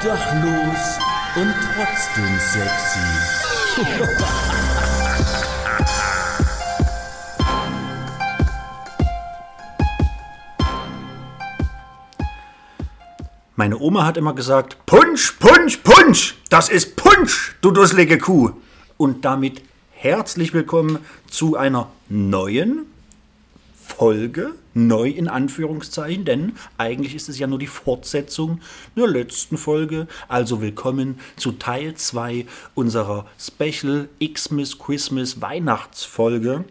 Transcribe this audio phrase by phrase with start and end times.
[0.00, 0.98] obdachlos
[1.36, 2.98] und trotzdem sexy.
[13.56, 18.52] Meine Oma hat immer gesagt, Punsch, Punsch, Punsch, das ist Punsch, du dusselige Kuh.
[18.96, 19.62] Und damit
[19.92, 20.98] herzlich willkommen
[21.28, 22.86] zu einer neuen
[23.86, 28.60] Folge, neu in Anführungszeichen, denn eigentlich ist es ja nur die Fortsetzung
[28.96, 30.06] der letzten Folge.
[30.28, 36.64] Also willkommen zu Teil 2 unserer Special Xmas Christmas Weihnachtsfolge.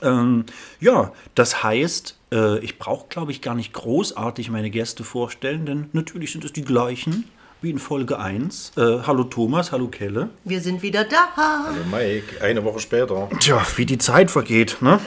[0.00, 0.44] Ähm,
[0.80, 5.90] ja, das heißt, äh, ich brauche, glaube ich, gar nicht großartig meine Gäste vorstellen, denn
[5.92, 7.24] natürlich sind es die gleichen
[7.60, 8.72] wie in Folge 1.
[8.76, 10.30] Äh, hallo Thomas, hallo Kelle.
[10.44, 11.28] Wir sind wieder da.
[11.36, 13.28] Hallo Mike, eine Woche später.
[13.40, 15.00] Tja, wie die Zeit vergeht, ne?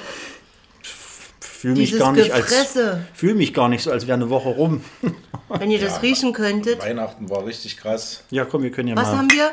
[1.62, 2.76] Fühle mich, gar nicht als,
[3.14, 4.84] fühl mich gar nicht so, als wäre eine Woche rum.
[5.48, 6.82] Wenn ihr das riechen könntet.
[6.82, 8.24] Weihnachten war richtig krass.
[8.32, 9.18] Ja, komm, wir können ja Was mal.
[9.20, 9.52] haben wir?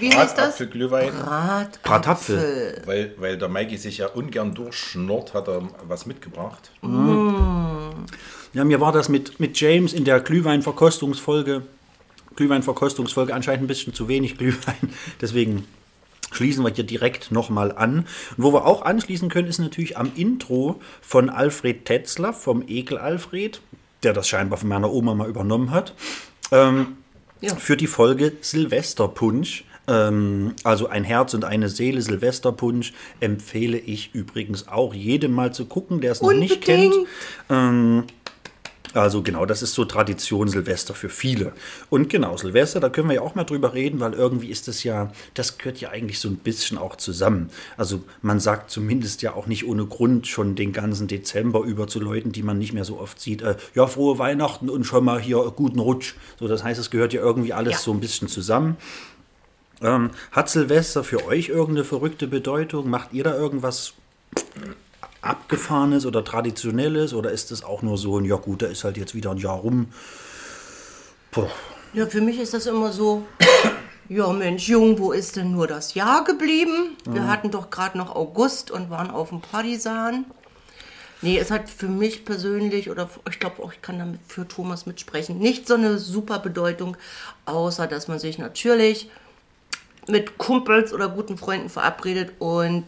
[0.00, 0.48] Wie heißt das?
[0.48, 1.12] Apfelglühwein.
[1.14, 1.80] Bratapfel.
[1.82, 2.82] Bratapfel.
[2.84, 6.70] Weil, weil der Mikey sich ja ungern durchschnurrt, hat er was mitgebracht.
[6.82, 11.62] Ja, mir war das mit, mit James in der Glühweinverkostungsfolge,
[12.36, 14.92] Glühweinverkostungsfolge anscheinend ein bisschen zu wenig Glühwein.
[15.22, 15.66] Deswegen
[16.32, 18.06] schließen wir hier direkt nochmal an.
[18.36, 22.98] Und wo wir auch anschließen können, ist natürlich am Intro von Alfred Tetzler, vom Ekel
[22.98, 23.60] Alfred,
[24.02, 25.94] der das scheinbar von meiner Oma mal übernommen hat.
[26.52, 26.96] Ähm,
[27.40, 27.54] Ja.
[27.56, 29.64] für die Folge Silvesterpunsch.
[29.86, 35.66] Ähm, also ein Herz und eine Seele Silvesterpunsch empfehle ich übrigens auch jedem mal zu
[35.66, 36.94] gucken, der es noch nicht kennt.
[36.94, 37.08] Unbedingt.
[37.50, 38.04] Ähm,
[38.94, 41.52] also genau, das ist so Tradition Silvester für viele.
[41.90, 44.84] Und genau, Silvester, da können wir ja auch mal drüber reden, weil irgendwie ist das
[44.84, 47.50] ja, das gehört ja eigentlich so ein bisschen auch zusammen.
[47.76, 52.00] Also man sagt zumindest ja auch nicht ohne Grund schon den ganzen Dezember über zu
[52.00, 55.20] Leuten, die man nicht mehr so oft sieht, äh, ja, frohe Weihnachten und schon mal
[55.20, 56.14] hier guten Rutsch.
[56.38, 57.78] So, das heißt, es gehört ja irgendwie alles Ja.
[57.78, 58.76] so ein bisschen zusammen.
[59.82, 62.88] Ähm, hat Silvester für euch irgendeine verrückte Bedeutung?
[62.88, 63.94] Macht ihr da irgendwas
[65.24, 67.14] Abgefahrenes oder Traditionelles?
[67.14, 69.38] Oder ist es auch nur so ein, ja gut, da ist halt jetzt wieder ein
[69.38, 69.88] Jahr rum?
[71.30, 71.48] Puh.
[71.92, 73.26] Ja, für mich ist das immer so.
[74.10, 76.94] Ja, Mensch, Jung, wo ist denn nur das Jahr geblieben?
[77.06, 80.26] Wir hatten doch gerade noch August und waren auf dem Partisan.
[81.22, 84.84] Nee, es hat für mich persönlich, oder ich glaube auch, ich kann damit für Thomas
[84.84, 86.98] mitsprechen, nicht so eine super Bedeutung,
[87.46, 89.08] außer dass man sich natürlich
[90.08, 92.84] mit Kumpels oder guten Freunden verabredet und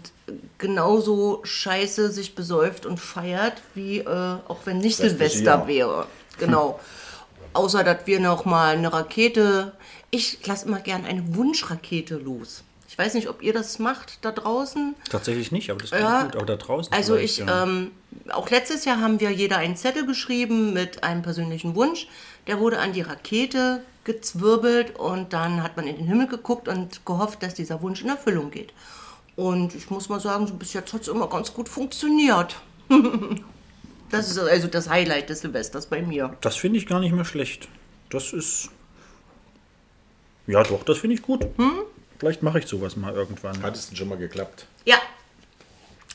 [0.59, 4.07] genauso scheiße sich besäuft und feiert, wie äh,
[4.49, 6.07] auch wenn nicht Restliche Silvester wäre.
[6.39, 6.81] Genau.
[7.53, 9.73] Außer, dass wir noch mal eine Rakete.
[10.11, 12.63] Ich lasse immer gern eine Wunschrakete los.
[12.89, 14.95] Ich weiß nicht, ob ihr das macht da draußen.
[15.11, 16.37] Tatsächlich nicht, aber das klingt Ja, gut.
[16.37, 16.93] Auch da draußen.
[16.93, 17.65] Also ich, ja.
[17.65, 17.91] ähm,
[18.31, 22.09] auch letztes Jahr haben wir jeder einen Zettel geschrieben mit einem persönlichen Wunsch.
[22.47, 27.05] Der wurde an die Rakete gezwirbelt und dann hat man in den Himmel geguckt und
[27.05, 28.73] gehofft, dass dieser Wunsch in Erfüllung geht.
[29.35, 32.57] Und ich muss mal sagen, so bis jetzt hat es immer ganz gut funktioniert.
[34.11, 36.35] das ist also das Highlight des Silvesters bei mir.
[36.41, 37.69] Das finde ich gar nicht mehr schlecht.
[38.09, 38.71] Das ist.
[40.47, 41.45] Ja, doch, das finde ich gut.
[41.57, 41.83] Hm?
[42.19, 43.61] Vielleicht mache ich sowas mal irgendwann.
[43.63, 44.67] Hat es denn schon mal geklappt?
[44.85, 44.97] Ja,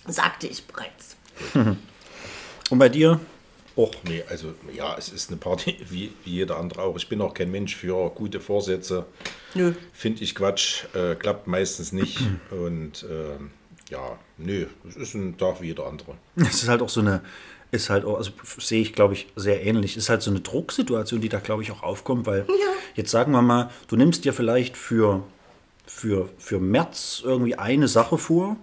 [0.07, 1.17] sagte ich bereits.
[1.53, 3.19] Und bei dir?
[3.75, 6.97] Och, Nee, also ja, es ist eine Party wie, wie jeder andere auch.
[6.97, 9.05] Ich bin auch kein Mensch für gute Vorsätze.
[9.53, 9.73] Nö.
[9.93, 12.19] Finde ich Quatsch, äh, klappt meistens nicht.
[12.51, 13.51] Und ähm,
[13.89, 16.15] ja, nö, es ist ein Tag wie jeder andere.
[16.35, 17.21] Es ist halt auch so eine,
[17.71, 19.97] ist halt auch, also sehe ich, glaube ich, sehr ähnlich.
[19.97, 22.45] Ist halt so eine Drucksituation, die da, glaube ich, auch aufkommt, weil
[22.95, 25.23] jetzt sagen wir mal, du nimmst dir vielleicht für,
[25.85, 28.57] für, für März irgendwie eine Sache vor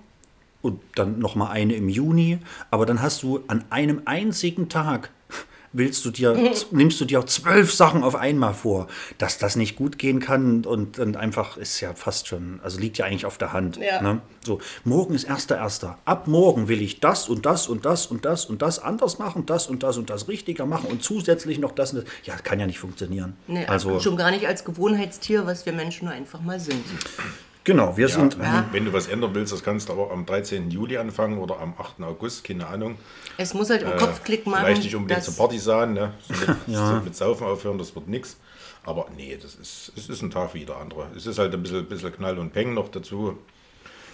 [0.63, 2.39] und dann nochmal eine im Juni,
[2.71, 5.11] aber dann hast du an einem einzigen Tag
[5.73, 6.37] willst du dir,
[6.71, 8.89] nimmst du dir auch zwölf Sachen auf einmal vor,
[9.19, 12.99] dass das nicht gut gehen kann und, und einfach ist ja fast schon, also liegt
[12.99, 13.77] ja eigentlich auf der Hand.
[13.77, 14.03] Ja.
[14.03, 14.21] Ne?
[14.45, 15.99] So, morgen ist erster erster.
[16.05, 19.47] Ab morgen will ich das und das und das und das und das anders machen,
[19.47, 22.13] das und das und das richtiger machen und zusätzlich noch das und das.
[22.25, 23.37] Ja, kann ja nicht funktionieren.
[23.47, 26.85] Nee, also, schon gar nicht als Gewohnheitstier, was wir Menschen nur einfach mal sind.
[27.69, 28.39] Genau, wir Ja, sind.
[28.39, 30.71] wenn, wenn du was ändern willst, das kannst du aber am 13.
[30.71, 32.01] Juli anfangen oder am 8.
[32.03, 32.97] August, keine Ahnung.
[33.37, 34.65] Es muss halt im Äh, Kopfklick machen.
[34.65, 36.15] Vielleicht nicht unbedingt zum Partisan, ne?
[36.29, 36.87] So mit, Ja.
[36.99, 38.37] so mit Saufen aufhören, das wird nichts.
[38.85, 41.07] Aber nee, das ist, es ist ein Tag wie jeder andere.
[41.17, 43.37] Es ist halt ein bisschen, bisschen Knall und Peng noch dazu.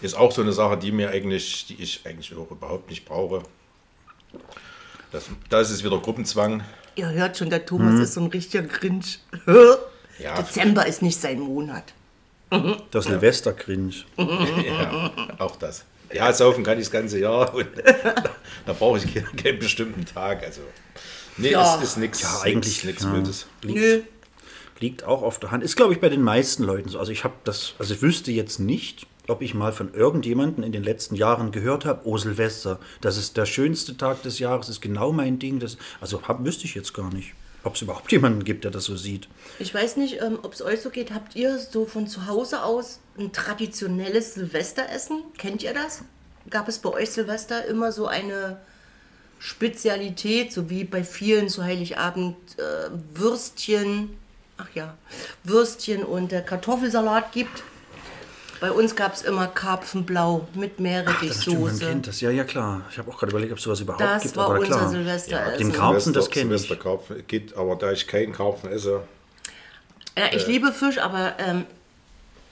[0.02, 3.42] Ist auch so eine Sache, die mir eigentlich, die ich eigentlich auch überhaupt nicht brauche.
[5.12, 6.62] Das, da ist es wieder Gruppenzwang.
[6.96, 9.20] Ihr hört schon, der Thomas ist so ein richtiger Grinch.
[10.18, 10.34] Ja.
[10.40, 11.92] Dezember ist nicht sein Monat.
[12.50, 13.94] Der Silvester-Cringe.
[14.16, 15.84] Ja, auch das.
[16.12, 17.66] Ja, saufen kann ich das ganze Jahr und
[18.66, 20.42] da brauche ich keinen, keinen bestimmten Tag.
[20.44, 20.60] Also,
[21.36, 21.76] nee, Ja.
[21.76, 23.12] es ist nichts Ja, eigentlich, nichts ja.
[23.12, 23.46] Wildes.
[23.64, 24.02] Nö.
[24.80, 25.64] liegt auch auf der Hand.
[25.64, 26.98] Ist, glaube ich, bei den meisten Leuten so.
[26.98, 30.72] Also ich habe das, also ich wüsste jetzt nicht, ob ich mal von irgendjemandem in
[30.72, 34.82] den letzten Jahren gehört habe, oh Silvester, das ist der schönste Tag des Jahres, ist
[34.82, 35.58] genau mein Ding.
[35.58, 37.32] Das, also hab, wüsste ich jetzt gar nicht,
[37.64, 39.28] ob es überhaupt jemanden gibt, der das so sieht.
[39.58, 41.12] Ich weiß nicht, ähm, ob es euch so geht.
[41.12, 45.22] Habt ihr so von zu Hause aus ein traditionelles Silvesteressen?
[45.38, 46.02] Kennt ihr das?
[46.50, 48.58] Gab es bei euch Silvester immer so eine
[49.38, 54.16] Spezialität, so wie bei vielen zu Heiligabend äh, Würstchen,
[54.58, 54.96] ach ja,
[55.42, 57.62] Würstchen und äh, Kartoffelsalat gibt?
[58.64, 61.84] Bei uns gab es immer Karpfenblau mit Das Meerrettichsoße.
[61.84, 62.22] kennt das.
[62.22, 62.80] Ja, ja, klar.
[62.90, 64.36] Ich habe auch gerade überlegt, ob es sowas überhaupt Das gibt.
[64.38, 64.88] war aber unser klar.
[64.88, 65.58] Silvesteressen.
[65.58, 66.60] Den Karpfen, das Silvester- kenn ich.
[66.62, 69.02] Silvesterkarpfen geht, aber da ich keinen Karpfen esse,
[70.16, 71.66] Ja, ich liebe Fisch, aber ähm,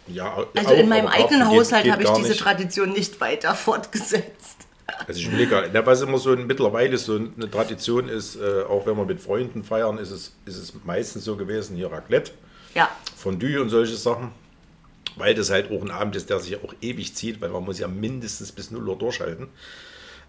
[0.06, 0.36] ja.
[0.54, 2.40] also auch, in meinem eigenen Karpfen geht- Haushalt habe ich diese nicht.
[2.42, 4.56] Tradition nicht weiter fortgesetzt.
[5.06, 8.64] Also ich überlege, gerade, na, was immer so ein, mittlerweile so eine Tradition ist, äh,
[8.68, 12.32] auch wenn wir mit Freunden feiern, ist es, ist es meistens so gewesen, hier Raclette,
[12.74, 14.32] Ja, Fondue und solche Sachen.
[15.16, 17.78] Weil das halt auch ein Abend ist, der sich auch ewig zieht, weil man muss
[17.78, 19.48] ja mindestens bis 0 Uhr durchhalten.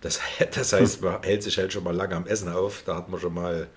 [0.02, 0.20] Das,
[0.54, 2.84] das heißt, man hält sich halt schon mal lange am Essen auf.
[2.86, 3.68] Da hat man schon mal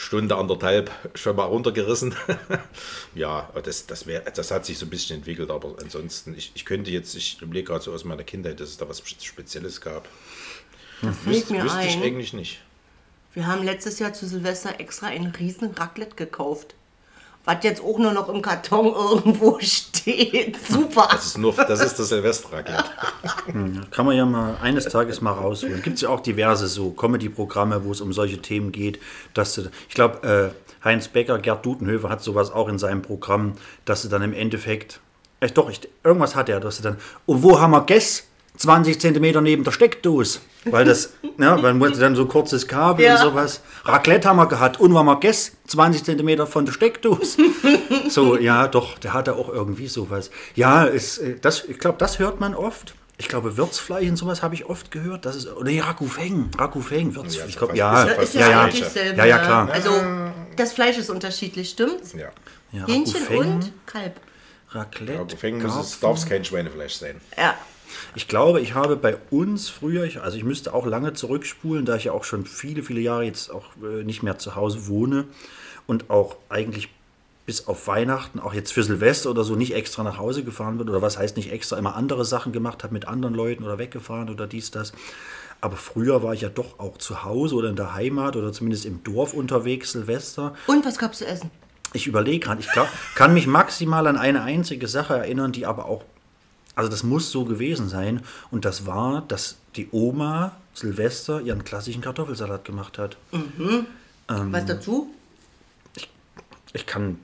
[0.00, 2.14] Stunde, anderthalb schon mal runtergerissen.
[3.14, 6.64] ja, das, das, wär, das hat sich so ein bisschen entwickelt, aber ansonsten, ich, ich
[6.64, 10.08] könnte jetzt, ich überlege gerade so aus meiner Kindheit, dass es da was Spezielles gab.
[11.02, 12.02] da fällt mir Wüsste ich ein.
[12.02, 12.62] eigentlich nicht.
[13.34, 16.74] Wir haben letztes Jahr zu Silvester extra ein riesen Raclette gekauft.
[17.44, 20.58] Was jetzt auch nur noch im Karton irgendwo steht.
[20.68, 21.08] Super.
[21.10, 22.84] Das ist nur, das ist das Silvesterraclette.
[23.90, 25.82] Kann man ja mal eines Tages mal rausholen.
[25.82, 29.00] Gibt es ja auch diverse so Comedy-Programme, wo es um solche Themen geht.
[29.32, 33.54] Dass du, ich glaube, äh, Heinz Becker, Gerd Dutenhöfer hat sowas auch in seinem Programm,
[33.84, 35.00] dass du dann im Endeffekt,
[35.40, 38.26] äh, doch, ich, irgendwas hat er, dass du dann, und wo haben wir Guess?
[38.56, 40.40] 20 Zentimeter neben der Steckdose.
[40.64, 43.14] Weil das, ja, man wollte dann so kurzes Kabel Ja.
[43.14, 43.62] und sowas.
[43.84, 45.52] Raclette haben wir gehabt und war mal Guess?
[45.68, 47.38] 20 Zentimeter von der Steckdose.
[48.08, 50.30] So, ja, doch, der hatte auch irgendwie sowas.
[50.56, 52.94] Ja, es, äh, das, ich glaube, das hört man oft.
[53.18, 55.26] Ich glaube, Würzfleisch und sowas habe ich oft gehört.
[55.26, 58.34] Das ist, oder nee, Rakufeng, Rakufeng, Würz, Ja, ich ist glaub, ja, ist ja ist
[58.34, 59.16] ja, ja, selber.
[59.18, 59.70] ja, ja, klar.
[59.70, 59.90] Also
[60.56, 62.14] das Fleisch ist unterschiedlich, stimmt's?
[62.14, 62.30] Ja.
[62.72, 64.14] Ja, Hähnchen Rakufeng, und Kalb.
[64.70, 66.00] Raclette, Karpfen.
[66.00, 67.20] darf es kein Schweinefleisch sein.
[67.36, 67.54] Ja.
[68.14, 71.96] Ich glaube, ich habe bei uns früher, ich, also ich müsste auch lange zurückspulen, da
[71.96, 75.24] ich ja auch schon viele, viele Jahre jetzt auch äh, nicht mehr zu Hause wohne
[75.86, 76.88] und auch eigentlich
[77.46, 80.88] bis auf Weihnachten, auch jetzt für Silvester oder so, nicht extra nach Hause gefahren bin
[80.88, 84.30] oder was heißt nicht extra, immer andere Sachen gemacht habe mit anderen Leuten oder weggefahren
[84.30, 84.92] oder dies, das.
[85.60, 88.86] Aber früher war ich ja doch auch zu Hause oder in der Heimat oder zumindest
[88.86, 90.54] im Dorf unterwegs, Silvester.
[90.66, 91.50] Und was gab's zu essen?
[91.92, 95.86] Ich überlege gerade, ich glaub, kann mich maximal an eine einzige Sache erinnern, die aber
[95.86, 96.04] auch,
[96.74, 98.22] also das muss so gewesen sein.
[98.50, 103.16] Und das war, dass die Oma Silvester ihren klassischen Kartoffelsalat gemacht hat.
[104.28, 104.52] Ähm.
[104.52, 105.12] was dazu?
[106.72, 107.18] Ich kann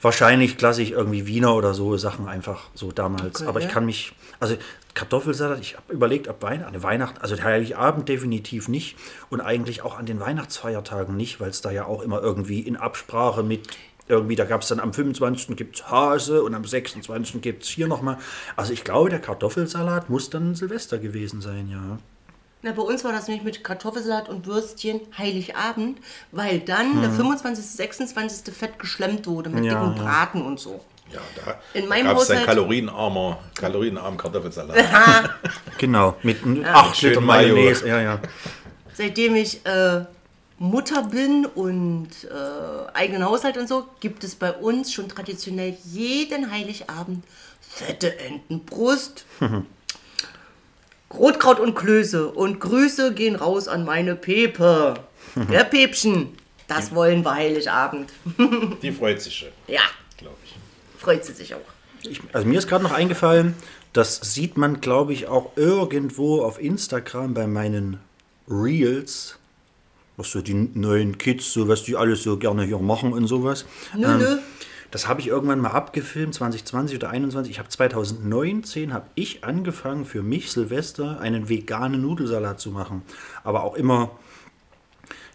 [0.00, 3.40] wahrscheinlich klassisch irgendwie Wiener oder so Sachen einfach so damals.
[3.40, 3.72] Okay, aber ich ja.
[3.72, 4.56] kann mich, also
[4.94, 8.96] Kartoffelsalat, ich habe überlegt, ab Weihnachten, Weihnachten, also der Heiligabend definitiv nicht
[9.30, 12.76] und eigentlich auch an den Weihnachtsfeiertagen nicht, weil es da ja auch immer irgendwie in
[12.76, 13.68] Absprache mit
[14.16, 15.56] irgendwie, da gab es dann am 25.
[15.56, 17.40] gibt es Hase und am 26.
[17.40, 18.18] gibt es hier nochmal.
[18.56, 21.98] Also ich glaube, der Kartoffelsalat muss dann Silvester gewesen sein, ja.
[22.64, 25.98] Na, bei uns war das nämlich mit Kartoffelsalat und Würstchen Heiligabend,
[26.30, 28.54] weil dann der 25., 26.
[28.54, 29.64] Fett geschlemmt wurde mit Hm.
[29.64, 30.02] Ja, dicken ja.
[30.04, 30.80] Braten und so.
[31.12, 34.76] Ja, da, In da meinem gab es dann Haushalt- kalorienarmer, kalorienarmen Kartoffelsalat.
[35.78, 37.54] Genau, mit 8 Schön Liter Mayo.
[37.54, 38.20] Mayonnaise, ja, ja.
[38.94, 40.04] Seitdem ich äh,
[40.62, 46.50] Mutter bin und äh, eigenen Haushalt und so, gibt es bei uns schon traditionell jeden
[46.50, 47.24] Heiligabend
[47.60, 49.24] fette Entenbrust,
[51.12, 52.28] Rotkraut und Klöße.
[52.30, 54.94] Und Grüße gehen raus an meine Pepe.
[55.50, 56.28] Der Pepchen.
[56.68, 58.10] Das wollen wir Heiligabend.
[58.82, 59.82] Die freut sich schon, Ja,
[60.16, 60.54] glaube ich.
[60.98, 61.58] freut sie sich auch.
[62.02, 63.54] Ich, also mir ist gerade noch eingefallen,
[63.92, 68.00] das sieht man, glaube ich, auch irgendwo auf Instagram bei meinen
[68.48, 69.38] Reels,
[70.16, 73.64] was so die neuen Kids, so was die alles so gerne hier machen und sowas.
[73.96, 74.38] Nö, Ähm, nö.
[74.90, 77.52] Das habe ich irgendwann mal abgefilmt, 2020 oder 2021.
[77.52, 83.00] Ich habe 2019 habe ich angefangen für mich Silvester einen veganen Nudelsalat zu machen,
[83.42, 84.10] aber auch immer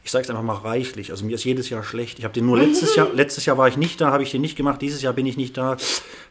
[0.08, 1.12] ich sage es einfach mal reichlich.
[1.12, 2.18] Also mir ist jedes Jahr schlecht.
[2.18, 4.40] Ich habe den nur letztes Jahr, letztes Jahr war ich nicht da, habe ich den
[4.40, 4.82] nicht gemacht.
[4.82, 5.76] Dieses Jahr bin ich nicht da.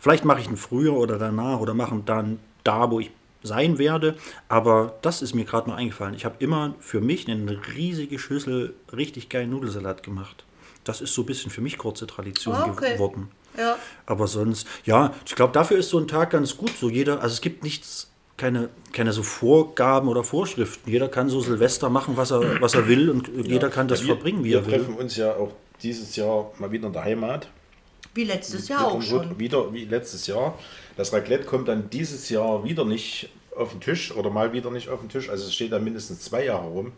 [0.01, 3.11] Vielleicht mache ich ihn früher oder danach oder mache ihn dann da, wo ich
[3.47, 4.17] sein werde.
[4.49, 6.15] Aber das ist mir gerade noch eingefallen.
[6.15, 10.45] Ich habe immer für mich eine riesige Schüssel richtig geilen Nudelsalat gemacht.
[10.85, 12.93] Das ist so ein bisschen für mich kurze Tradition Ah, okay.
[12.95, 13.29] geworden.
[13.59, 13.77] Ja.
[14.05, 16.73] Aber sonst, ja, ich glaube, dafür ist so ein Tag ganz gut.
[16.79, 20.91] So jeder, also es gibt nichts, keine, keine so Vorgaben oder Vorschriften.
[20.91, 24.09] Jeder kann so Silvester machen, was er, was er will und jeder kann das Ja,
[24.09, 24.75] wir, verbringen, wie wir er will.
[24.75, 27.49] treffen uns ja auch dieses Jahr mal wieder in der Heimat.
[28.15, 29.39] Wie letztes Jahr auch schon.
[29.39, 30.59] Wieder wie letztes Jahr.
[30.97, 34.89] Das Raclette kommt dann dieses Jahr wieder nicht auf den Tisch oder mal wieder nicht
[34.89, 35.29] auf den Tisch.
[35.31, 36.93] Also es steht da mindestens zwei Jahre rum.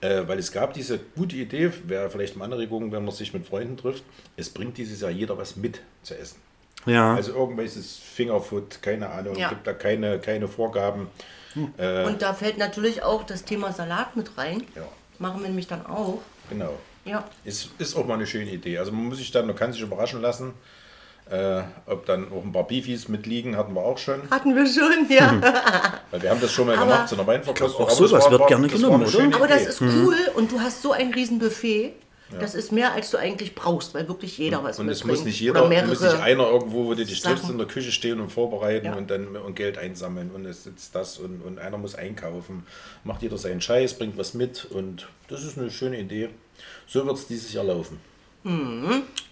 [0.00, 3.46] Äh, weil es gab diese gute Idee, wäre vielleicht mal Anregung, wenn man sich mit
[3.46, 4.02] Freunden trifft,
[4.36, 6.36] es bringt dieses Jahr jeder was mit zu essen.
[6.86, 7.14] Ja.
[7.14, 9.48] Also irgendwelches Fingerfood, keine Ahnung, Ja.
[9.50, 11.06] gibt da keine, keine Vorgaben.
[11.54, 14.64] Und da fällt natürlich auch das Thema Salat mit rein.
[14.74, 14.88] Ja.
[15.18, 16.20] Machen wir nämlich dann auch.
[16.48, 16.78] Genau.
[17.04, 17.28] Ja.
[17.44, 18.78] Ist, ist auch mal eine schöne Idee.
[18.78, 20.54] Also man muss sich dann, man kann sich überraschen lassen,
[21.30, 24.20] äh, ob dann auch ein paar Beefies mitliegen, hatten wir auch schon.
[24.30, 25.40] Hatten wir schon, ja.
[26.10, 27.86] Weil wir haben das schon mal Aber- gemacht zu einer Weinverkostung.
[27.86, 29.36] Auch Aber sowas das wird gerne das genommen, oder?
[29.36, 31.94] Aber das ist cool und du hast so ein riesen Buffet.
[32.40, 35.38] Das ist mehr, als du eigentlich brauchst, weil wirklich jeder was Und es muss nicht
[35.38, 38.86] jeder, muss nicht einer irgendwo, wo du dich triffst, in der Küche stehen und vorbereiten
[38.86, 38.94] Ja.
[38.94, 42.64] und dann und Geld einsammeln und es sitzt das und, und einer muss einkaufen.
[43.04, 46.30] Macht jeder seinen Scheiß, bringt was mit und das ist eine schöne Idee.
[46.86, 48.00] So wird es dieses Jahr laufen.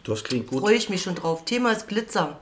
[0.05, 0.61] Das klingt gut.
[0.61, 1.45] Freue ich mich schon drauf.
[1.45, 2.41] Thema ist Glitzer.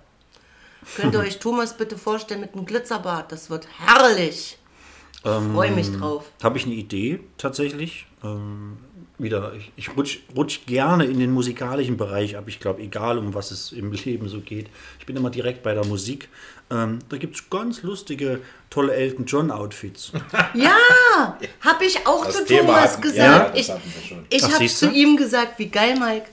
[0.97, 3.33] Könnt ihr euch Thomas bitte vorstellen mit einem Glitzerbad?
[3.33, 4.59] Das wird herrlich.
[5.25, 6.25] Ich freue mich drauf.
[6.43, 8.07] Habe ich eine Idee tatsächlich.
[8.23, 8.77] Ähm,
[9.19, 12.45] wieder, ich, ich rutsch, rutsch gerne in den musikalischen Bereich ab.
[12.47, 14.69] Ich glaube, egal um was es im Leben so geht.
[15.01, 16.29] Ich bin immer direkt bei der Musik.
[16.71, 20.13] Ähm, da gibt es ganz lustige, tolle Elton John Outfits.
[20.55, 20.77] Ja,
[21.63, 23.57] habe ich auch Das zu Thema Thomas hatten- gesagt.
[23.57, 23.73] ja, ich
[24.31, 26.27] ich habe zu ihm gesagt, wie geil, Mike.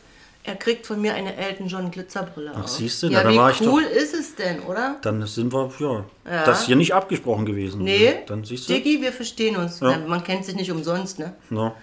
[0.47, 2.51] Er kriegt von mir eine Elton John Glitzerbrille.
[2.55, 4.97] Ach, siehste, ja, na, dann wie war ich cool ist es denn, oder?
[5.01, 6.45] Dann sind wir, ja, Ja.
[6.45, 7.81] das hier nicht abgesprochen gewesen.
[7.83, 8.73] Nee, Dann siehst du.
[8.73, 9.79] Diggi, wir verstehen uns.
[9.79, 9.97] Ja.
[9.97, 11.33] Na, man kennt sich nicht umsonst, ne?
[11.49, 11.73] No.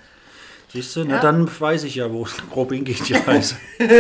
[0.73, 1.21] Siehst du, na Ja.
[1.21, 3.57] dann weiß ich ja, wo es grob hingeht, die Reise.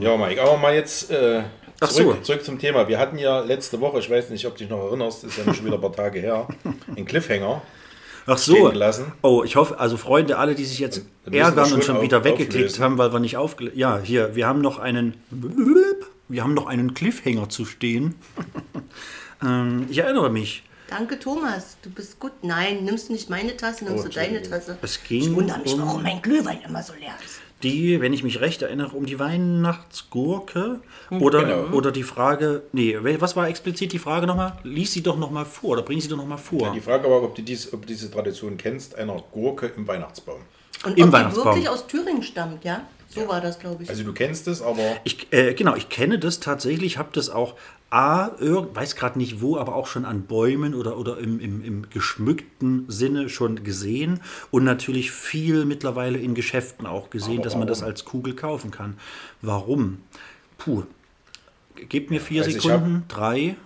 [0.00, 1.42] Ja, Mike, aber mal jetzt äh,
[1.80, 2.22] Ach zurück, so.
[2.22, 2.88] zurück zum Thema.
[2.88, 5.52] Wir hatten ja letzte Woche, ich weiß nicht, ob du dich noch erinnerst, ist ja
[5.52, 6.48] schon wieder ein paar Tage her,
[6.96, 7.60] einen Cliffhanger.
[8.32, 8.52] Ach so.
[8.54, 9.12] stehen gelassen.
[9.22, 12.54] Oh, ich hoffe, also Freunde, alle, die sich jetzt ärgern und schon auf- wieder weggeklickt
[12.54, 12.84] auflösen.
[12.84, 15.14] haben, weil wir nicht aufgelöst Ja, hier, wir haben noch einen.
[16.28, 18.14] Wir haben noch einen Cliffhanger zu stehen.
[19.42, 20.62] ähm, ich erinnere mich.
[20.88, 21.76] Danke, Thomas.
[21.82, 22.32] Du bist gut.
[22.42, 24.42] Nein, nimmst du nicht meine Tasse, nimmst Oh, du deine.
[24.42, 24.76] Tasse.
[24.82, 27.39] Es ging ich wundere mich, um- warum mein Glühwein immer so leer ist.
[27.62, 31.76] Die, wenn ich mich recht erinnere, um die Weihnachtsgurke oder, Genau.
[31.76, 32.62] oder die Frage.
[32.72, 34.56] Nee, was war explizit die Frage nochmal?
[34.62, 36.72] Lies sie doch nochmal vor oder bring sie doch nochmal vor.
[36.72, 40.40] Die Frage war, ob du, dies, ob du diese Tradition kennst, einer Gurke im Weihnachtsbaum.
[40.84, 41.44] Und Im ob die Weihnachtsbaum.
[41.46, 42.82] wirklich aus Thüringen stammt, ja?
[43.12, 43.90] So war das, glaube ich.
[43.90, 47.56] Also du kennst es, aber Ich, äh, genau, ich kenne das tatsächlich, habe das auch,
[47.90, 51.90] A, weiß gerade nicht wo, aber auch schon an Bäumen oder, oder im, im, im
[51.90, 54.20] geschmückten Sinne schon gesehen
[54.52, 58.70] und natürlich viel mittlerweile in Geschäften auch gesehen, Aber dass man das als Kugel kaufen
[58.70, 58.96] kann.
[59.42, 59.98] Warum?
[60.56, 60.84] Puh.
[61.74, 63.04] Gebt mir vier Also Sekunden.
[63.08, 63.56] Drei,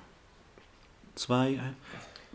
[1.16, 1.60] zwei,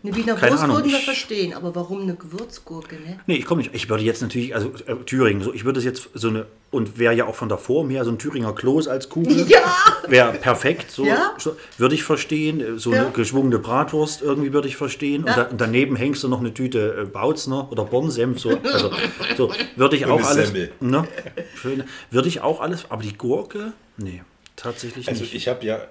[0.02, 0.76] eine Wiener keine Wurst Ahnung.
[0.78, 3.20] würden wir Ich- verstehen, aber warum eine Gewürzgurke, ne?
[3.26, 3.74] Nee, ich komme nicht.
[3.74, 6.98] Ich würde jetzt natürlich, also äh, Thüringen, so, ich würde es jetzt so eine, und
[6.98, 9.46] wäre ja auch von der Form her so ein Thüringer Kloß als Kugel.
[9.48, 9.60] Ja!
[10.08, 11.34] Wäre perfekt, so, Ja.
[11.38, 12.60] so würde ich verstehen.
[12.60, 13.02] Äh, So Ja.
[13.02, 15.24] eine geschwungene Bratwurst irgendwie würde ich verstehen.
[15.26, 15.32] Ja.
[15.32, 18.40] Und, da, und daneben hängst du noch eine Tüte äh, Bautzner oder Bornsenf.
[18.40, 18.90] So, also,
[19.36, 20.46] so würde ich Und auch eine alles.
[20.48, 20.72] Semmel.
[20.80, 21.06] Ne,
[21.56, 24.22] schön, würde ich auch alles, aber die Gurke, nee,
[24.60, 25.34] tatsächlich also nicht.
[25.34, 25.86] ich habe ja,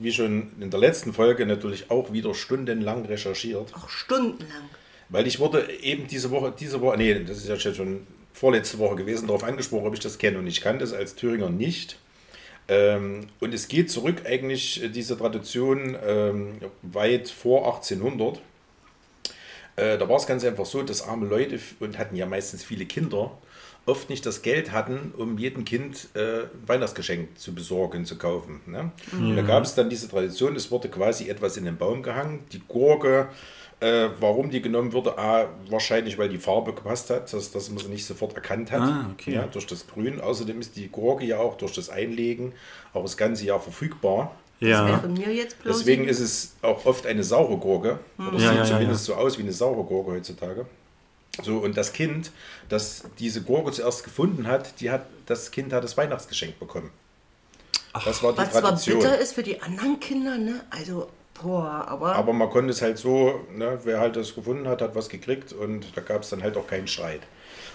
[0.00, 3.74] wie schon in der letzten Folge, natürlich auch wieder stundenlang recherchiert.
[3.74, 4.70] Auch stundenlang.
[5.08, 8.96] Weil ich wurde eben diese Woche, diese Woche, nee, das ist ja schon vorletzte Woche
[8.96, 10.38] gewesen, darauf angesprochen, ob ich das kenne.
[10.38, 11.98] Und ich kannte es als Thüringer nicht.
[12.68, 18.40] Ähm, und es geht zurück eigentlich, äh, diese Tradition, ähm, weit vor 1800.
[19.76, 22.86] Äh, da war es ganz einfach so, dass arme Leute und hatten ja meistens viele
[22.86, 23.36] Kinder,
[23.86, 28.60] oft nicht das Geld hatten, um jedem Kind äh, ein Weihnachtsgeschenk zu besorgen, zu kaufen.
[28.66, 28.92] Ne?
[29.12, 32.44] Und da gab es dann diese Tradition, es wurde quasi etwas in den Baum gehangen,
[32.52, 33.28] die Gurke,
[33.80, 37.78] äh, warum die genommen wurde, A, wahrscheinlich, weil die Farbe gepasst hat, dass, dass man
[37.78, 39.34] sie nicht sofort erkannt hat, Ah, okay.
[39.34, 40.20] ja, durch das Grün.
[40.20, 42.52] Außerdem ist die Gurke ja auch durch das Einlegen
[42.92, 44.36] auch das ganze Jahr verfügbar.
[44.60, 44.86] Das ja.
[44.86, 45.78] wäre mir jetzt bloß.
[45.78, 47.98] Deswegen ist es auch oft eine saure Gurke.
[48.16, 50.66] Oder Ja, sieht ja, ja, zumindest so aus wie eine saure Gurke heutzutage.
[51.40, 52.30] So, und das Kind,
[52.68, 56.90] das diese Gurke zuerst gefunden hat, die hat, das Kind hat das Weihnachtsgeschenk bekommen.
[58.04, 58.98] Das war die Was zwar Tradition.
[58.98, 60.64] bitter ist für die anderen Kinder, ne?
[60.70, 61.08] Also,
[61.40, 62.14] boah, aber.
[62.16, 65.52] Aber man konnte es halt so, ne, wer halt das gefunden hat, hat was gekriegt
[65.52, 67.20] und da gab es dann halt auch keinen Streit.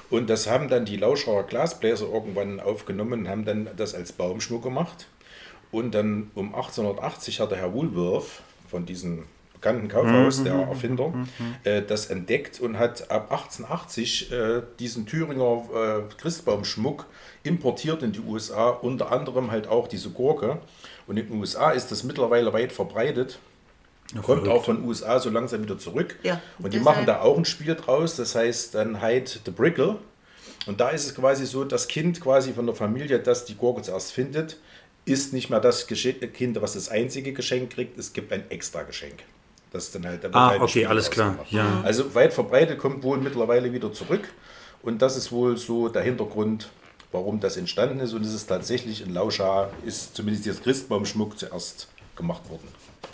[0.09, 4.63] Und das haben dann die Lauscherer Glasbläser irgendwann aufgenommen und haben dann das als Baumschmuck
[4.63, 5.07] gemacht.
[5.71, 9.25] Und dann um 1880 hat der Herr Woolworth von diesem
[9.57, 11.13] bekannten Kaufhaus, der Erfinder,
[11.63, 17.05] äh, das entdeckt und hat ab 1880 äh, diesen Thüringer äh, Christbaumschmuck
[17.43, 20.59] importiert in die USA, unter anderem halt auch diese Gurke.
[21.07, 23.39] Und in den USA ist das mittlerweile weit verbreitet.
[24.21, 26.17] Kommt auch von den USA so langsam wieder zurück.
[26.23, 29.97] Ja, und die machen da auch ein Spiel draus, das heißt dann Hide the Brickle.
[30.65, 33.81] Und da ist es quasi so, das Kind quasi von der Familie, das die Gurke
[33.81, 34.57] zuerst findet,
[35.05, 37.97] ist nicht mehr das Kind, was das einzige Geschenk kriegt.
[37.97, 39.23] Es gibt ein extra Geschenk.
[39.71, 41.81] Das ist dann halt, wird Ah, okay, Spiel alles klar, ja.
[41.83, 44.21] Also weit verbreitet kommt wohl mittlerweile wieder zurück.
[44.81, 46.69] Und das ist wohl so der Hintergrund,
[47.11, 48.13] warum das entstanden ist.
[48.13, 52.67] Und es ist tatsächlich in Lauscha, ist zumindest jetzt Christbaumschmuck zuerst gemacht worden.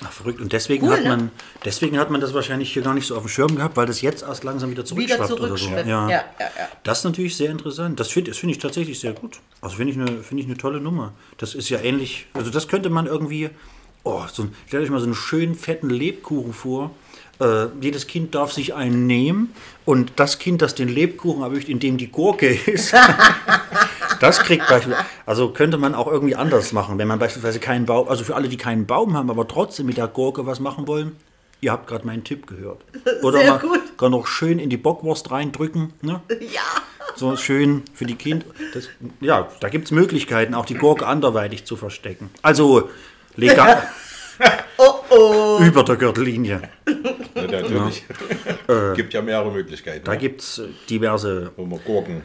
[0.04, 0.40] Ach, verrückt.
[0.42, 1.10] Und deswegen, Cool, hat ne?
[1.10, 1.32] man,
[1.66, 4.02] deswegen hat man das wahrscheinlich hier gar nicht so auf dem Schirm gehabt, weil das
[4.02, 5.56] jetzt erst langsam wieder Wieder zurückschwappt oder so.
[5.56, 5.88] zurückschwimmt.
[5.88, 6.50] Ja, ja, ja.
[6.84, 8.00] Das ist natürlich sehr interessant.
[8.00, 9.40] Das finde das find ich tatsächlich sehr gut.
[9.62, 11.14] Also finde ich, eine- finde ich eine tolle Nummer.
[11.38, 12.28] Das ist ja ähnlich.
[12.34, 13.50] Also das könnte man irgendwie.
[14.04, 16.92] Oh, so, stellt euch mal so einen schönen fetten Lebkuchen vor.
[17.40, 19.54] Äh, jedes Kind darf sich einen nehmen
[19.86, 22.94] und das Kind, das den Lebkuchen erwischt, in dem die Gurke ist,
[24.20, 25.06] das kriegt beispielsweise.
[25.26, 28.50] Also könnte man auch irgendwie anders machen, wenn man beispielsweise keinen Baum, also für alle,
[28.50, 31.16] die keinen Baum haben, aber trotzdem mit der Gurke was machen wollen.
[31.62, 32.82] Ihr habt gerade meinen Tipp gehört.
[33.24, 33.98] Oder Sehr man gut.
[33.98, 35.94] kann noch schön in die Bockwurst reindrücken.
[36.02, 36.22] Ne?
[36.42, 36.62] Ja.
[37.16, 38.46] So schön für die Kinder.
[39.22, 42.32] Ja, da gibt es Möglichkeiten, auch die Gurke anderweitig zu verstecken.
[42.42, 42.90] Also
[43.36, 43.84] legal
[44.78, 45.60] Oh oh.
[45.64, 46.62] über der Gürtellinie.
[47.36, 48.06] Ja, natürlich.
[48.96, 50.02] gibt ja mehrere Möglichkeiten.
[50.02, 50.04] Äh.
[50.06, 51.52] Da gibt es diverse.
[51.58, 52.22] wo man Gurken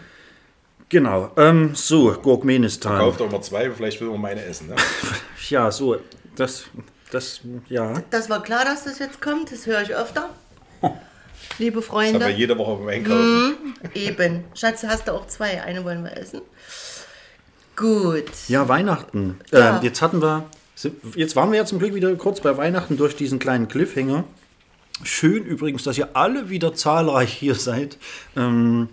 [0.89, 1.33] Genau.
[1.37, 2.99] Ähm, so, Gurkmenistan.
[2.99, 4.69] kauft, auch mal zwei, vielleicht will man meine essen.
[4.69, 4.77] Ne?
[5.49, 5.97] Ja, so.
[6.37, 6.65] Das,
[7.11, 7.95] das, ja.
[8.11, 9.51] Das war klar, dass das jetzt kommt.
[9.51, 10.29] Das höre ich öfter.
[11.59, 12.31] Liebe Das haben wir Freunde.
[12.31, 13.75] jede Woche beim Einkaufen.
[13.95, 14.45] Eben.
[14.55, 15.63] Schatz, hast du auch zwei.
[15.63, 16.43] Eine wollen wir essen.
[17.77, 18.31] Gut.
[18.49, 19.41] Ja, Weihnachten.
[19.51, 19.79] Ja.
[19.79, 20.45] Äh, jetzt hatten wir.
[21.15, 24.25] Jetzt waren wir ja zum Glück wieder kurz bei Weihnachten durch diesen kleinen Cliffhanger.
[25.03, 27.99] Schön übrigens, dass ihr alle wieder zahlreich hier seid.
[28.37, 28.89] Ähm,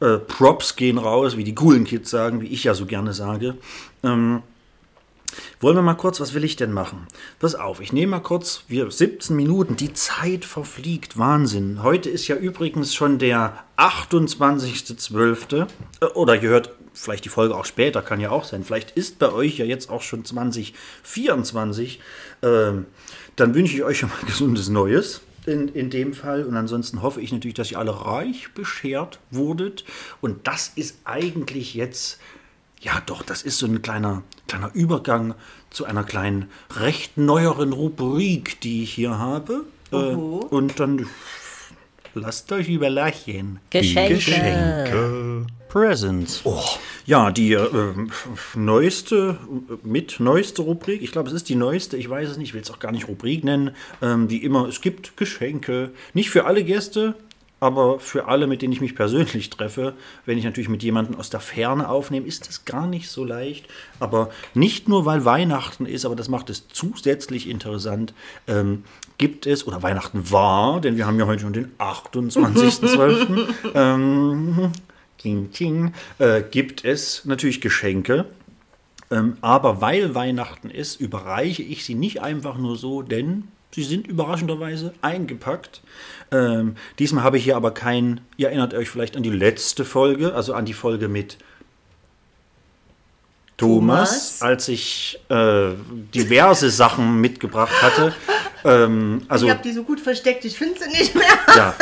[0.00, 3.56] äh, Props gehen raus, wie die coolen Kids sagen, wie ich ja so gerne sage.
[4.02, 4.42] Ähm,
[5.60, 7.06] wollen wir mal kurz, was will ich denn machen?
[7.38, 11.82] Pass auf, ich nehme mal kurz, wir 17 Minuten, die Zeit verfliegt, Wahnsinn.
[11.82, 15.66] Heute ist ja übrigens schon der 28.12.
[16.00, 18.64] Äh, Oder ihr hört vielleicht die Folge auch später, kann ja auch sein.
[18.64, 22.00] Vielleicht ist bei euch ja jetzt auch schon 2024.
[22.42, 22.86] Ähm,
[23.36, 26.44] dann wünsche ich euch schon mal gesundes Neues in, in dem Fall.
[26.44, 29.84] Und ansonsten hoffe ich natürlich, dass ihr alle reich beschert wurdet.
[30.20, 32.18] Und das ist eigentlich jetzt
[32.82, 35.34] ja, doch, das ist so ein kleiner, kleiner Übergang
[35.68, 39.66] zu einer kleinen, recht neueren Rubrik, die ich hier habe.
[39.92, 41.06] Äh, und dann
[42.14, 43.60] lasst euch überlachen.
[43.70, 44.14] Geschenke.
[44.14, 45.46] Geschenke.
[45.68, 46.40] Presents.
[46.44, 46.62] Oh.
[47.06, 47.68] Ja, die äh,
[48.54, 49.38] neueste,
[49.82, 52.62] mit neueste Rubrik, ich glaube, es ist die neueste, ich weiß es nicht, ich will
[52.62, 53.70] es auch gar nicht Rubrik nennen,
[54.02, 57.14] ähm, die immer, es gibt Geschenke, nicht für alle Gäste,
[57.60, 59.94] aber für alle, mit denen ich mich persönlich treffe,
[60.24, 63.66] wenn ich natürlich mit jemandem aus der Ferne aufnehme, ist das gar nicht so leicht.
[64.00, 68.14] Aber nicht nur, weil Weihnachten ist, aber das macht es zusätzlich interessant,
[68.46, 68.84] ähm,
[69.18, 74.72] gibt es, oder Weihnachten war, denn wir haben ja heute schon den 28.12., ähm,
[75.18, 78.24] King, King, äh, gibt es natürlich Geschenke.
[79.10, 84.06] Ähm, aber weil Weihnachten ist, überreiche ich sie nicht einfach nur so, denn sie sind
[84.06, 85.80] überraschenderweise eingepackt.
[86.32, 90.34] Ähm, diesmal habe ich hier aber kein, ihr erinnert euch vielleicht an die letzte Folge,
[90.34, 91.38] also an die Folge mit
[93.56, 94.42] Thomas, Thomas.
[94.42, 95.70] als ich äh,
[96.14, 98.14] diverse Sachen mitgebracht hatte.
[98.64, 101.24] Ähm, also Ich habe die so gut versteckt, ich finde sie nicht mehr.
[101.56, 101.74] ja.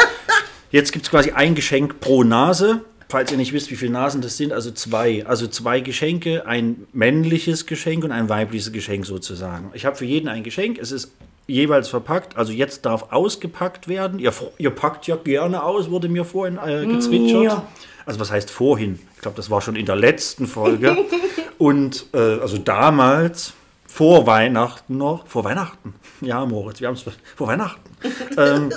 [0.70, 2.85] Jetzt gibt es quasi ein Geschenk pro Nase.
[3.09, 5.24] Falls ihr nicht wisst, wie viele Nasen das sind, also zwei.
[5.24, 9.70] Also zwei Geschenke, ein männliches Geschenk und ein weibliches Geschenk sozusagen.
[9.72, 10.79] Ich habe für jeden ein Geschenk.
[10.79, 11.12] Es ist
[11.48, 12.37] jeweils verpackt.
[12.37, 14.20] Also jetzt darf ausgepackt werden.
[14.20, 17.42] Ihr, ihr packt ja gerne aus, wurde mir vorhin äh, gezwitschert.
[17.42, 17.66] ja.
[18.06, 19.00] Also was heißt vorhin?
[19.16, 20.96] Ich glaube, das war schon in der letzten Folge.
[21.58, 23.54] und äh, also damals,
[23.87, 25.26] vor Weihnachten noch.
[25.26, 25.94] Vor Weihnachten.
[26.20, 27.80] Ja, Moritz, wir haben es vor Weihnachten.
[28.38, 28.70] ähm,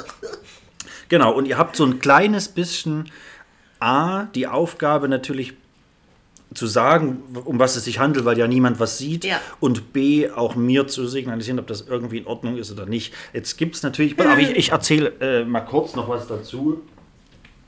[1.12, 3.12] Genau, und ihr habt so ein kleines bisschen
[3.81, 5.61] A, die Aufgabe natürlich
[6.54, 9.24] zu sagen, um was es sich handelt, weil ja niemand was sieht.
[9.26, 9.40] Ja.
[9.60, 13.14] Und B, auch mir zu signalisieren, ob das irgendwie in Ordnung ist oder nicht.
[13.34, 16.82] Jetzt gibt es natürlich, aber ich, ich erzähle äh, mal kurz noch was dazu.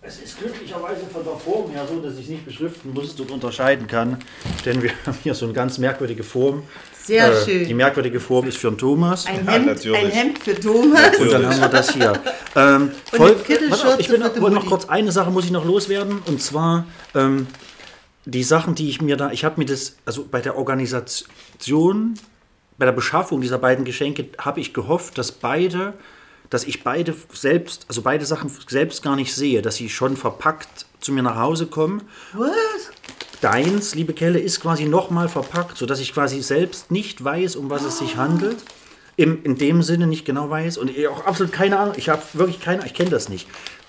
[0.06, 3.32] Es ist glücklicherweise von der Form her so, dass ich es nicht beschriften muss und
[3.32, 4.18] unterscheiden kann.
[4.66, 6.64] Denn wir haben hier so eine ganz merkwürdige Form.
[7.06, 7.68] Sehr Äh, schön.
[7.68, 9.26] Die merkwürdige Form ist für den Thomas.
[9.26, 9.98] Ein Ja, Hemd, natürlich.
[10.04, 11.18] ein Hemd für Thomas.
[11.18, 12.14] Und dann haben wir das hier.
[12.56, 13.36] Ähm, Und voll,
[13.70, 17.48] warte ich bin noch, noch kurz eine Sache muss ich noch loswerden und zwar ähm,
[18.26, 22.16] die Sachen, die ich mir da, ich habe mir das, also bei der Organisation,
[22.78, 25.94] bei der Beschaffung dieser beiden Geschenke habe ich gehofft, dass beide,
[26.50, 30.86] dass ich beide selbst, also beide Sachen selbst gar nicht sehe, dass sie schon verpackt
[31.00, 32.54] zu mir nach Hause kommen Was?
[33.42, 37.84] Deins, liebe Kelle, ist quasi nochmal verpackt, sodass ich quasi selbst nicht weiß, um was
[37.84, 38.58] es sich handelt.
[39.16, 41.94] Im, in dem Sinne nicht genau weiß und ich auch absolut keine Ahnung.
[41.98, 43.48] Ich habe wirklich keine, ich kenne das nicht.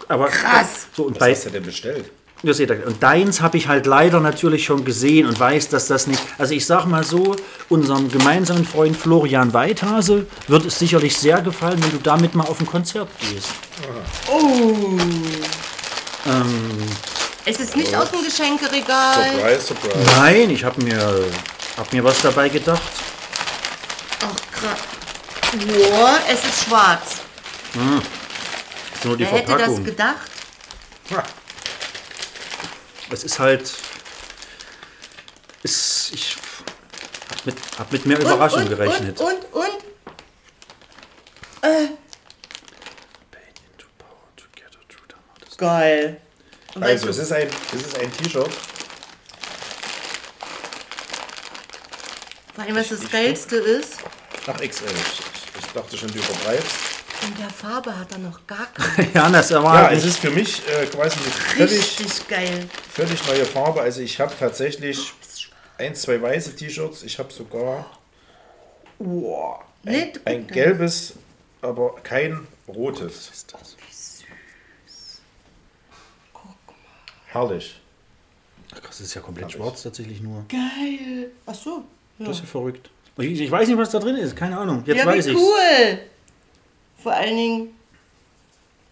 [0.09, 0.89] Aber Krass.
[0.93, 2.11] So und Was bei, hast du denn bestellt?
[2.45, 6.07] Ihr seht, und deins habe ich halt leider natürlich schon gesehen und weiß, dass das
[6.07, 6.21] nicht.
[6.37, 7.35] Also ich sag mal so,
[7.71, 12.61] unserem gemeinsamen Freund Florian Weithase wird es sicherlich sehr gefallen, wenn du damit mal auf
[12.61, 13.49] ein Konzert gehst.
[14.31, 14.99] Oh.
[17.47, 19.31] es ist nicht aus dem Geschenkeregal.
[19.33, 19.99] Surprise, surprise.
[20.19, 21.25] Nein, ich habe mir,
[21.79, 22.83] hab mir was dabei gedacht.
[24.21, 24.79] Ach, krass.
[25.67, 27.23] Boah, es ist schwarz.
[29.05, 29.85] Nur die Wer hätte das Verpackung.
[29.85, 30.31] gedacht?
[33.11, 33.73] Es ist halt.
[35.63, 36.37] Ist, ich
[37.31, 39.21] hab mit, hab mit mehr Überraschung und, gerechnet.
[39.21, 39.85] Und, und, und.
[45.57, 46.21] Geil.
[46.75, 48.51] Und Also, es ist ein, es ist ein T-Shirt.
[52.55, 53.99] vor allem, was das Geilste ist,
[54.47, 54.85] Ach, XL.
[54.85, 56.94] Ich, ich dachte schon, du übertreibst.
[57.27, 59.09] In der Farbe hat er noch gar keine.
[59.13, 62.69] ja, das Ja, war es ist für mich äh, quasi eine völlig, geil.
[62.93, 63.81] völlig neue Farbe.
[63.83, 65.13] Also ich habe tatsächlich
[65.79, 67.03] ein, zwei weiße T-Shirts.
[67.03, 67.87] Ich habe sogar
[69.83, 71.15] Nicht ein gelbes,
[71.63, 73.31] aber kein rotes.
[77.27, 77.81] Herrlich.
[78.87, 80.45] Das ist ja komplett schwarz tatsächlich nur.
[80.49, 81.31] Geil.
[81.47, 81.85] Ach so.
[82.19, 82.91] Ja, Das ist ja verrückt.
[83.19, 84.35] Ich, ich weiß nicht, was da drin ist.
[84.37, 84.83] Keine Ahnung.
[84.87, 85.37] Jetzt ja weiß ich.
[85.37, 85.99] cool.
[87.05, 87.69] Vor allen Dingen,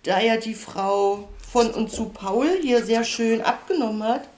[0.05, 4.29] da ja die Frau von und zu Paul hier sehr schön abgenommen hat,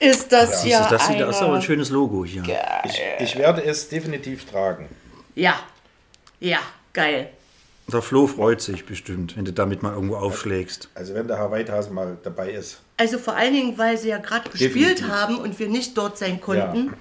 [0.00, 2.42] ist das ja, Das, das, sieht- das ist aber ein schönes Logo hier.
[2.84, 4.88] Ich, ich werde es definitiv tragen.
[5.34, 5.54] ja,
[6.40, 6.58] ja,
[6.94, 7.28] geil.
[7.88, 10.88] Der Flo freut sich bestimmt, wenn du damit mal irgendwo aufschlägst.
[10.94, 12.80] Also wenn der Herr Weithase mal dabei ist.
[12.96, 16.40] Also vor allen Dingen, weil sie ja gerade gespielt haben und wir nicht dort sein
[16.40, 16.92] konnten,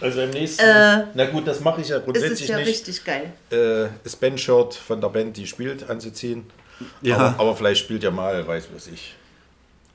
[0.00, 0.64] Also im nächsten.
[0.64, 2.68] Äh, na gut, das mache ich ja ist grundsätzlich es ja nicht.
[2.68, 3.32] richtig geil.
[3.50, 6.44] Äh, das Bandshirt von der Band, die spielt, anzuziehen.
[7.00, 7.16] Ja.
[7.16, 9.14] Aber, aber vielleicht spielt ja mal, weiß was ich.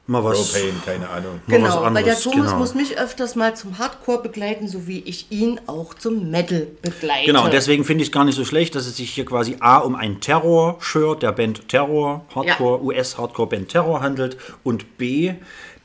[0.09, 0.53] Mal was.
[0.53, 1.41] Propane, keine Ahnung.
[1.47, 2.59] Genau, weil der anderes, Thomas genau.
[2.59, 7.25] muss mich öfters mal zum Hardcore begleiten, so wie ich ihn auch zum Metal begleite.
[7.25, 9.79] Genau, deswegen finde ich es gar nicht so schlecht, dass es sich hier quasi A
[9.79, 15.33] um ein Terror-Shirt der Band Terror, Hardcore, US-Hardcore-Band Terror handelt und B,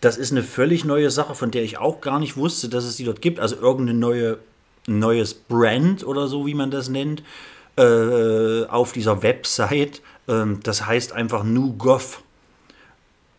[0.03, 2.97] das ist eine völlig neue Sache, von der ich auch gar nicht wusste, dass es
[2.97, 3.41] die dort gibt.
[3.41, 4.39] Also irgendeine neue,
[4.87, 7.23] neues Brand oder so, wie man das nennt,
[7.79, 10.03] äh, auf dieser Website.
[10.29, 12.19] Ähm, das heißt einfach New Goth.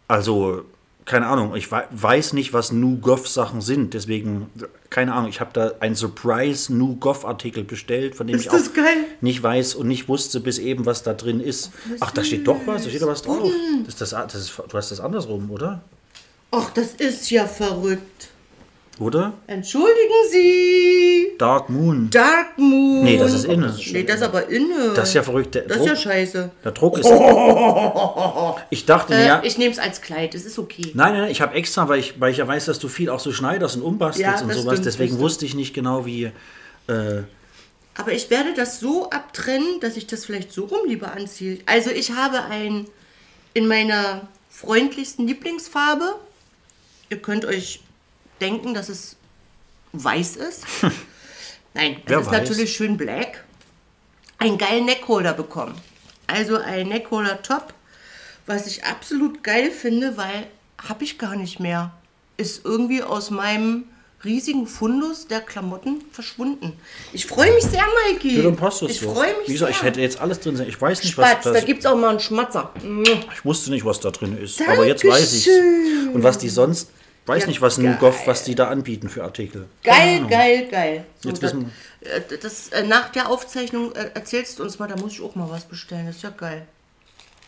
[0.08, 0.64] Also,
[1.06, 3.94] keine Ahnung, ich wei- weiß nicht, was New Goth-Sachen sind.
[3.94, 4.50] Deswegen,
[4.90, 8.70] keine Ahnung, ich habe da einen Surprise New Goth-Artikel bestellt, von dem Ist ich das
[8.70, 9.06] auch geil?
[9.22, 11.72] nicht weiß und nicht wusste bis eben, was da drin ist.
[12.00, 13.52] Ach, da steht doch was, da steht doch was drauf.
[13.86, 15.82] Das ist das, das ist, du hast das andersrum, oder?
[16.56, 18.30] Ach, das ist ja verrückt.
[19.00, 19.34] Oder?
[19.48, 21.32] Entschuldigen Sie.
[21.40, 22.12] Dark Moon.
[22.12, 23.04] Dark Moon.
[23.04, 23.76] Nee, das ist inne.
[23.92, 24.94] Nee, das ist aber inne.
[24.96, 25.56] Das ist ja verrückt.
[25.56, 26.52] Der Das ist ja Druck, scheiße.
[26.64, 27.10] der Druck ist.
[28.70, 29.42] Ich dachte, Äh, ja.
[29.44, 30.92] Ich nehme es als Kleid, das ist okay.
[30.94, 33.10] Nein, nein, nein, ich habe extra, weil ich, weil ich ja weiß, dass du viel
[33.10, 34.74] auch so schneidest und umbastelst Ja, und das sowas.
[34.74, 36.26] stimmt, Deswegen das wusste ich nicht genau, wie.
[36.88, 37.24] Äh,
[37.96, 41.58] Aber ich werde das so abtrennen, dass ich das vielleicht so rum lieber anziehe.
[41.66, 42.86] Also ich habe ein
[43.56, 46.14] in meiner freundlichsten Lieblingsfarbe.
[47.14, 47.80] Ihr könnt euch
[48.42, 49.18] denken, dass es
[49.92, 50.66] weiß ist.
[51.76, 52.32] Nein, es Wer ist weiß?
[52.42, 53.44] natürlich schön black.
[54.40, 55.76] Einen geilen Neckholder bekommen.
[56.26, 57.76] Also ein Neckholder Top,
[58.48, 60.48] was ich absolut geil finde, weil
[60.90, 61.92] habe ich gar nicht mehr.
[62.38, 63.84] Ist irgendwie aus meinem
[64.24, 66.74] riesigen Fundus der Klamotten verschwunden.
[67.12, 68.38] Ich freue mich sehr, Mikey.
[68.38, 69.14] ja, dann passt das ich so.
[69.14, 69.82] freue mich Wie gesagt, sehr.
[69.82, 70.68] ich hätte jetzt alles drin sein.
[70.68, 72.74] Ich weiß nicht, Spatz, was da das, gibt es auch mal einen Schmatzer.
[73.36, 74.60] Ich wusste nicht, was da drin ist.
[74.68, 75.48] Aber jetzt weiß ich
[76.12, 76.90] Und was die sonst.
[77.26, 77.78] Weiß Ja, nicht, was.
[77.78, 79.68] Nugoff, was die da anbieten für Artikel.
[79.84, 81.06] Geil, geil, geil.
[81.22, 84.88] So, Jetzt das, wissen äh, das, äh, nach der Aufzeichnung äh, erzählst du uns mal,
[84.88, 86.08] da muss ich auch mal was bestellen.
[86.08, 86.68] Das ist ja geil.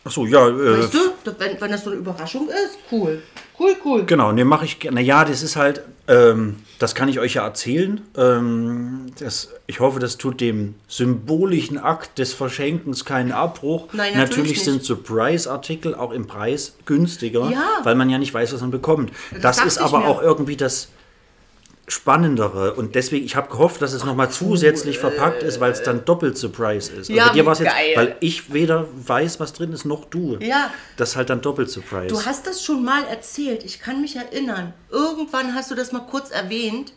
[0.06, 0.48] Achso, ja.
[0.48, 0.98] Äh, Weißt du,
[1.38, 3.22] wenn, wenn das so eine Überraschung ist, cool.
[3.58, 4.04] Cool, cool.
[4.04, 4.78] Genau, ne, mache ich.
[4.90, 8.00] Na ja, das ist halt, ähm, das kann ich euch ja erzählen.
[8.16, 13.88] Ähm, das, ich hoffe, das tut dem symbolischen Akt des Verschenkens keinen Abbruch.
[13.92, 14.86] Nein, natürlich sind nicht.
[14.86, 17.64] Surprise-Artikel auch im Preis günstiger, Ja.
[17.82, 19.10] weil man ja nicht weiß, was man bekommt.
[19.40, 20.88] das Das, ist aber auch irgendwie das
[21.88, 26.04] Spannendere und deswegen, ich habe gehofft, dass es nochmal zusätzlich verpackt ist, weil es dann
[26.04, 27.08] doppelt Surprise ist.
[27.08, 27.92] Ja, bei dir wie war es jetzt, geil.
[27.94, 30.36] weil ich weder weiß, was drin ist, noch du.
[30.40, 30.70] Ja.
[30.96, 32.08] Das ist halt dann doppelt Surprise.
[32.08, 33.64] Du hast das schon mal erzählt.
[33.64, 34.72] Ich kann mich erinnern.
[34.90, 36.92] Irgendwann hast du das mal kurz erwähnt.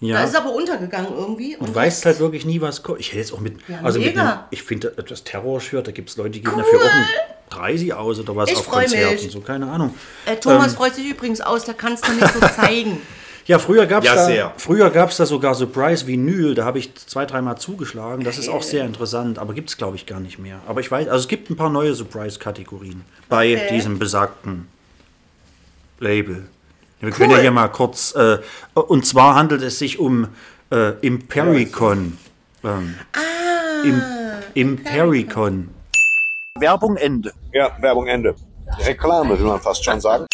[0.00, 0.16] ja.
[0.16, 1.56] Da ist es aber untergegangen irgendwie.
[1.58, 3.00] Du Und weißt jetzt- halt wirklich nie, was kommt.
[3.00, 3.58] Ich hätte jetzt auch mit.
[3.68, 4.22] Ja, also mit mega.
[4.22, 7.06] einem, ich finde das Terror-Shirt, da gibt es Leute, die geben dafür auch ein
[7.50, 9.22] 30 aus oder was Ich auf Konzerten.
[9.22, 9.30] mich.
[9.32, 9.94] So, keine Ahnung.
[10.24, 10.76] Äh, Thomas Ähm.
[10.78, 13.02] freut sich übrigens aus, der kann es noch nicht so zeigen.
[13.46, 14.52] Ja, früher gab es Ja, da, sehr.
[14.56, 18.24] früher gab's da sogar Surprise Vinyl, da habe ich zwei, dreimal zugeschlagen.
[18.24, 20.60] Das ist auch sehr interessant, aber gibt es, glaube ich, gar nicht mehr.
[20.66, 23.74] Aber ich weiß, also es gibt ein paar neue Surprise-Kategorien bei Okay.
[23.74, 24.68] diesem besagten
[26.00, 26.46] Label.
[27.00, 28.14] Wir können ja hier mal kurz.
[28.14, 28.38] Äh,
[28.72, 30.28] und zwar handelt es sich um
[30.72, 32.16] äh, Impericon.
[32.64, 32.94] Ähm,
[33.84, 34.02] Im,
[34.54, 35.68] Impericon.
[36.58, 37.32] Werbung Ende.
[37.52, 38.34] Ja, Werbung Ende.
[38.86, 40.24] Reklame, will man fast schon sagen.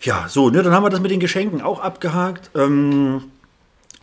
[0.00, 2.50] Ja, so, ne, dann haben wir das mit den Geschenken auch abgehakt.
[2.54, 3.24] Ähm,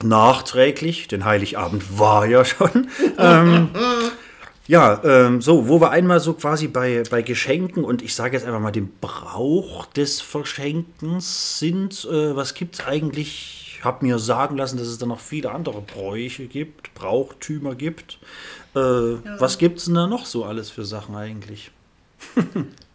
[0.03, 2.87] nachträglich, denn Heiligabend war ja schon.
[3.17, 3.69] ähm,
[4.67, 8.45] ja, ähm, so, wo wir einmal so quasi bei, bei Geschenken und ich sage jetzt
[8.45, 13.63] einfach mal den Brauch des Verschenkens sind, äh, was gibt es eigentlich?
[13.77, 18.19] Ich habe mir sagen lassen, dass es da noch viele andere Bräuche gibt, Brauchtümer gibt.
[18.75, 21.71] Äh, Was gibt es denn da noch so alles für Sachen eigentlich?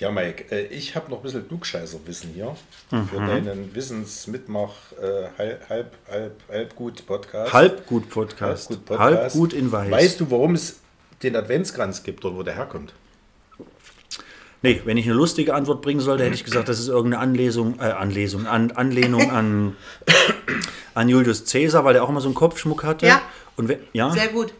[0.00, 2.56] Ja, Mike, äh, ich habe noch ein bisschen Klugscheißerwissen hier
[2.90, 3.08] Mhm.
[3.08, 7.52] für deinen Wissensmitmach äh, halb, halb, halb, halb gut Podcast.
[7.52, 8.70] Halbgut Podcast.
[8.70, 9.34] Halbgut Podcast.
[9.34, 9.90] Halbgut in Weiß.
[9.90, 10.80] Weißt du, warum es
[11.22, 12.94] den Adventskranz gibt und wo der herkommt?
[14.62, 17.78] Nee, wenn ich eine lustige Antwort bringen sollte, hätte ich gesagt, das ist irgendeine Anlesung,
[17.78, 19.76] äh, Anlesung, an, Anlehnung an,
[20.94, 23.06] an Julius Caesar, weil der auch immer so einen Kopfschmuck hatte.
[23.06, 23.20] Ja.
[23.56, 24.10] Und ja.
[24.10, 24.52] Sehr gut.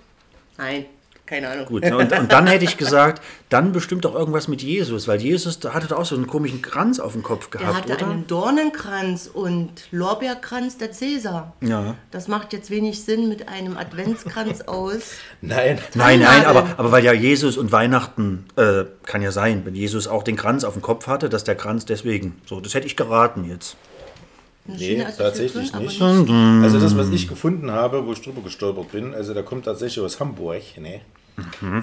[0.58, 0.84] Nein,
[1.30, 1.66] keine Ahnung.
[1.66, 5.22] Gut, ne, und, und dann hätte ich gesagt, dann bestimmt auch irgendwas mit Jesus, weil
[5.22, 8.12] Jesus da hatte da auch so einen komischen Kranz auf dem Kopf gehabt, hatte oder?
[8.12, 11.54] einen Dornenkranz und Lorbeerkranz der Cäsar.
[11.60, 11.94] Ja.
[12.10, 15.02] Das macht jetzt wenig Sinn mit einem Adventskranz aus.
[15.40, 15.78] Nein.
[15.94, 20.08] Nein, nein, aber, aber weil ja Jesus und Weihnachten, äh, kann ja sein, wenn Jesus
[20.08, 22.96] auch den Kranz auf dem Kopf hatte, dass der Kranz deswegen, so, das hätte ich
[22.96, 23.76] geraten jetzt.
[24.66, 26.02] Nee, das tatsächlich nicht.
[26.02, 30.04] Also das, was ich gefunden habe, wo ich drüber gestolpert bin, also der kommt tatsächlich
[30.04, 31.00] aus Hamburg, ne?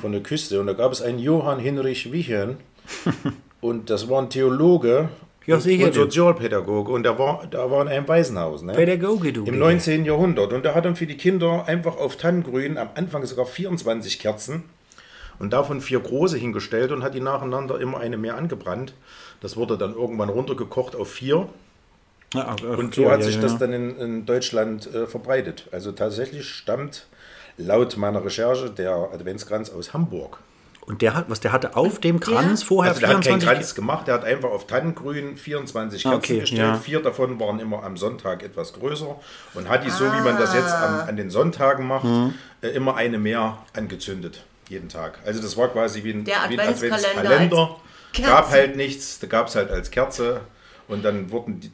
[0.02, 0.60] Von der Küste.
[0.60, 2.58] Und da gab es einen Johann Hinrich Wichen
[3.62, 5.10] und das war ein Theologe
[5.46, 5.88] Ja, und, sicher.
[5.88, 8.62] und Sozialpädagoge und der war, der war in einem Waisenhaus.
[8.62, 8.74] Ne?
[8.74, 9.46] Pädagoge, du.
[9.46, 10.06] Im 19.
[10.06, 10.54] Jahrhundert.
[10.54, 14.64] Und der hat dann für die Kinder einfach auf Tannengrün am Anfang sogar 24 Kerzen
[15.40, 18.94] und davon vier große hingestellt und hat die nacheinander immer eine mehr angebrannt.
[19.42, 21.48] Das wurde dann irgendwann runtergekocht auf vier.
[22.34, 23.42] Ja, äh, Und so ja, hat ja, sich ja.
[23.42, 25.68] das dann in, in Deutschland äh, verbreitet.
[25.72, 27.08] Also tatsächlich stammt
[27.58, 30.40] laut meiner Recherche der Adventskranz aus Hamburg.
[30.86, 33.50] Und der hat, was der hatte auf dem Kranz vorher Also der hat keinen 24
[33.50, 36.60] Kranz gemacht, der hat einfach auf Tannengrün 24 Ah, Kerzen okay, gestellt.
[36.62, 36.76] ja.
[36.78, 39.18] Vier davon waren immer am Sonntag etwas größer
[39.54, 42.34] und hat die, so wie man das jetzt am, an den Sonntagen macht, Mhm.
[42.62, 44.44] äh, immer eine mehr angezündet.
[44.70, 45.20] Jeden Tag.
[45.26, 47.76] Also das war quasi wie ein, Der wie ein Adventskalender
[48.14, 48.30] Kerze.
[48.32, 50.40] Gab halt nichts, da gab es halt als Kerze
[50.88, 51.72] und dann wurden die,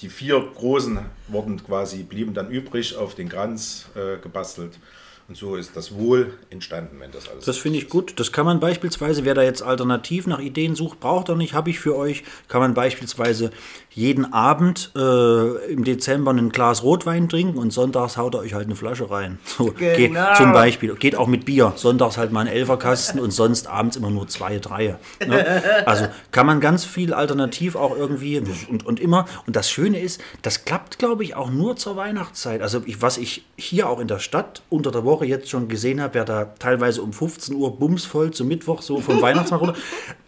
[0.00, 4.78] die vier großen wurden quasi, blieben dann übrig auf den Kranz äh, gebastelt.
[5.26, 8.20] Und so ist das wohl entstanden, wenn das alles Das finde ich gut.
[8.20, 11.70] Das kann man beispielsweise, wer da jetzt alternativ nach Ideen sucht, braucht er nicht, habe
[11.70, 13.50] ich für euch, kann man beispielsweise
[13.94, 18.66] jeden Abend äh, im Dezember ein Glas Rotwein trinken und sonntags haut er euch halt
[18.66, 19.38] eine Flasche rein.
[19.56, 20.34] So, geht, Genau.
[20.34, 20.94] zum Beispiel.
[20.96, 21.72] Geht auch mit Bier.
[21.76, 24.96] Sonntags halt mal ein Elferkasten und sonst abends immer nur zwei, drei.
[25.24, 25.62] Ne?
[25.86, 29.26] Also kann man ganz viel alternativ auch irgendwie und, und immer.
[29.46, 32.62] Und das Schöne ist, das klappt, glaube ich, auch nur zur Weihnachtszeit.
[32.62, 36.00] Also ich, was ich hier auch in der Stadt unter der Woche jetzt schon gesehen
[36.00, 39.80] habe, ja da teilweise um 15 Uhr bumsvoll zum Mittwoch so vom Weihnachtsmarkt runter.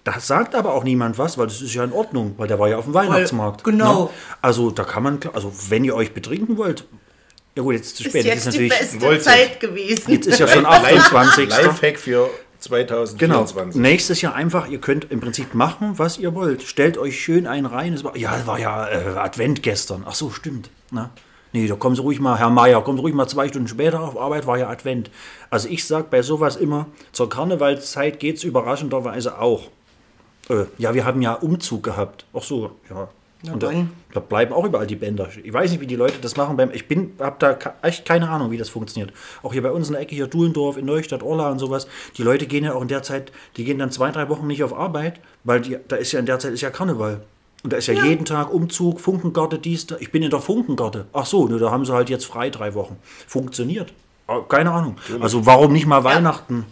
[0.06, 2.68] Da sagt aber auch niemand was, weil das ist ja in Ordnung, weil der war
[2.68, 3.64] ja auf dem Weihnachtsmarkt.
[3.64, 4.04] genau.
[4.04, 4.10] Ne?
[4.40, 6.84] Also da kann man, klar- also wenn ihr euch betrinken wollt,
[7.56, 8.24] ja gut, jetzt ist zu Ist spät.
[8.24, 9.24] jetzt ist die natürlich, beste Wollte.
[9.24, 10.12] Zeit gewesen.
[10.12, 11.48] jetzt ist ja schon 28.
[11.48, 12.28] Lifehack für
[12.68, 13.44] Genau.
[13.44, 13.80] 2024.
[13.80, 16.62] Nächstes Jahr einfach, ihr könnt im Prinzip machen, was ihr wollt.
[16.62, 17.92] Stellt euch schön einen rein.
[17.92, 20.04] Es war, ja, es war ja äh, Advent gestern.
[20.06, 20.70] Ach so, stimmt.
[20.92, 21.10] Na?
[21.52, 24.00] Nee, da kommen Sie ruhig mal, Herr Meier, kommen Sie ruhig mal zwei Stunden später
[24.00, 25.10] auf Arbeit, war ja Advent.
[25.50, 29.70] Also ich sage bei sowas immer, zur Karnevalszeit geht es überraschenderweise auch.
[30.48, 32.24] Äh, ja, wir haben ja Umzug gehabt.
[32.32, 33.08] Ach so, ja.
[33.52, 33.90] Und da, dann.
[34.12, 35.28] da bleiben auch überall die Bänder.
[35.42, 36.56] Ich weiß nicht, wie die Leute das machen.
[36.56, 39.12] Beim, ich bin, habe da echt keine Ahnung, wie das funktioniert.
[39.42, 41.86] Auch hier bei uns in der Ecke, hier Duhlendorf, in Neustadt, Orla und sowas.
[42.16, 44.64] Die Leute gehen ja auch in der Zeit, die gehen dann zwei, drei Wochen nicht
[44.64, 47.20] auf Arbeit, weil die, da ist ja in der Zeit ist ja Karneval.
[47.62, 49.96] Und da ist ja, jeden Tag Umzug, Funkengarde, dies, da.
[49.98, 51.06] Ich bin in der Funkengarde.
[51.12, 52.96] Ach so, ne, da haben sie halt jetzt frei drei Wochen.
[53.26, 53.92] Funktioniert.
[54.28, 54.96] Ah, Keine Ahnung.
[55.20, 56.64] Also warum nicht mal Weihnachten?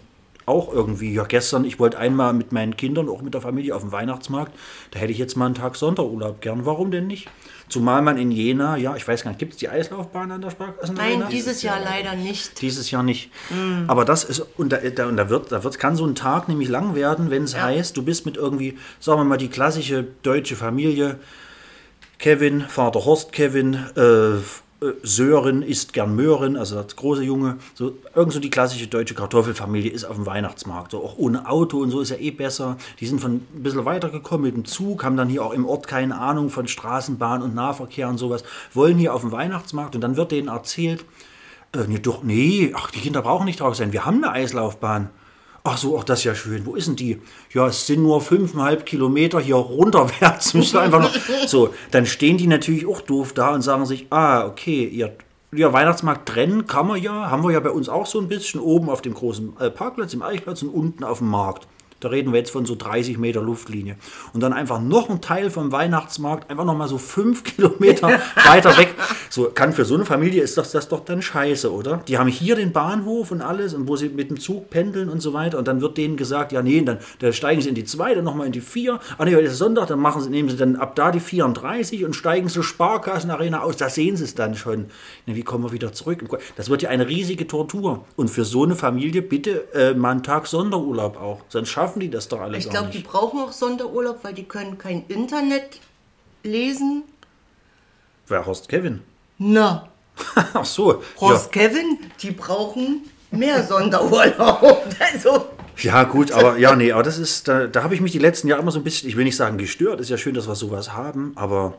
[0.47, 1.15] Auch irgendwie.
[1.15, 4.53] Ja, gestern, ich wollte einmal mit meinen Kindern, auch mit der Familie auf den Weihnachtsmarkt.
[4.91, 6.67] Da hätte ich jetzt mal einen Tag Sonderurlaub gern.
[6.67, 7.31] Warum denn nicht?
[7.71, 10.51] Zumal man in Jena, ja, ich weiß gar nicht, gibt es die Eislaufbahn an der
[10.51, 10.93] Sparkasse?
[10.93, 12.61] Nein, dieses Jahr leider nicht.
[12.61, 13.31] Dieses Jahr nicht.
[13.87, 16.49] Aber das ist, und da, da, und da wird, da wird, kann so ein Tag
[16.49, 20.07] nämlich lang werden, wenn es heißt, du bist mit irgendwie, sagen wir mal, die klassische
[20.23, 21.19] deutsche Familie,
[22.19, 24.41] Kevin, Vater Horst Kevin, äh,
[25.03, 29.91] Sören isst gern Möhren, also das große Junge, so irgend so die klassische deutsche Kartoffelfamilie
[29.91, 32.77] ist auf dem Weihnachtsmarkt, so auch ohne Auto und so ist ja eh besser.
[33.01, 35.87] Die sind von ein bisschen weitergekommen mit dem Zug, haben dann hier auch im Ort
[35.87, 40.17] keine Ahnung von Straßenbahn und Nahverkehr und sowas, wollen hier auf dem Weihnachtsmarkt und dann
[40.17, 41.05] wird denen erzählt,
[41.73, 45.11] äh, nee, doch, nee, ach, die Kinder brauchen nicht drauf sein, wir haben eine Eislaufbahn.
[45.67, 46.67] Ach so, ach, das ist ja schön.
[46.67, 47.23] Wo ist denn die?
[47.55, 50.53] Ja, es sind nur fünfeinhalb Kilometer hier runterwärts.
[50.55, 51.15] Müsste einfach noch.
[51.47, 55.17] So, dann stehen die natürlich auch doof da und sagen sich, ah, okay, ihr
[55.55, 58.61] ja, Weihnachtsmarkt trennen kann man ja, haben wir ja bei uns auch so ein bisschen
[58.61, 61.67] oben auf dem großen äh, Parkplatz, im Eichplatz und unten auf dem Markt.
[62.05, 63.97] Da reden wir jetzt von so 30 Meter Luftlinie.
[64.35, 68.09] Und dann einfach noch ein Teil vom Weihnachtsmarkt, einfach noch mal so fünf Kilometer
[68.45, 68.95] weiter weg.
[69.31, 72.03] So kann für so eine Familie ist das, das doch dann scheiße, oder?
[72.07, 75.21] Die haben hier den Bahnhof und alles und wo sie mit dem Zug pendeln und
[75.21, 75.59] so weiter.
[75.59, 78.25] Und dann wird denen gesagt, ja, nee, dann, dann steigen sie in die zwei, dann
[78.25, 79.01] nochmal in die vier.
[79.17, 82.05] Ah, nee, heute ist Sonntag, dann machen sie, nehmen sie dann ab da die 34
[82.05, 83.77] und steigen zur Sparkassenarena aus.
[83.77, 84.87] Da sehen sie es dann schon.
[85.27, 86.23] Na, wie kommen wir wieder zurück?
[86.57, 88.05] Das wird ja eine riesige Tortur.
[88.17, 91.41] Und für so eine Familie bitte äh, mal einen Tag Sonderurlaub auch.
[91.49, 94.79] Sonst schaffen die das doch alle Ich glaube, die brauchen auch Sonderurlaub, weil die können
[94.79, 95.81] kein Internet
[96.43, 97.03] lesen.
[98.27, 99.01] Wer Horst Kevin?
[99.39, 99.89] Na,
[100.55, 101.03] Ach so.
[101.21, 104.85] Horst Kevin, die brauchen mehr Sonderurlaub.
[105.13, 105.47] Also,
[105.79, 106.03] Ja.
[106.03, 108.49] ja, gut, aber ja, nee, aber das ist, da, da habe ich mich die letzten
[108.49, 110.55] Jahre immer so ein bisschen, ich will nicht sagen gestört, ist ja schön, dass wir
[110.55, 111.75] sowas haben, aber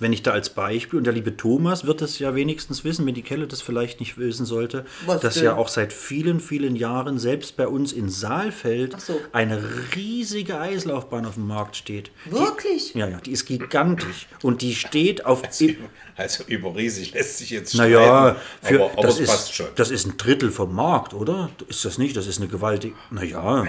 [0.00, 3.14] wenn ich da als Beispiel, und der liebe Thomas wird es ja wenigstens wissen, wenn
[3.14, 5.44] die Kelle das vielleicht nicht wissen sollte, Was dass denn?
[5.44, 9.20] ja auch seit vielen, vielen Jahren selbst bei uns in Saalfeld so.
[9.32, 9.62] eine
[9.94, 12.10] riesige Eislaufbahn auf dem Markt steht.
[12.30, 12.94] wirklich?
[12.94, 15.42] Ja, ja, die ist gigantisch und die steht auf...
[16.16, 19.66] Also überriesig lässt sich jetzt Naja, streiten, für, aber, aber das, es ist, passt schon.
[19.76, 21.50] das ist ein Drittel vom Markt, oder?
[21.68, 22.16] Ist das nicht?
[22.16, 22.94] Das ist eine gewaltige.
[23.10, 23.66] Naja.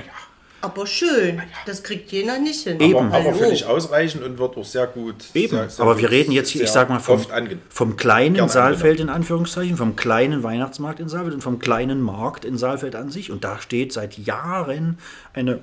[0.61, 2.79] Aber schön, das kriegt jener nicht hin.
[2.79, 2.95] Eben.
[2.95, 5.15] aber, aber völlig ausreichend und wird auch sehr gut.
[5.33, 5.55] Eben.
[5.55, 7.21] Sehr, sehr Aber gut, wir reden jetzt hier, ich sag mal, vom,
[7.69, 12.57] vom kleinen Saalfeld in Anführungszeichen, vom kleinen Weihnachtsmarkt in Saalfeld und vom kleinen Markt in
[12.57, 13.31] Saalfeld an sich.
[13.31, 14.99] Und da steht seit Jahren
[15.33, 15.59] eine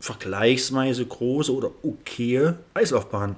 [0.00, 3.36] vergleichsweise große oder okaye Eislaufbahn.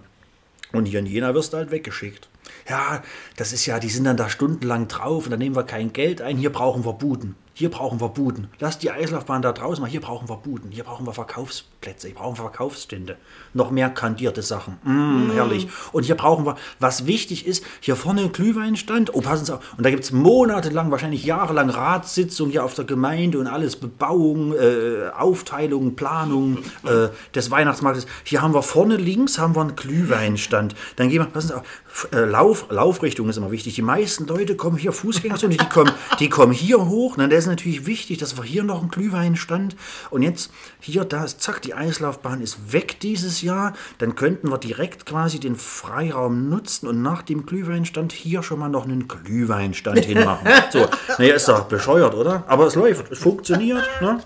[0.73, 2.29] Und hier in Jena wirst du halt weggeschickt.
[2.69, 3.03] Ja,
[3.37, 6.23] das ist ja, die sind dann da stundenlang drauf und dann nehmen wir kein Geld
[6.23, 6.37] ein.
[6.39, 7.35] Hier brauchen wir Buden.
[7.55, 8.49] Hier brauchen wir Buden.
[8.59, 9.91] Lass die Eislaufbahn da draußen mal.
[9.91, 10.71] Hier brauchen wir Buden.
[10.71, 11.72] Hier brauchen wir Verkaufsplätze.
[11.85, 13.17] Hier brauchen wir Verkaufsstände.
[13.55, 14.79] Noch mehr kandierte Sachen.
[14.85, 15.69] Mm, Herrlich.
[15.93, 19.15] Und hier brauchen wir, was wichtig ist, hier vorne ein Glühweinstand.
[19.15, 19.75] Oh, passen Sie auf.
[19.77, 23.77] Und da gibt es monatelang, wahrscheinlich jahrelang Ratssitzungen hier auf der Gemeinde und alles.
[23.77, 28.07] Bebauung, äh, Aufteilung, Planung äh, des Weihnachtsmarktes.
[28.25, 30.75] Hier haben wir vorne links haben wir einen Glühweinstand.
[30.97, 33.75] Dann gehen wir, passen Sie auf, äh, Lauf, Laufrichtung ist immer wichtig.
[33.75, 37.17] Die meisten Leute kommen hier Fußgängerzone, die kommen, die kommen hier hoch.
[37.19, 39.77] Na, da ist natürlich wichtig, dass wir hier noch einen Glühweinstand
[40.11, 43.75] und jetzt hier, da ist, zack, die Eislaufbahn ist weg dieses Jahr.
[43.99, 48.69] Dann könnten wir direkt quasi den Freiraum nutzen und nach dem Glühweinstand hier schon mal
[48.69, 50.49] noch einen Glühweinstand hinmachen.
[50.71, 52.45] So, naja, ist doch bescheuert, oder?
[52.47, 54.21] Aber es läuft, es funktioniert, ne?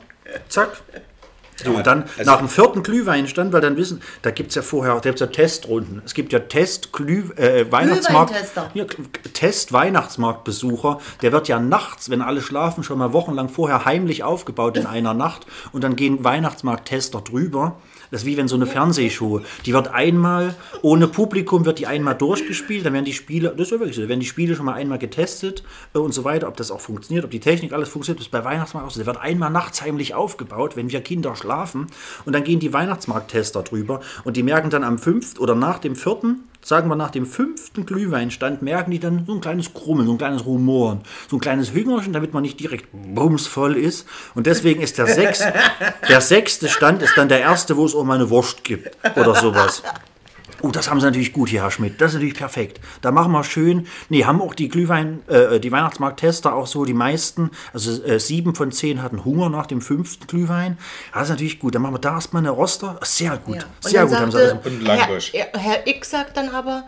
[0.48, 0.82] Zack.
[1.64, 4.62] So, und dann also- nach dem vierten Glühweinstand, weil dann wissen, da gibt es ja
[4.62, 6.03] vorher, da gibt's ja Testrunden.
[6.05, 8.33] Es gibt ja Test Glüh, äh, Weihnachtsmarkt.
[8.75, 8.85] Ja,
[9.33, 14.77] Test Weihnachtsmarktbesucher, der wird ja nachts, wenn alle schlafen, schon mal wochenlang vorher heimlich aufgebaut
[14.77, 17.77] in einer Nacht und dann gehen Weihnachtsmarkttester drüber.
[18.11, 22.14] Das ist wie wenn so eine Fernsehshow, die wird einmal, ohne Publikum wird die einmal
[22.14, 24.75] durchgespielt, dann werden die Spiele, das ist ja wirklich so, werden die Spiele schon mal
[24.75, 25.62] einmal getestet
[25.95, 28.45] äh, und so weiter, ob das auch funktioniert, ob die Technik alles funktioniert, das bei
[28.45, 29.01] Weihnachtsmarkt auch so.
[29.01, 31.87] Der wird einmal nachts heimlich aufgebaut, wenn wir Kinder schlafen
[32.25, 35.97] und dann gehen die Weihnachtsmarkttester drüber und die merken dann am fünften oder nach dem
[35.97, 40.14] vierten, sagen wir nach dem fünften Glühweinstand, merken die dann so ein kleines Krummeln, so
[40.14, 44.05] ein kleines Rumoren, so ein kleines Hüngerchen, damit man nicht direkt bumsvoll ist.
[44.35, 45.44] Und deswegen ist der, sechs,
[46.09, 49.37] der sechste Stand ist dann der erste, wo es auch mal eine Wurst gibt oder
[49.37, 49.85] sowas.
[50.62, 52.01] Oh, das haben sie natürlich gut hier, Herr Schmidt.
[52.01, 52.81] Das ist natürlich perfekt.
[53.03, 53.87] Da machen wir schön.
[54.09, 58.55] Nee, haben auch die Glühwein, äh, die Weihnachtsmarkttester auch so, die meisten, also äh, sieben
[58.55, 60.79] von zehn hatten Hunger nach dem fünften Glühwein.
[61.12, 61.75] Das ist natürlich gut.
[61.75, 62.99] Dann machen wir da erstmal eine Roster.
[63.03, 63.57] Sehr gut.
[63.57, 63.64] Ja.
[63.81, 64.73] Sehr gut haben sie sagte das.
[64.73, 65.33] Und Langbusch.
[65.33, 66.85] Herr, Herr X sagt dann aber,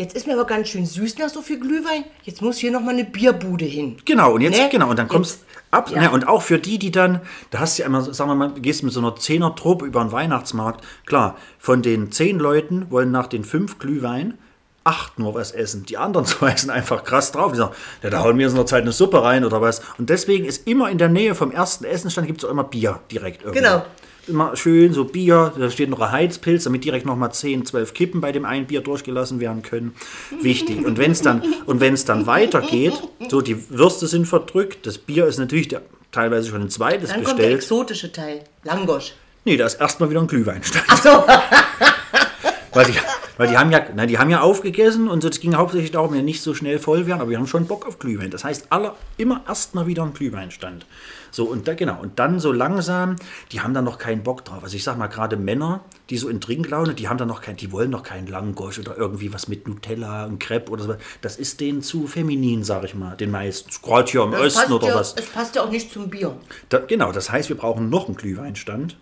[0.00, 2.80] jetzt ist mir aber ganz schön süß nach so viel Glühwein, jetzt muss hier noch
[2.80, 3.98] mal eine Bierbude hin.
[4.04, 4.68] Genau, und jetzt, Ne?
[4.70, 5.90] genau, und dann kommst ab.
[5.90, 6.00] ja.
[6.00, 8.48] Ne, und auch für die, die dann, da hast du ja immer, sagen wir mal,
[8.48, 10.84] du gehst mit so einer Zehner-Truppe über den Weihnachtsmarkt.
[11.06, 14.38] Klar, von den zehn Leuten wollen nach den fünf Glühwein
[14.82, 15.84] acht nur was essen.
[15.84, 17.52] Die anderen zwei sind einfach krass drauf.
[17.52, 19.82] Die sagen, ja, da hauen wir jetzt in der Zeit eine Suppe rein oder was.
[19.98, 23.00] Und deswegen ist immer in der Nähe vom ersten Essensstand gibt es auch immer Bier
[23.10, 23.60] direkt irgendwo.
[23.60, 23.82] Genau.
[24.26, 27.94] Immer schön so Bier, da steht noch ein Heizpilz, damit direkt noch mal 10, 12
[27.94, 29.94] Kippen bei dem einen Bier durchgelassen werden können.
[30.40, 30.84] Wichtig.
[30.84, 32.94] Und wenn es dann, und dann weitergeht,
[33.28, 37.24] so die Würste sind verdrückt, das Bier ist natürlich der, teilweise schon ein zweites Dann
[37.24, 37.56] kommt der bestellt.
[37.56, 39.14] exotische Teil, Langosch.
[39.44, 40.84] Nee, da ist erstmal wieder ein Glühweinstand.
[41.02, 41.24] So,
[42.72, 42.94] Weil die,
[43.40, 46.14] Weil die haben ja, na, die haben ja aufgegessen und so, es ging hauptsächlich darum,
[46.14, 48.30] ja nicht so schnell voll werden, aber wir haben schon Bock auf Glühwein.
[48.30, 50.84] Das heißt, alle, immer erstmal wieder ein Glühweinstand.
[51.30, 53.16] So, und da, genau, und dann so langsam,
[53.52, 54.62] die haben da noch keinen Bock drauf.
[54.62, 57.56] Also ich sag mal, gerade Männer, die so in Trinklaune, die haben da noch kein,
[57.56, 60.94] die wollen noch keinen Langosch oder irgendwie was mit Nutella und Crepe oder so.
[61.20, 63.70] Das ist denen zu feminin, sag ich mal, den meisten.
[63.82, 65.14] Gerade hier im Das Osten oder ja, was.
[65.14, 66.36] Es passt ja auch nicht zum Bier.
[66.68, 68.96] Da, genau, das heißt, wir brauchen noch einen Glühweinstand.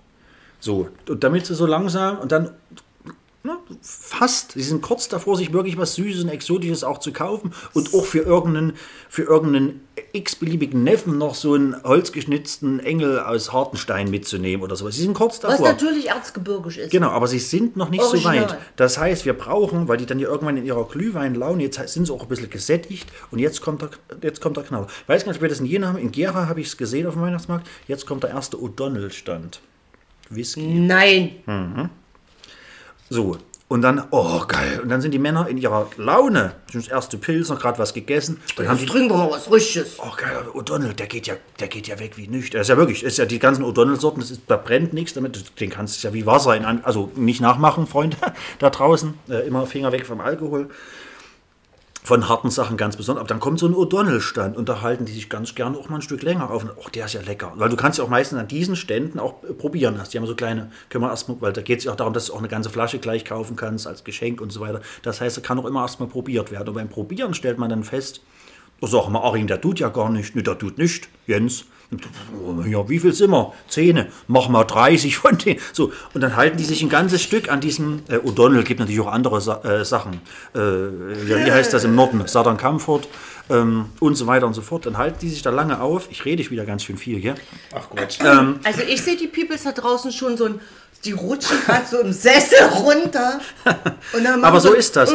[0.60, 2.50] So, und damit sie so langsam und dann
[3.42, 7.52] ne, fast, sie sind kurz davor, sich wirklich was Süßes und Exotisches auch zu kaufen
[7.74, 8.74] und auch für irgendeinen,
[9.08, 9.80] für irgendeinen
[10.12, 14.96] x-beliebigen Neffen noch so einen holzgeschnitzten Engel aus Hartenstein mitzunehmen oder sowas.
[14.96, 15.68] Sie sind kurz Was davor.
[15.68, 16.90] natürlich erzgebirgisch ist.
[16.90, 18.50] Genau, aber sie sind noch nicht so Original.
[18.50, 18.58] weit.
[18.76, 22.12] Das heißt, wir brauchen, weil die dann ja irgendwann in ihrer Glühweinlaune, jetzt sind sie
[22.12, 23.90] auch ein bisschen gesättigt und jetzt kommt der,
[24.22, 24.86] jetzt kommt der Knaller.
[25.06, 25.98] Weiß gar nicht, ob wir das in Jena haben.
[25.98, 27.66] In Gera habe ich es gesehen auf dem Weihnachtsmarkt.
[27.86, 29.60] Jetzt kommt der erste O'Donnell-Stand.
[30.30, 30.66] Whisky.
[30.66, 31.90] Nein.
[33.10, 33.38] So.
[33.68, 34.80] Und dann, oh geil.
[34.82, 36.54] Und dann sind die Männer in ihrer Laune.
[36.72, 38.40] Schon das erste Pilz, noch gerade was gegessen.
[38.56, 39.98] Dann haben die, trinken wir mal was Richtiges.
[39.98, 42.50] oh geil, O'Donnell, der geht ja, der geht ja weg wie nichts.
[42.50, 45.60] Das ist ja wirklich, ist ja die ganzen O'Donnell-Sorten, das ist, da brennt nichts damit.
[45.60, 48.16] Den kannst du ja wie Wasser in, also nicht nachmachen, Freunde,
[48.58, 49.12] da draußen.
[49.28, 50.70] Äh, immer Finger weg vom Alkohol.
[52.08, 53.20] Von harten Sachen ganz besonders.
[53.20, 55.96] Aber dann kommt so ein O'Donnell-Stand und da halten die sich ganz gerne auch mal
[55.96, 56.64] ein Stück länger auf.
[56.76, 57.52] Oh, der ist ja lecker.
[57.56, 60.00] Weil du kannst ja auch meistens an diesen Ständen auch äh, probieren.
[60.00, 60.14] Hast.
[60.14, 62.24] Die haben so kleine, können wir erstmal, weil da geht es ja auch darum, dass
[62.24, 64.80] du auch eine ganze Flasche gleich kaufen kannst als Geschenk und so weiter.
[65.02, 66.68] Das heißt, da kann auch immer erstmal probiert werden.
[66.68, 68.22] Und beim Probieren stellt man dann fest,
[68.80, 70.34] oh, sag mal, Arim, der tut ja gar nicht.
[70.34, 71.64] Nee, der tut nicht, Jens.
[72.66, 73.54] Ja, wie viel sind wir?
[73.66, 74.08] Zehne.
[74.26, 75.58] Mach mal 30 von denen.
[75.72, 79.00] So, und dann halten die sich ein ganzes Stück an diesem äh, O'Donnell, gibt natürlich
[79.00, 80.20] auch andere Sa äh, Sachen.
[80.54, 82.26] Äh, wie heißt das im Norden?
[82.26, 83.02] Southern Comfort
[83.50, 84.86] ähm, und so weiter und so fort.
[84.86, 86.08] Dann halten die sich da lange auf.
[86.10, 87.34] Ich rede wieder ganz schön viel, gell?
[87.74, 88.18] Ach Quatsch.
[88.64, 90.60] Also ich sehe die Peoples da draußen schon so ein,
[91.04, 93.40] die rutschen gerade so im Sessel runter.
[94.12, 95.12] Und dann machen Aber so sie- ist das.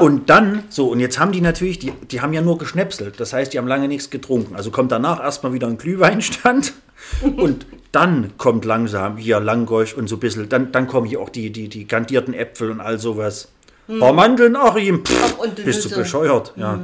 [0.00, 3.20] Und dann, so, und jetzt haben die natürlich, die, die haben ja nur geschnäpselt.
[3.20, 4.56] Das heißt, die haben lange nichts getrunken.
[4.56, 6.72] Also kommt danach erstmal wieder ein Glühweinstand.
[7.36, 11.28] Und dann kommt langsam hier Langosch und so ein bisschen, dann, dann kommen hier auch
[11.28, 13.48] die, die, die kandierten Äpfel und all sowas.
[13.88, 16.00] Oh, Mandeln, Achim, pff, Ach, und die bist du Nüsse.
[16.00, 16.52] bescheuert.
[16.56, 16.78] Ja.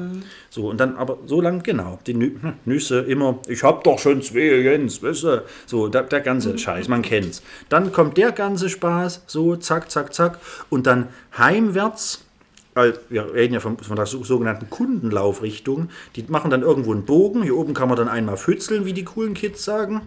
[0.50, 3.98] So, und dann aber so lang, genau, die Nü hm, Nüsse immer, ich hab doch
[3.98, 5.42] schon zwei, Jens, weißt du?
[5.66, 7.42] So, der, der ganze Scheiß, man kennt's.
[7.68, 10.38] Dann kommt der ganze Spaß, so, zack, zack, zack.
[10.70, 12.24] Und dann heimwärts,
[12.74, 17.04] weil wir reden ja von, von der so- sogenannten Kundenlaufrichtung, die machen dann irgendwo einen
[17.04, 20.02] Bogen, hier oben kann man dann einmal fützeln, wie die coolen Kids sagen.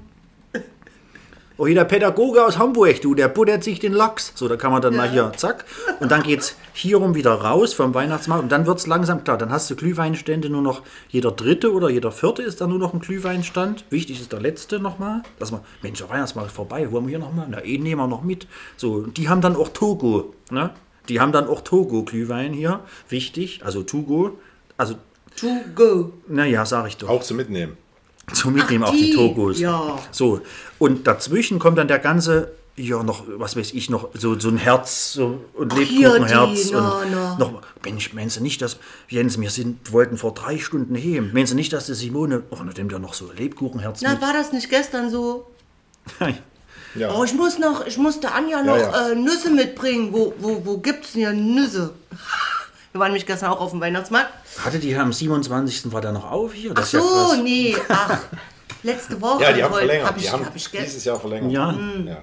[1.57, 4.33] Oh, hier der Pädagoge aus Hamburg, du, der buttert sich den Lachs.
[4.35, 5.63] So, da kann man dann mal hier, zack.
[6.01, 8.43] Und dann geht's hier rum wieder raus vom Weihnachtsmarkt.
[8.43, 9.37] Und dann wird's langsam klar.
[9.37, 12.93] Dann hast du Glühweinstände nur noch, jeder dritte oder jeder vierte ist dann nur noch
[12.93, 13.85] ein Glühweinstand.
[13.89, 15.23] Wichtig ist der letzte nochmal.
[15.39, 17.47] Dass man, Mensch, der Weihnachtsmarkt ist vorbei, wollen wir hier nochmal?
[17.49, 18.47] Na, eh nehmen wir noch mit.
[18.75, 20.71] So, und die haben dann auch Togo, ne?
[21.07, 22.81] Die haben dann auch Togo-Glühwein hier.
[23.07, 24.37] Wichtig, also Togo.
[24.75, 24.95] Also,
[25.39, 26.11] To go.
[26.27, 27.77] naja, sag ich doch Auch zu mitnehmen.
[28.33, 29.59] zum Mitnehmen Ach, auch die die, Togos.
[29.59, 29.99] ja.
[30.11, 30.41] So,
[30.79, 34.57] und dazwischen kommt dann der ganze, ja, noch, was weiß ich, noch so, so ein
[34.57, 36.63] Herz so, und Ach, Lebkuchenherz.
[36.67, 37.37] die, na, und na.
[37.37, 41.31] noch, Mensch, meinst du nicht, dass, Jens, wir sind, wollten vor drei Stunden heben.
[41.33, 44.21] Meinst du nicht, dass die Simone, oh, dann nimmt ja noch so Lebkuchenherz Na, mit.
[44.21, 45.47] war das nicht gestern so?
[46.95, 47.13] Ja.
[47.13, 49.09] Oh, ich muss noch, ich musste Anja noch ja.
[49.09, 50.09] Äh, Nüsse mitbringen.
[50.13, 51.93] Wo, wo, wo gibt's denn hier Nüsse?
[52.93, 54.31] Wir waren nämlich gestern auch auf dem Weihnachtsmarkt.
[54.63, 55.91] Hatte die am 27.
[55.91, 56.71] war da noch auf hier?
[56.71, 57.37] Ach Das ja so, krass.
[57.43, 58.19] nee, ach.
[58.85, 59.43] Letzte Woche.
[59.43, 60.09] Ja, die haben wollte- verlängert.
[60.09, 61.51] Hab ich, die haben hab ich dieses Jahr verlängert.
[61.51, 61.71] Ja,
[62.05, 62.17] Ja.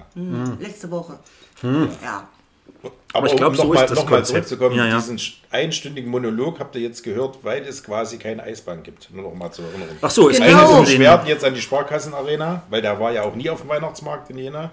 [0.59, 1.19] Letzte Woche.
[1.61, 2.27] Ja.
[3.13, 4.95] Aber ich glaub, um so nochmal noch mal zurückzukommen, Ja, ja.
[4.97, 5.19] diesen
[5.51, 9.09] einstündigen Monolog habt ihr jetzt gehört, weil es quasi keine Eisbahn gibt.
[9.13, 9.95] Nur noch mal zur Erinnerung.
[10.01, 10.49] Ach so, ist Genau.
[10.49, 13.49] einer Einige von beschwerten den, jetzt an die Sparkassenarena, weil der war ja auch nie
[13.49, 14.71] auf dem Weihnachtsmarkt in Jena.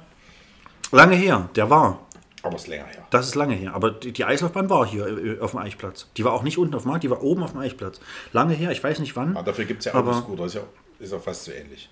[0.90, 1.98] lange her, der war.
[2.42, 3.04] Aber es ist länger her.
[3.10, 3.74] Das ist lange her.
[3.74, 6.06] Aber die, die Eislaufbahn war hier äh, auf dem Eichplatz.
[6.16, 8.00] Die war auch nicht unten auf dem Markt, die war oben auf dem Eichplatz.
[8.32, 9.36] Lange her, ich weiß nicht wann.
[9.36, 10.62] Aber dafür gibt es ja Aber- Autoscooter, ist ja,
[11.00, 11.88] ist ja fast so ähnlich.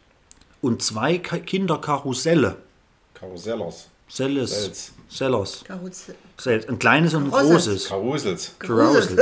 [0.60, 2.56] Und zwei Ka- Kinderkarusselle.
[3.14, 4.92] Karussellers, Selles.
[5.08, 5.64] Sellers.
[5.64, 6.14] Karussell.
[6.38, 7.88] Sel- Ein kleines und ein großes.
[7.88, 8.54] Karussels.
[8.58, 9.16] Carousels.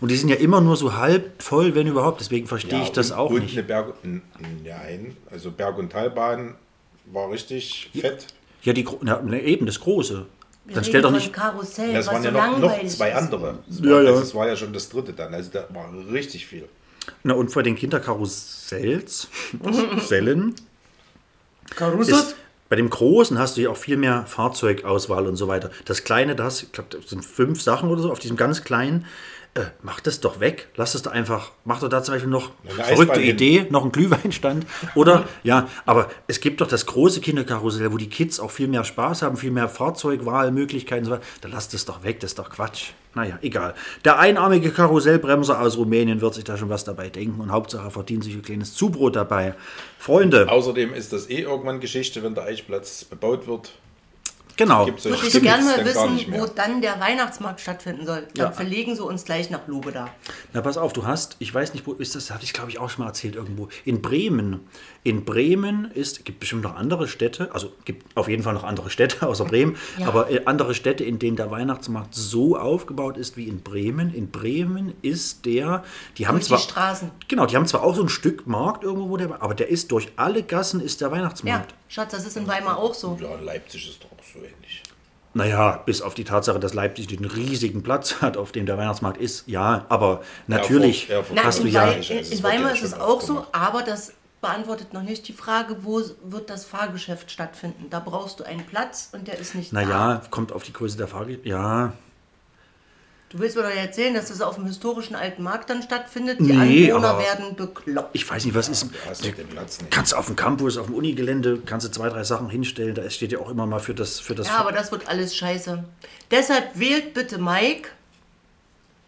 [0.00, 2.20] Und die sind ja immer nur so halb voll, wenn überhaupt.
[2.20, 3.52] Deswegen verstehe ich das und, auch und nicht.
[3.54, 3.94] Eine Berg,
[4.64, 6.54] nein, also Berg- und Talbahn
[7.06, 8.26] war richtig fett.
[8.62, 10.24] Ja, die, na, eben das große.
[10.64, 11.32] Wir Dann stell doch nicht.
[11.32, 13.58] Karussell, Das was waren so ja noch, noch zwei andere.
[13.68, 14.10] Das Ja, war, ja.
[14.12, 15.34] Das war ja schon das dritte dann.
[15.34, 16.68] Also da war richtig viel.
[17.22, 19.28] Na, und vor den Kinderkarussells,
[20.06, 20.54] Sellen,
[21.76, 22.18] Karussells?
[22.18, 22.36] ist,
[22.68, 25.70] bei dem Großen hast du ja auch viel mehr Fahrzeugauswahl und so weiter.
[25.84, 28.36] Das Kleine, da hast du, ich glaube, das sind fünf Sachen oder so, auf diesem
[28.36, 29.04] ganz kleinen.
[29.54, 30.68] Äh, mach das doch weg.
[30.76, 33.34] Lass es doch einfach, mach doch da zum Beispiel noch Eine verrückte Eisbahn hin.
[33.34, 34.66] Idee, noch einen Glühweinstand.
[34.94, 38.84] Oder, ja, aber es gibt doch das große Kinderkarussell, wo die Kids auch viel mehr
[38.84, 41.04] Spaß haben, viel mehr Fahrzeugwahlmöglichkeiten.
[41.04, 41.24] und So weiter.
[41.42, 42.92] da lass das doch weg, das ist doch Quatsch.
[43.14, 43.74] Naja, egal.
[44.06, 47.90] Der einarmige Karussellbremser aus Rumänien wird sich da schon was dabei denken und Hauptsache er
[47.90, 49.54] verdient sich ein kleines Zubrot dabei.
[49.98, 53.72] Freunde, Außerdem ist das eh irgendwann Geschichte, wenn der Eichplatz bebaut wird.
[54.56, 54.84] Genau.
[54.86, 56.40] Gibt's Würde ich gerne mal wissen, mehr.
[56.42, 58.26] wo dann der Weihnachtsmarkt stattfinden soll.
[58.34, 58.52] Dann Ja.
[58.52, 60.08] verlegen sie uns gleich nach Lobeda.
[60.52, 62.78] Na, pass auf, du hast, ich weiß nicht, wo ist das, hatte ich glaube ich
[62.78, 63.68] auch schon mal erzählt irgendwo.
[63.84, 64.60] In Bremen.
[65.04, 68.88] In Bremen ist, gibt bestimmt noch andere Städte, also gibt auf jeden Fall noch andere
[68.90, 70.06] Städte außer Bremen, Ja.
[70.08, 74.14] aber äh, andere Städte, in denen der Weihnachtsmarkt so aufgebaut ist wie in Bremen.
[74.14, 75.82] In Bremen ist der,
[76.18, 76.58] die haben Durch die zwar.
[76.58, 77.10] Straßen.
[77.28, 80.08] Genau, die haben zwar auch so ein Stück Markt irgendwo, der, aber der ist durch
[80.16, 81.74] alle Gassen ist der Ja, Weihnachtsmarkt.
[81.92, 83.18] Schatz, das ist in Weimar auch so.
[83.20, 84.82] Ja, Leipzig ist doch auch so ähnlich.
[85.34, 89.18] Naja, bis auf die Tatsache, dass Leipzig den riesigen Platz hat, auf dem der Weihnachtsmarkt
[89.20, 89.44] ist.
[89.46, 91.90] Ja, aber natürlich Erfurt- Na, hast du in, ja.
[91.90, 96.00] In, in Weimar ist es auch so, aber das beantwortet noch nicht die Frage, wo
[96.24, 97.86] wird das Fahrgeschäft stattfinden.
[97.90, 99.82] Da brauchst du einen Platz und der ist nicht da.
[99.82, 101.40] Naja, kommt auf die Größe der Frage.
[101.44, 101.92] Ja,
[103.32, 106.38] Du willst mir doch erzählen, dass das auf dem historischen alten Markt dann stattfindet?
[106.38, 108.10] Die Nee, Anwohner werden bekloppt.
[108.12, 108.88] ich weiß nicht, was ist.
[109.08, 109.90] Hast du den Platz nicht.
[109.90, 112.94] Kannst du auf dem Campus, auf dem Unigelände, kannst du zwei, drei Sachen hinstellen.
[112.94, 114.20] Da steht ja auch immer mal für das.
[114.20, 115.82] Für das Ja, aber das wird alles scheiße.
[116.30, 117.88] Deshalb wählt bitte Mike.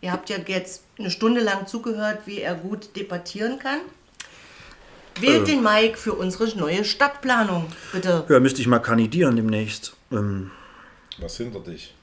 [0.00, 3.78] Ihr habt ja jetzt eine Stunde lang zugehört, wie er gut debattieren kann.
[5.20, 5.52] Wählt Äh.
[5.52, 8.24] den Mike für unsere neue Stadtplanung, bitte.
[8.28, 9.94] ja, müsste ich mal kandidieren demnächst.
[10.10, 10.50] Ähm,
[11.18, 11.94] Was hinter dich?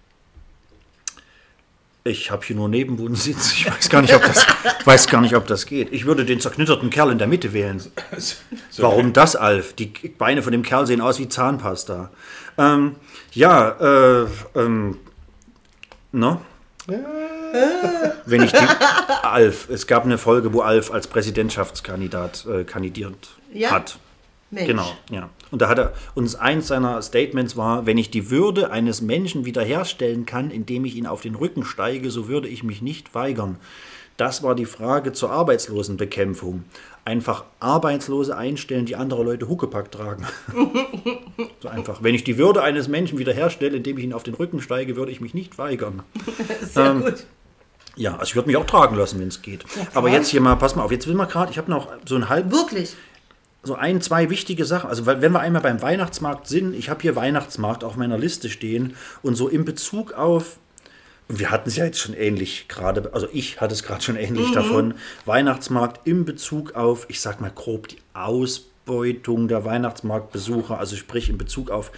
[2.04, 3.54] Ich habe hier nur Nebenwohnsitz.
[3.54, 4.46] Ich weiß gar, nicht, ob das,
[4.86, 5.92] weiß gar nicht, ob das geht.
[5.94, 7.82] Ich würde den zerknitterten Kerl in der Mitte wählen.
[8.18, 9.74] So, Warum das, Alf?
[9.74, 9.88] Die
[10.18, 12.10] Beine von dem Kerl sehen aus wie Zahnpasta.
[12.58, 12.96] Ähm,
[13.34, 14.98] ja, äh, ähm,
[16.12, 16.40] ne?
[18.26, 18.66] Wenn ich die,
[19.22, 23.72] Alf, es gab eine Folge, wo Alf als Präsidentschaftskandidat äh, kandidiert Ja.
[23.72, 24.00] hat.
[24.50, 24.68] Mensch.
[24.68, 25.30] Genau, ja.
[25.52, 29.46] Und da hat er uns eins seiner Statements war, wenn ich die Würde eines Menschen
[29.46, 33.58] wiederherstellen kann, indem ich ihn auf den Rücken steige, so würde ich mich nicht weigern.
[34.18, 36.64] Das war die Frage zur Arbeitslosenbekämpfung.
[37.06, 40.28] Einfach Arbeitslose einstellen, die andere Leute Huckepack tragen.
[41.60, 42.04] so einfach.
[42.04, 45.12] Wenn ich die Würde eines Menschen wiederherstelle, indem ich ihn auf den Rücken steige, würde
[45.12, 46.04] ich mich nicht weigern.
[46.62, 47.26] Sehr Ähm, gut.
[47.98, 49.66] Ja, also ich würde mich auch tragen lassen, wenn es geht.
[49.94, 52.16] Aber jetzt hier mal, pass mal auf, jetzt will man gerade, ich habe noch so
[52.16, 52.96] ein halb Wirklich.
[53.64, 54.90] So ein, zwei wichtige Sachen.
[54.90, 58.96] Also wenn wir einmal beim Weihnachtsmarkt sind, ich habe hier Weihnachtsmarkt auf meiner Liste stehen
[59.22, 60.58] und so in Bezug auf,
[61.28, 64.18] und wir hatten es ja jetzt schon ähnlich gerade, also ich hatte es gerade schon
[64.18, 64.96] ähnlich davon,
[65.26, 71.38] Weihnachtsmarkt in Bezug auf, ich sag mal grob, die Ausbeutung der Weihnachtsmarktbesucher, also sprich in
[71.38, 71.92] Bezug auf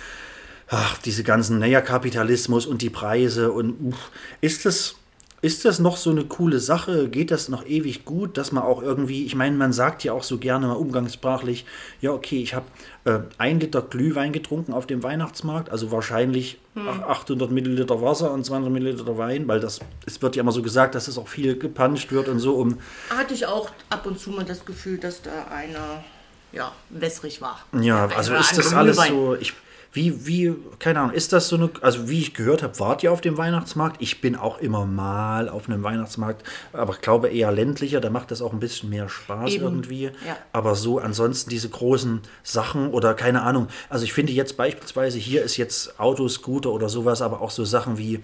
[0.67, 4.11] ach, diese ganzen, naja, Kapitalismus und die Preise und uff,
[4.41, 4.95] ist das,
[5.43, 7.09] ist das noch so eine coole Sache?
[7.09, 10.23] Geht das noch ewig gut, dass man auch irgendwie, ich meine, man sagt ja auch
[10.23, 11.65] so gerne mal umgangssprachlich,
[11.99, 12.65] ja, okay, ich habe
[13.03, 18.45] äh, ein Liter Glühwein getrunken auf dem Weihnachtsmarkt, also wahrscheinlich ach- 800 Milliliter Wasser und
[18.45, 21.59] 200 Milliliter Wein, weil das, es wird ja immer so gesagt, dass es auch viel
[21.59, 22.77] gepanscht wird und so, um,
[23.09, 26.05] Hatte ich auch ab und zu mal das Gefühl, dass da einer
[26.53, 27.59] ja, wässrig war.
[27.81, 29.35] Ja, also ist das alles so.
[29.39, 29.53] Ich,
[29.93, 33.11] wie, wie, keine Ahnung, ist das so eine, also wie ich gehört habe, wart ihr
[33.11, 33.97] auf dem Weihnachtsmarkt?
[34.01, 38.31] Ich bin auch immer mal auf einem Weihnachtsmarkt, aber ich glaube eher ländlicher, da macht
[38.31, 40.05] das auch ein bisschen mehr Spaß Eben, irgendwie.
[40.05, 40.35] ja.
[40.51, 43.67] Aber so ansonsten diese großen Sachen oder keine Ahnung.
[43.89, 47.99] Also ich finde jetzt beispielsweise, hier ist jetzt Autoscooter oder sowas, aber auch so Sachen
[47.99, 48.19] wie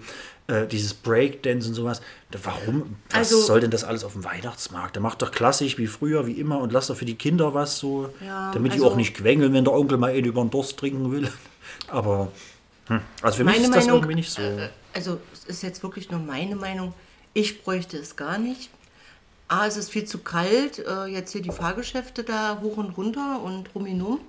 [0.48, 2.02] äh, dieses Breakdance und sowas.
[2.42, 2.96] Warum?
[3.10, 4.96] Was Also- soll denn das alles auf dem Weihnachtsmarkt?
[4.96, 7.78] Da macht doch klassisch wie früher, wie immer und lasst doch für die Kinder was
[7.78, 10.50] so, Ja, damit die also- auch nicht quengeln, wenn der Onkel mal einen über den
[10.50, 11.28] Durst trinken will.
[11.90, 12.30] Aber,
[12.86, 14.42] hm, also für mich Meine ist das Meinung, irgendwie nicht so.
[14.42, 16.94] äh, also es ist jetzt wirklich nur meine Meinung.
[17.34, 18.70] Ich bräuchte es gar nicht.
[19.48, 20.78] A, es ist viel zu kalt.
[20.78, 24.20] Äh, jetzt hier die Fahrgeschäfte da hoch und runter und rum und um.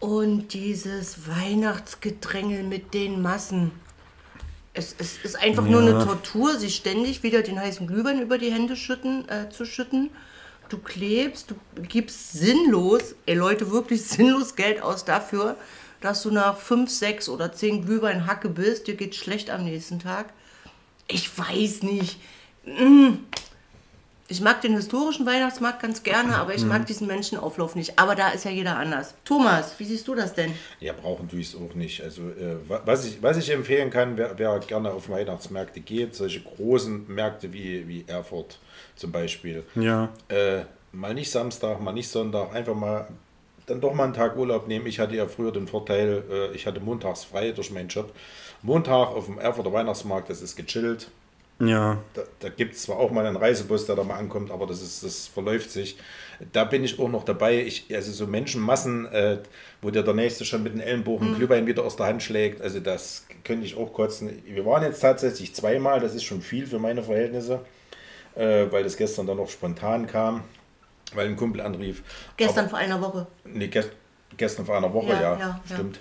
[0.00, 3.72] Und dieses Weihnachtsgedrängel mit den Massen.
[4.74, 5.90] Es, es ist einfach nur Ja.
[5.96, 10.10] eine Tortur, sich ständig wieder den heißen Glühwein über die Hände schütten, äh, zu schütten.
[10.68, 15.56] Du klebst, du gibst sinnlos, ey Leute, wirklich sinnlos Geld aus dafür,
[16.00, 19.98] dass du nach fünf, sechs oder zehn Glühwein Hacke bist, dir geht schlecht am nächsten
[19.98, 20.26] Tag.
[21.08, 22.18] Ich weiß nicht.
[22.64, 23.14] Mm.
[24.30, 27.98] Ich mag den historischen Weihnachtsmarkt ganz gerne, aber ich mag diesen Menschenauflauf nicht.
[27.98, 29.14] Aber da ist ja jeder anders.
[29.24, 30.52] Thomas, wie siehst du das denn?
[30.80, 32.02] Ja, brauchen tue ich es auch nicht.
[32.02, 36.14] Also, äh, wa- was, ich, was ich empfehlen kann, wer, wer gerne auf Weihnachtsmärkte geht,
[36.14, 38.58] solche großen Märkte wie, wie Erfurt
[38.96, 39.64] zum Beispiel.
[39.76, 40.10] Ja.
[40.28, 43.08] Äh, mal nicht Samstag, mal nicht Sonntag, einfach mal
[43.68, 44.86] dann doch mal einen Tag Urlaub nehmen.
[44.86, 48.12] Ich hatte ja früher den Vorteil, äh, ich hatte montags frei durch meinen Job.
[48.62, 51.08] Montag auf dem Erfurter Weihnachtsmarkt, das ist gechillt.
[51.60, 51.98] Ja.
[52.14, 54.80] Da, da gibt es zwar auch mal einen Reisebus, der da mal ankommt, aber das,
[54.80, 55.96] ist, das verläuft sich.
[56.52, 57.62] Da bin ich auch noch dabei.
[57.62, 59.38] Ich, also so Menschenmassen, äh,
[59.82, 62.78] wo dir der Nächste schon mit den Ellenbogen Glühwein wieder aus der Hand schlägt, also
[62.78, 64.42] das könnte ich auch kotzen.
[64.46, 67.60] Wir waren jetzt tatsächlich zweimal, das ist schon viel für meine Verhältnisse,
[68.36, 70.44] äh, weil das gestern dann noch spontan kam,
[71.14, 72.02] weil ein Kumpel anrief.
[72.36, 73.26] Gestern Aber- vor einer Woche.
[73.44, 73.90] Nee, gest
[74.36, 75.60] gestern vor einer Woche, Ja, ja, ja, ja.
[75.74, 75.98] stimmt.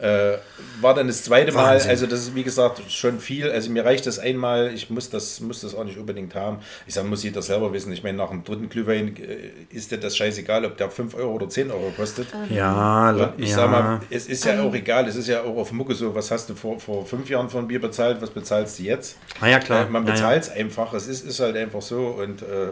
[0.00, 0.38] Äh,
[0.80, 1.90] war dann das zweite Mal, Wahnsinn.
[1.90, 3.50] also das ist wie gesagt schon viel.
[3.50, 6.58] Also mir reicht das einmal, ich muss das, muss das auch nicht unbedingt haben.
[6.86, 7.92] Ich sage, muss jeder selber wissen.
[7.92, 11.32] Ich meine, nach dem dritten Glühwein äh, ist dir das scheißegal, ob der 5 Euro
[11.32, 12.28] oder 10 Euro kostet.
[12.48, 13.56] Ja, Und ich ja.
[13.56, 16.30] sag mal, es ist ja auch egal, es ist ja auch auf Mucke so, was
[16.30, 19.16] hast du vor, vor fünf Jahren von Bier bezahlt, was bezahlst du jetzt?
[19.40, 19.86] Na ja, klar.
[19.86, 20.12] Äh, man ja.
[20.12, 22.68] bezahlt es einfach, es ist, ist halt einfach so und äh,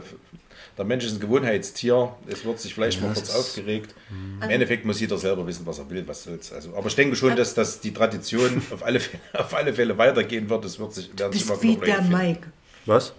[0.76, 3.94] der Mensch ist ein Gewohnheitstier, es wird sich vielleicht mal kurz aufgeregt.
[4.42, 6.52] Im Endeffekt muss jeder selber wissen, was er will, was soll's.
[6.52, 9.96] Also, aber ich denke schon, dass, dass die Tradition auf alle, Fälle, auf alle Fälle
[9.96, 12.12] weitergehen wird, es wird sich, werden sich Bist immer wie wieder der finden.
[12.12, 12.46] Mike.
[12.84, 13.12] Was?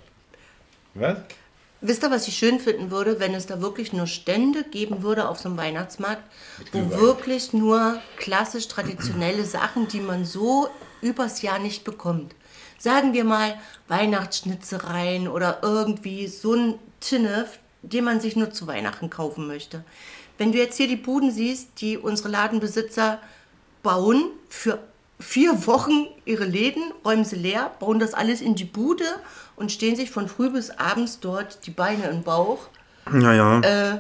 [0.93, 1.17] Was?
[1.81, 5.29] Wisst ihr, was ich schön finden würde, wenn es da wirklich nur Stände geben würde
[5.29, 6.23] auf so einem Weihnachtsmarkt,
[6.71, 10.69] wo wirklich nur klassisch traditionelle Sachen, die man so
[11.01, 12.33] übers Jahr nicht bekommt.
[12.79, 19.09] Sagen wir mal Weihnachtsschnitzereien oder irgendwie so ein Tinnef, den man sich nur zu Weihnachten
[19.09, 19.83] kaufen möchte.
[20.37, 23.19] Wenn du jetzt hier die Buden siehst, die unsere Ladenbesitzer
[23.83, 24.79] bauen für
[25.19, 29.05] vier Wochen ihre Läden, räumen sie leer, bauen das alles in die Bude
[29.55, 32.67] und stehen sich von früh bis abends dort die Beine im Bauch.
[33.11, 33.61] Naja.
[33.61, 33.97] Äh,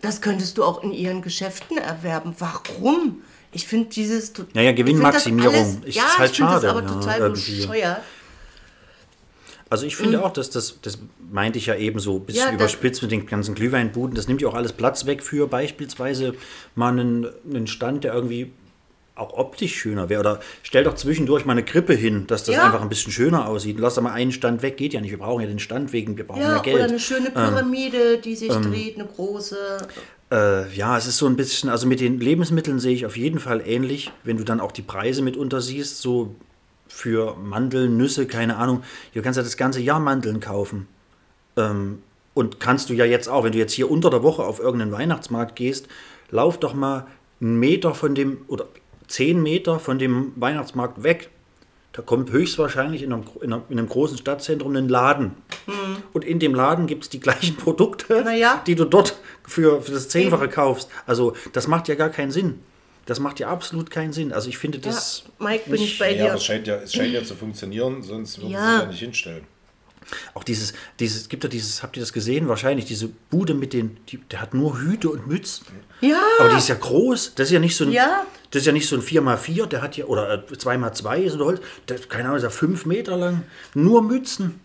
[0.00, 2.34] das könntest du auch in ihren Geschäften erwerben.
[2.38, 3.22] Warum?
[3.52, 4.32] Ich finde dieses.
[4.32, 4.86] to- Ja, ja, ich find das
[5.24, 7.56] Gewinnmaximierung alles- ist ja, halt ich finde das aber ja, total irgendwie.
[7.60, 8.00] bescheuert.
[9.70, 10.98] Also ich finde auch, dass das, das
[11.32, 14.14] meinte ich ja eben so ein bisschen Ja, überspitzt mit den ganzen Glühweinbuden.
[14.14, 16.34] Das nimmt ja auch alles Platz weg für beispielsweise
[16.74, 18.52] mal einen, einen Stand, der irgendwie
[19.16, 20.20] auch optisch schöner wäre.
[20.20, 22.64] Oder stell doch zwischendurch mal eine Krippe hin, dass das Ja.
[22.64, 23.78] einfach ein bisschen schöner aussieht.
[23.78, 25.10] Lass da mal einen Stand weg, geht ja nicht.
[25.12, 26.76] Wir brauchen ja den Stand wegen, wir brauchen ja, Ja, Geld.
[26.76, 29.56] oder eine schöne Pyramide, die sich dreht, eine große.
[30.32, 33.38] Äh, ja, es ist so ein bisschen, also mit den Lebensmitteln sehe ich auf jeden
[33.38, 36.34] Fall ähnlich, wenn du dann auch die Preise mitunter siehst, so
[36.94, 38.84] für Mandeln, Nüsse, keine Ahnung.
[39.14, 40.86] Du kannst ja das ganze Jahr Mandeln kaufen.
[41.56, 41.98] Ähm,
[42.34, 44.92] und kannst du ja jetzt auch, wenn du jetzt hier unter der Woche auf irgendeinen
[44.92, 45.88] Weihnachtsmarkt gehst,
[46.30, 47.06] lauf doch mal
[47.40, 48.66] einen Meter von dem, oder
[49.08, 51.30] zehn Meter von dem Weihnachtsmarkt weg.
[51.92, 55.32] Da kommt höchstwahrscheinlich in einem, in einem, in einem großen Stadtzentrum ein Laden.
[56.12, 58.62] Und in dem Laden gibt es die gleichen Produkte, ja.
[58.66, 59.16] die du dort
[59.46, 60.88] für, für das Zehnfache kaufst.
[61.06, 62.60] Also das macht ja gar keinen Sinn.
[63.06, 64.32] Das macht ja absolut keinen Sinn.
[64.32, 65.24] Also ich finde Ja, das.
[65.38, 66.24] Mike, bin ich bei Ja, dir.
[66.26, 68.60] aber es scheint ja, es scheint ja zu funktionieren, sonst würden Ja.
[68.60, 69.44] sie sich ja nicht hinstellen.
[70.34, 72.46] Auch dieses, dieses, gibt ja dieses, habt ihr das gesehen?
[72.46, 75.64] Wahrscheinlich, diese Bude mit den, die, der hat nur Hüte und Mützen.
[76.02, 77.34] Ja, Aber die ist ja groß.
[77.36, 78.26] Das ist ja nicht so ein, Ja.
[78.50, 81.40] das ist ja nicht so ein 4x4, der hat ja, oder äh, 2x2 ist ein
[81.40, 83.44] Holz, der, keine Ahnung, ist ja 5 Meter lang.
[83.72, 84.60] Nur Mützen.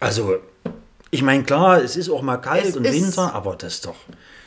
[0.00, 0.36] Also,
[1.10, 3.96] ich meine, klar, es ist auch mal kalt Es und Winter, aber das ist doch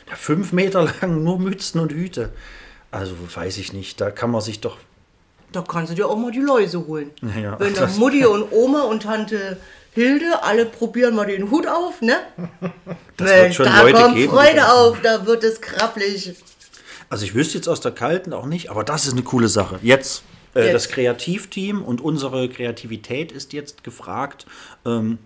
[0.08, 2.30] der 5 Meter lang nur Mützen und Hüte.
[2.90, 4.78] Also, weiß ich nicht, da kann man sich doch.
[5.52, 7.10] da kannst du dir auch mal die Läuse holen.
[7.42, 9.58] Ja, Wenn dann Mutti und Oma und Tante
[9.92, 12.16] Hilde, alle probieren mal den Hut auf, ne?
[13.16, 16.34] Das wird schon da Leute kommt geben, Freude auf, da wird es krabbelig.
[17.10, 19.78] Also, ich wüsste jetzt aus der kalten auch nicht, aber das ist eine coole Sache.
[19.82, 20.22] Jetzt.
[20.54, 20.74] Äh, Jetzt.
[20.74, 24.46] Das Kreativteam und unsere Kreativität ist jetzt gefragt.
[24.86, 25.18] Ähm,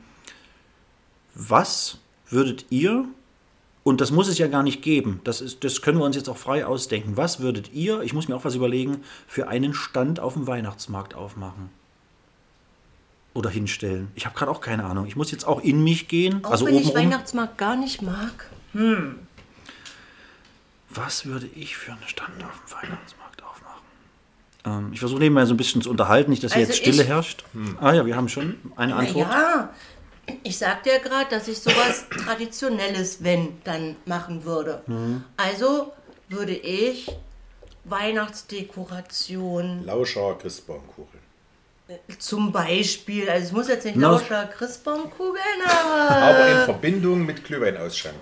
[1.34, 1.98] was
[2.28, 3.04] würdet ihr,
[3.84, 6.28] und das muss es ja gar nicht geben, das, ist, das können wir uns jetzt
[6.28, 10.20] auch frei ausdenken, was würdet ihr, ich muss mir auch was überlegen, für einen Stand
[10.20, 11.70] auf dem Weihnachtsmarkt aufmachen?
[13.34, 14.08] Oder hinstellen?
[14.14, 15.06] Ich habe gerade auch keine Ahnung.
[15.06, 16.44] Ich muss jetzt auch in mich gehen.
[16.44, 16.96] Auch also wenn ich oben rum.
[16.98, 18.50] Weihnachtsmarkt gar nicht mag.
[20.90, 23.80] Was würde ich für einen Stand auf dem Weihnachtsmarkt aufmachen?
[24.66, 27.02] Ähm, ich versuche nebenbei so ein bisschen zu unterhalten, nicht, dass hier Also jetzt Stille
[27.02, 27.44] ich- herrscht.
[27.80, 29.30] Ah ja, wir haben schon eine Antwort.
[29.30, 29.70] Ja,
[30.42, 34.82] ich sagte ja gerade, dass ich sowas Traditionelles, wenn, dann machen würde.
[34.86, 35.24] Mhm.
[35.36, 35.92] Also
[36.28, 37.10] würde ich
[37.84, 41.18] Weihnachtsdekoration Lauscher Christbaumkuchen.
[42.18, 48.16] zum Beispiel, also es muss jetzt nicht Lauscher Christbaumkugeln, aber Aber in Verbindung mit Glühweinausschank.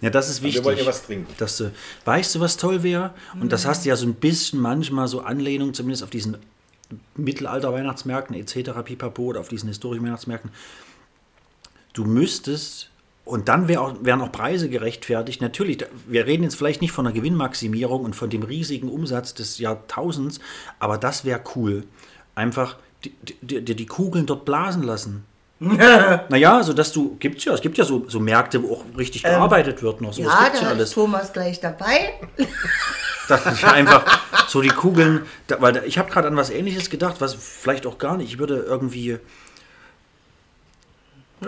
[0.00, 0.60] Ja, das ist wichtig.
[0.60, 1.32] wir wollen ja was trinken.
[1.38, 1.72] Dass du,
[2.04, 3.14] weißt du, was toll wäre?
[3.40, 6.36] Und das hast du ja so ein bisschen manchmal so Anlehnung, zumindest auf diesen
[7.16, 8.70] Mittelalter-Weihnachtsmärkten etc.
[8.84, 10.50] pipapo oder auf diesen historischen Weihnachtsmärkten.
[11.94, 12.90] Du müsstest,
[13.24, 15.40] und dann wär auch, wären auch Preise gerechtfertigt.
[15.40, 19.58] Natürlich, wir reden jetzt vielleicht nicht von einer Gewinnmaximierung und von dem riesigen Umsatz des
[19.58, 20.40] Jahrtausends,
[20.78, 21.84] aber das wäre cool.
[22.34, 25.24] Einfach die, die, die, Kugeln dort blasen lassen.
[26.28, 29.22] Naja, so dass du, gibt's ja, es gibt ja so, so Märkte, wo auch richtig
[29.22, 30.12] gearbeitet wird noch.
[30.12, 32.14] So, ja, da ja ist Thomas gleich dabei.
[33.28, 34.04] dass ich einfach
[34.48, 37.86] so die Kugeln, da, weil da, ich habe gerade an was ähnliches gedacht, was vielleicht
[37.86, 39.18] auch gar nicht, ich würde irgendwie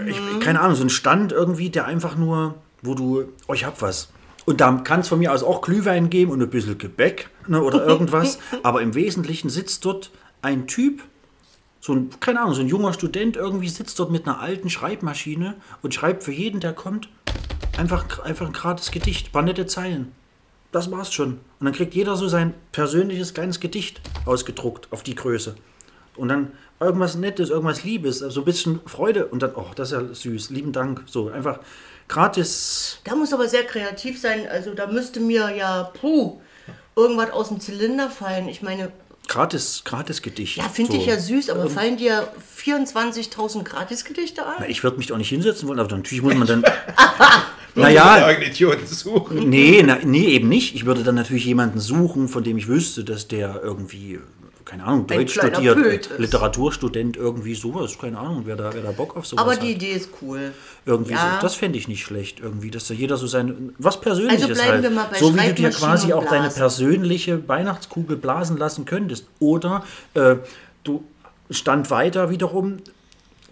[0.07, 3.83] ich, keine Ahnung, so ein Stand irgendwie, der einfach nur, wo du, oh, ich hab
[3.83, 4.11] was.
[4.45, 7.63] Und da kann es von mir aus auch Glühwein geben und ein bisschen Gebäck ne,
[7.63, 8.39] oder irgendwas.
[8.63, 10.11] Aber im Wesentlichen sitzt dort
[10.43, 11.03] ein Typ,
[11.81, 15.57] so ein, keine Ahnung, so ein junger Student irgendwie sitzt dort mit einer alten Schreibmaschine
[15.83, 17.09] und schreibt für jeden, der kommt,
[17.77, 20.13] einfach, einfach ein gratis Gedicht, paar nette Zeilen.
[20.73, 21.39] Das war's schon.
[21.59, 25.57] Und dann kriegt jeder so sein persönliches kleines Gedicht ausgedruckt auf die Größe.
[26.17, 29.99] Und dann irgendwas Nettes, irgendwas Liebes, so ein bisschen Freude und dann, oh, das ist
[29.99, 31.03] ja süß, lieben Dank.
[31.07, 31.61] So einfach
[32.09, 33.01] gratis.
[33.05, 34.47] Da muss aber sehr kreativ sein.
[34.49, 36.41] Also da müsste mir ja, puh,
[36.95, 38.49] irgendwas aus dem Zylinder fallen.
[38.49, 38.93] Ich meine,
[39.29, 40.57] Gratis, gratis Gedicht.
[40.57, 40.99] ja, finde so.
[40.99, 44.55] ich ja süß, aber fallen dir 24.000 Gratisgedichte ein?
[44.61, 46.65] Na, ich würde mich doch nicht hinsetzen wollen, aber natürlich muss man dann.
[47.77, 49.51] Ja, naja, einen Idioten suchen.
[49.51, 50.75] nee, na, nee, eben nicht.
[50.75, 54.19] Ich würde dann natürlich jemanden suchen, von dem ich wüsste, dass der irgendwie,
[54.67, 56.11] keine Ahnung, Deutsch studiert.
[56.19, 59.63] Literaturstudent, irgendwie sowas, keine Ahnung, wer da, wer da Bock auf sowas aber hat.
[59.63, 60.53] die Idee ist cool.
[60.85, 61.37] Irgendwie Ja.
[61.41, 61.47] so.
[61.47, 64.73] Das fände ich nicht schlecht, irgendwie, dass da jeder so sein, was Persönliches Also bleiben
[64.73, 64.83] halt.
[64.83, 69.27] wir mal bei so wie du dir quasi auch deine persönliche Weihnachtskugel blasen lassen könntest.
[69.39, 70.37] Oder äh,
[70.85, 71.05] du
[71.49, 72.79] stand weiter wiederum,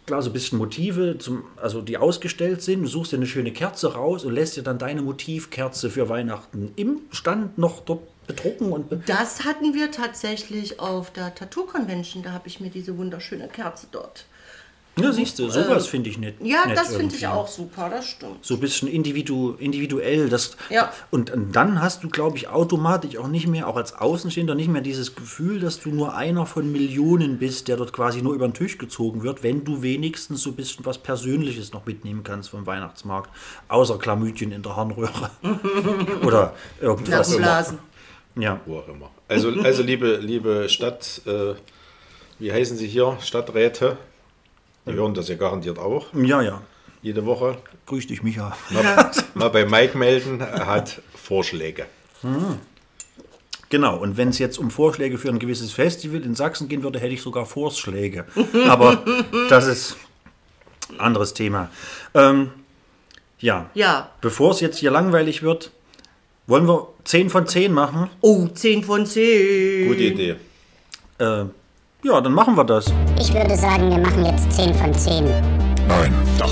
[0.07, 2.83] klar, so ein bisschen Motive, zum, also die ausgestellt sind.
[2.83, 6.73] Du suchst dir eine schöne Kerze raus und lässt dir dann deine Motivkerze für Weihnachten
[6.77, 12.23] im Stand noch dort bedrucken und be Das hatten wir tatsächlich auf der Tattoo Convention.
[12.23, 14.27] Da habe ich mir diese wunderschöne Kerze dort.
[14.97, 16.37] Ja, siehst du, sowas finde ich nett.
[16.41, 18.45] Äh, Ja, nett das finde ich auch super, das stimmt.
[18.45, 20.29] so ein bisschen individu individuell.
[20.29, 20.93] Das, Ja.
[21.11, 24.83] Und dann hast du, glaube ich, automatisch auch nicht mehr, auch als Außenstehender, nicht mehr
[24.83, 28.55] dieses Gefühl, dass du nur einer von Millionen bist, der dort quasi nur über den
[28.55, 32.67] Tisch gezogen wird, wenn du wenigstens so ein bisschen was Persönliches noch mitnehmen kannst vom
[32.67, 33.31] Weihnachtsmarkt.
[33.69, 35.31] Außer Chlamydien in der Harnröhre.
[36.25, 37.37] Oder irgendwas.
[37.37, 37.79] Blasen.
[38.37, 38.61] Ja.
[38.67, 39.11] Wo auch immer.
[39.29, 41.55] Also, also liebe, liebe Stadt, äh,
[42.39, 43.17] wie heißen sie hier?
[43.21, 43.97] Stadträte.
[44.87, 46.63] Die hören das ja garantiert auch ja, ja.
[47.03, 47.57] jede Woche.
[47.87, 48.57] Grüß dich, Micha.
[48.71, 51.87] Mal, mal bei Mike melden, er hat Vorschläge.
[53.71, 56.99] Genau, und wenn es jetzt um Vorschläge für ein gewisses Festival in Sachsen gehen würde,
[56.99, 58.27] hätte ich sogar Vorschläge.
[58.69, 59.03] Aber
[59.49, 59.97] das ist
[60.91, 61.71] ein anderes Thema.
[62.15, 62.51] Ähm,
[63.39, 64.11] ja, Ja.
[64.21, 65.71] bevor es jetzt hier langweilig wird,
[66.47, 68.11] wollen wir 10 von 10 machen?
[68.21, 69.89] Oh, 10 von 10.
[69.89, 70.37] Gute Idee.
[71.19, 71.45] Äh,
[72.05, 72.93] ja, dann machen wir das.
[73.19, 75.25] Ich würde sagen, wir machen jetzt 10 von 10.
[75.89, 76.15] Nein.
[76.39, 76.51] Doch.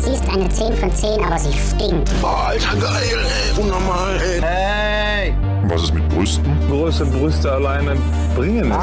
[0.00, 2.10] Sie ist eine 10 von 10, aber sie stinkt.
[2.20, 3.62] Boah, Alter, geil, ey.
[3.62, 5.34] Unnormal, ey.
[5.68, 6.56] Was ist mit Brüsten?
[6.68, 7.96] Große Brüste alleine
[8.36, 8.76] bringen es.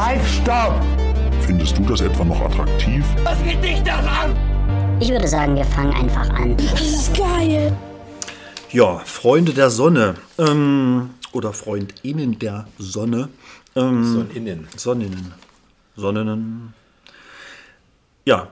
[1.46, 3.06] Findest du das etwa noch attraktiv?
[5.00, 6.56] Ich würde sagen, wir fangen einfach an.
[8.72, 10.16] Ja, Freunde der Sonne.
[10.38, 13.30] Ähm, oder FreundInnen der Sonne.
[13.76, 14.68] Ähm, So ein Innen.
[14.76, 15.34] Sonninnen.
[15.96, 16.74] Sonninnen.
[18.26, 18.50] Ja,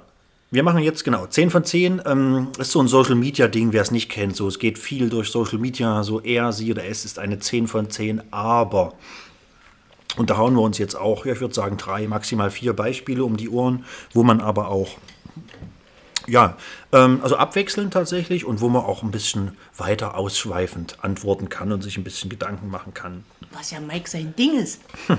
[0.49, 2.01] wir machen jetzt genau 10 von 10.
[2.05, 4.35] Ähm, ist so ein Social Media Ding, wer es nicht kennt.
[4.35, 7.67] So, es geht viel durch Social Media, so er, sie oder es ist eine 10
[7.67, 8.93] von 10, aber.
[10.15, 13.23] Und da hauen wir uns jetzt auch, ja, ich würde sagen, drei, maximal vier Beispiele
[13.23, 14.97] um die Ohren, wo man aber auch
[16.27, 16.57] ja,
[16.91, 21.81] ähm, also abwechselnd tatsächlich und wo man auch ein bisschen weiter ausschweifend antworten kann und
[21.81, 23.23] sich ein bisschen Gedanken machen kann.
[23.53, 24.81] Was ja Mike sein Ding ist.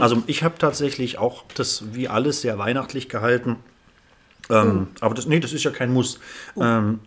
[0.00, 3.56] Also ich habe tatsächlich auch das wie alles sehr weihnachtlich gehalten.
[4.48, 6.18] Ähm, Aber das, nee, das ist ja kein Muss.
[6.60, 7.00] Ähm,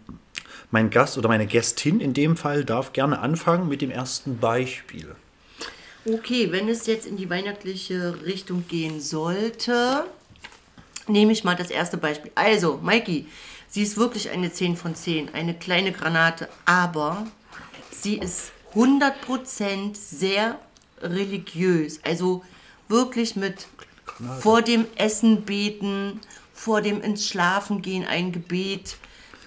[0.71, 5.15] mein Gast oder meine Gästin in dem Fall darf gerne anfangen mit dem ersten Beispiel.
[6.05, 10.05] Okay, wenn es jetzt in die weihnachtliche Richtung gehen sollte,
[11.07, 12.31] nehme ich mal das erste Beispiel.
[12.35, 13.27] Also, Maiki,
[13.69, 17.25] sie ist wirklich eine 10 von 10, eine kleine Granate, aber
[17.91, 20.59] sie ist 100% sehr
[21.01, 21.99] religiös.
[22.03, 22.43] Also
[22.87, 23.67] wirklich mit
[24.39, 26.19] vor dem Essen beten,
[26.53, 28.97] vor dem ins Schlafen gehen ein Gebet.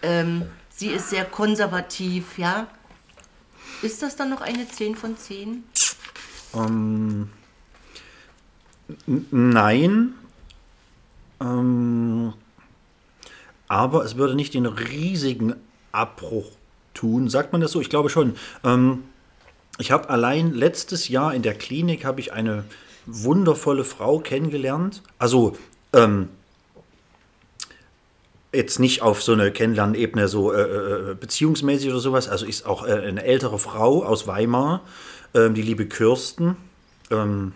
[0.03, 2.69] Ähm, sie ist sehr konservativ, ja.
[3.83, 5.65] Ist das dann noch eine 10 von 10?
[9.31, 10.15] Nein.
[11.41, 12.33] Ähm,
[13.69, 15.55] aber es würde nicht den riesigen
[15.93, 16.51] Abbruch
[16.95, 17.29] tun.
[17.29, 17.81] Sagt man das so?
[17.81, 18.37] Ich glaube schon.
[18.65, 19.05] Ähm,
[19.79, 22.65] ich habe allein letztes Jahr in der Klinik habe ich eine
[23.07, 25.03] wundervolle Frau kennengelernt.
[25.19, 25.57] Also
[25.93, 26.29] ähm,
[28.53, 32.29] jetzt nicht auf so eine Kennenlernebene so äh, äh, beziehungsmäßig oder sowas.
[32.29, 34.83] Also ist auch äh, eine ältere Frau aus Weimar,
[35.35, 36.57] ähm, die liebe Kirsten.
[37.11, 37.53] Ähm,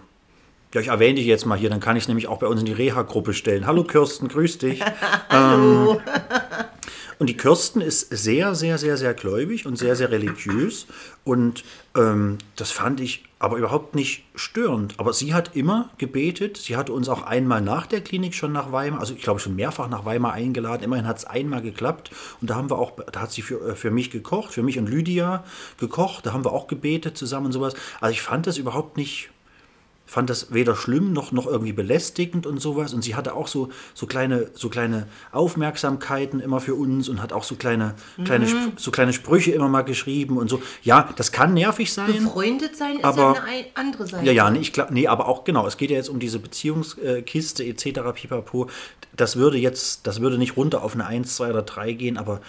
[0.75, 2.61] ja, ich erwähne dich jetzt mal hier, dann kann ich es nämlich auch bei uns
[2.61, 3.67] in die Reha-Gruppe stellen.
[3.67, 4.81] Hallo Kirsten, grüß dich.
[5.29, 5.95] Hallo.
[5.95, 6.01] Ähm,
[7.21, 10.87] Und die Kirsten ist sehr, sehr, sehr, sehr gläubig und sehr, sehr religiös.
[11.23, 11.65] Und
[11.95, 14.95] ähm, das fand ich aber überhaupt nicht störend.
[14.97, 16.57] Aber sie hat immer gebetet.
[16.57, 19.55] Sie hatte uns auch einmal nach der Klinik schon nach Weimar, also ich glaube schon
[19.55, 20.83] mehrfach nach Weimar eingeladen.
[20.83, 22.11] Immerhin hat es einmal geklappt.
[22.41, 24.79] Und da haben wir auch, da hat sie für, äh, für mich gekocht, für mich
[24.79, 25.45] und Lydia
[25.77, 26.25] gekocht.
[26.25, 27.75] Da haben wir auch gebetet zusammen und sowas.
[28.01, 29.29] Also ich fand das überhaupt nicht
[30.11, 32.93] fand das weder schlimm noch, noch irgendwie belästigend und sowas.
[32.93, 37.33] Und sie hatte auch so, so, kleine, so kleine Aufmerksamkeiten immer für uns und hat
[37.33, 37.95] auch so kleine,
[38.25, 40.61] kleine, Sp- so kleine Sprüche immer mal geschrieben und so.
[40.83, 42.13] Ja, das kann nervig sein.
[42.13, 44.27] Befreundet sein ist Aber- ja eine ein- andere Seite.
[44.27, 46.41] Ja, ja, nee, ich glaub, nee, aber auch genau, es geht ja jetzt um diese
[46.41, 48.01] Beziehungskiste etc.
[48.15, 48.69] pipapo.
[49.17, 52.41] Das würde jetzt, das würde nicht runter auf eine 1, 2 oder 3 gehen, aber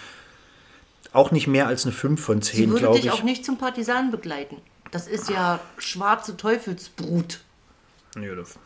[1.12, 3.12] auch nicht mehr als eine 5 von Sie 10, würde glaube dich ich.
[3.12, 4.56] auch nicht zum Partisanen begleiten.
[4.90, 7.40] Das ist ja schwarze Teufelsbrut.
[8.16, 8.58] Ja, das-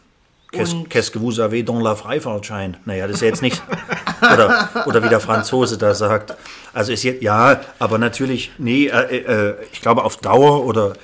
[0.53, 2.76] Qu'est-ce que vous avez dans la Freifahrtschein?
[2.84, 3.62] Naja, das ist ja jetzt nicht.
[4.22, 6.34] Oder, oder wie der Franzose da sagt.
[6.72, 10.94] Also ist jetzt, ja, aber natürlich, nee, äh, äh, ich glaube auf Dauer oder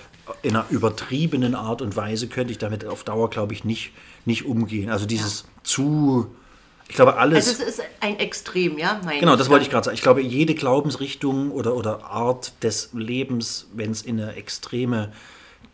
[0.41, 3.93] in einer übertriebenen Art und Weise könnte ich damit auf Dauer, glaube ich, nicht,
[4.25, 4.89] nicht umgehen.
[4.89, 6.35] Also dieses zu,
[6.89, 7.49] ich glaube, alles.
[7.49, 8.99] Also es ist ein Extrem, ja?
[9.21, 9.73] Genau, das wollte ich ja.
[9.73, 9.95] gerade sagen.
[9.95, 15.13] Ich glaube, jede Glaubensrichtung oder, oder Art des Lebens, wenn es in eine Extreme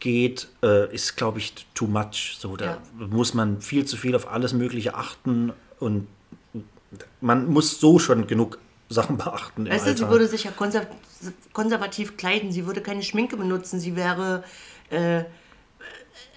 [0.01, 2.37] geht, äh, ist, glaube ich, too much.
[2.39, 2.79] So, da Ja.
[3.07, 6.07] muss man viel zu viel auf alles Mögliche achten und
[7.21, 10.87] man muss so schon genug Sachen beachten im Weißt du, sie würde sich ja konser
[11.53, 14.45] konservativ kleiden, sie würde keine Schminke benutzen, sie wäre,
[14.91, 15.25] äh,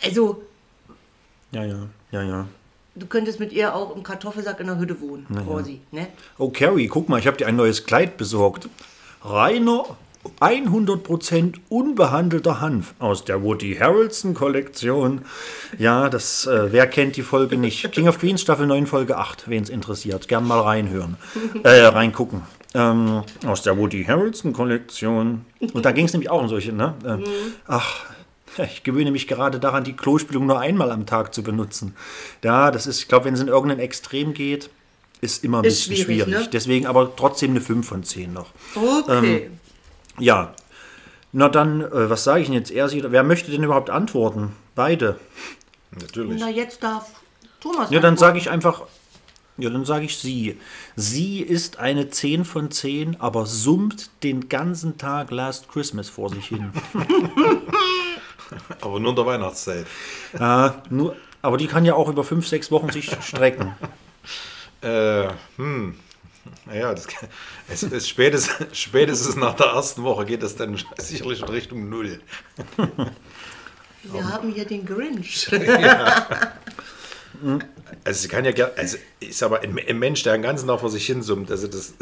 [0.03, 0.43] also
[1.51, 2.47] ja, ja, ja, ja.
[2.95, 6.07] du könntest mit ihr auch im Kartoffelsack in der Hütte wohnen, quasi, ne?
[6.39, 8.67] Oh, Carrie, guck mal, ich habe dir ein neues Kleid besorgt.
[9.23, 9.83] Reiner
[10.39, 15.21] 100% unbehandelter Hanf aus der Woody Harrelson Kollektion.
[15.77, 17.91] Ja, das, äh, wer kennt die Folge nicht?
[17.91, 20.27] King of Queens Staffel 9, Folge 8, wen es interessiert.
[20.27, 21.17] Gern mal reinhören,
[21.63, 22.41] äh, reingucken.
[22.73, 25.45] Ähm, aus der Woody Harrelson Kollektion.
[25.73, 26.93] Und da ging es nämlich auch um solche, ne?
[27.03, 27.17] Äh,
[27.67, 28.05] Ach,
[28.57, 31.95] ich gewöhne mich gerade daran, die Klospülung nur einmal am Tag zu benutzen.
[32.43, 34.69] Ja, das ist, ich glaube, wenn es in irgendein Extrem geht,
[35.19, 36.45] ist immer ein Ist bisschen schwierig, schwierig.
[36.45, 36.49] ne?
[36.51, 38.47] Deswegen aber trotzdem eine 5 von 10 noch.
[38.75, 39.43] Okay.
[39.43, 39.59] Ähm,
[40.19, 40.53] Ja.
[41.31, 42.71] Na dann, äh, was sage ich denn jetzt?
[42.71, 44.55] Er, sie, wer möchte denn überhaupt antworten?
[44.75, 45.19] Beide.
[45.99, 46.39] Natürlich.
[46.39, 47.11] Na, jetzt darf
[47.59, 47.89] Thomas.
[47.89, 48.83] Ja, dann sage ich einfach,
[49.57, 50.59] ja, dann sage ich sie.
[50.95, 56.47] Sie ist eine 10 von 10, aber summt den ganzen Tag Last Christmas vor sich
[56.47, 56.71] hin.
[58.81, 59.85] Aber nur in der Weihnachtszeit.
[60.33, 63.73] äh, nur, aber die kann ja auch über 5, 6 Wochen sich strecken.
[64.81, 65.95] Äh, hm.
[66.65, 67.07] Naja, das,
[67.67, 72.19] es ist spätestens, spätestens nach der ersten Woche geht das dann sicherlich in Richtung Null.
[74.03, 75.49] Wir haben hier den Grinch.
[78.03, 80.67] Also sie kann ja gerne, also ich sag mal, ein, ein Mensch, der den ganzen
[80.67, 81.93] Tag vor sich hin summt, also das,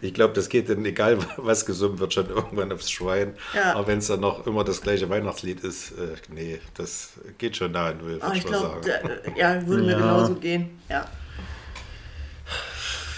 [0.00, 3.34] ich glaube, das geht dann, egal was gesummt wird, schon irgendwann aufs Schwein.
[3.54, 3.74] Ja.
[3.74, 7.72] Aber wenn es dann noch immer das gleiche Weihnachtslied ist, äh, nee, das geht schon
[7.72, 9.12] nahe Null, würde ich ich mal glaube, sagen.
[9.36, 9.98] ja, würde mir Ja.
[9.98, 10.80] genauso gehen.
[10.88, 11.06] Ja.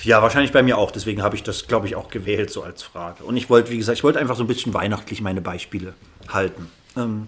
[0.07, 0.93] Ja, wahrscheinlich bei mir auch.
[0.93, 3.25] Deswegen habe ich das, glaube ich, auch gewählt so als Frage.
[3.25, 5.95] Und ich wollte, wie gesagt, ich wollte einfach so ein bisschen weihnachtlich meine Beispiele
[6.29, 6.71] halten.
[6.97, 7.27] Ähm,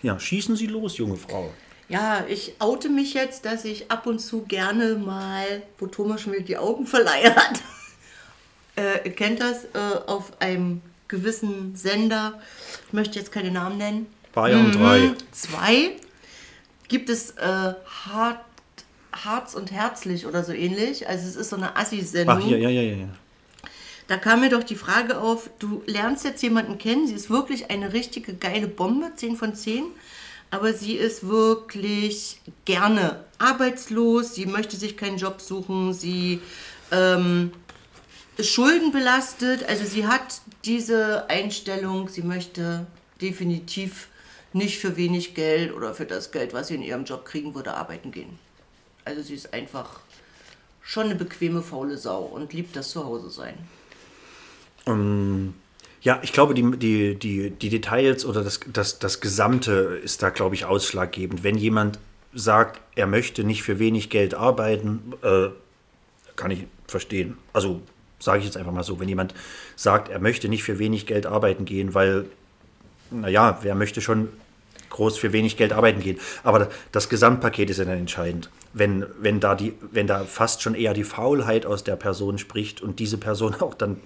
[0.00, 1.52] ja, schießen Sie los, junge Frau.
[1.90, 6.32] Ja, ich oute mich jetzt, dass ich ab und zu gerne mal, wo Thomas schon
[6.32, 7.36] wieder die Augen verleiert,
[8.76, 12.40] äh, ihr kennt das, äh, auf einem gewissen Sender,
[12.86, 15.12] ich möchte jetzt keine Namen nennen, Bayern 3.
[15.32, 15.92] zwei,
[16.88, 17.74] gibt es äh,
[18.06, 18.40] Hart,
[19.24, 21.08] Harz und Herzlich oder so ähnlich.
[21.08, 22.38] Also es ist so eine Assi-Sendung.
[22.38, 22.96] Ach, hier, ja, ja, ja.
[22.96, 23.08] ja.
[24.08, 27.70] Da kam mir doch die Frage auf, du lernst jetzt jemanden kennen, sie ist wirklich
[27.70, 29.84] eine richtige geile Bombe, 10 von 10,
[30.52, 36.40] aber sie ist wirklich gerne arbeitslos, sie möchte sich keinen Job suchen, sie
[36.92, 37.50] ähm,
[38.36, 42.86] ist schuldenbelastet, also sie hat diese Einstellung, sie möchte
[43.20, 44.08] definitiv
[44.52, 47.74] nicht für wenig Geld oder für das Geld, was sie in ihrem Job kriegen würde,
[47.74, 48.38] arbeiten gehen.
[49.06, 50.00] Also sie ist einfach
[50.82, 53.54] schon eine bequeme, faule Sau und liebt das Zuhause sein.
[56.02, 60.30] Ja, ich glaube, die, die, die, die Details oder das, das, das Gesamte ist da,
[60.30, 61.44] glaube ich, ausschlaggebend.
[61.44, 62.00] Wenn jemand
[62.34, 65.48] sagt, er möchte nicht für wenig Geld arbeiten, äh,
[66.34, 67.38] kann ich verstehen.
[67.52, 67.80] Also
[68.18, 69.34] sage ich jetzt einfach mal so, wenn jemand
[69.76, 72.24] sagt, er möchte nicht für wenig Geld arbeiten gehen, weil,
[73.12, 74.28] naja, wer möchte schon
[74.90, 76.18] groß für wenig Geld arbeiten gehen.
[76.42, 78.50] Aber das Gesamtpaket ist ja dann entscheidend.
[78.78, 82.82] Wenn, wenn, da die, wenn da fast schon eher die Faulheit aus der Person spricht
[82.82, 83.96] und diese Person auch dann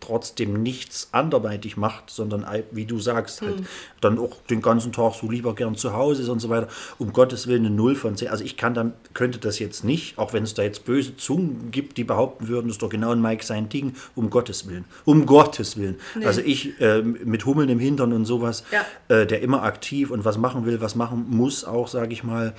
[0.00, 3.62] trotzdem nichts anderweitig macht, sondern wie du sagst, halt
[4.00, 6.66] dann auch den ganzen Tag so lieber gern zu Hause ist und so weiter.
[6.98, 8.28] Um Gottes Willen eine Null von 10.
[8.28, 11.70] Also ich kann dann, könnte das jetzt nicht, auch wenn es da jetzt böse Zungen
[11.70, 14.84] gibt, die behaupten würden, das ist doch genau ein Mike sein Ding, um Gottes Willen.
[15.04, 15.96] Um Gottes Willen.
[16.24, 18.84] Also ich äh, mit Hummeln im Hintern und sowas, Ja.
[19.14, 22.54] äh, der immer aktiv und was machen will, was machen muss, auch sage ich mal.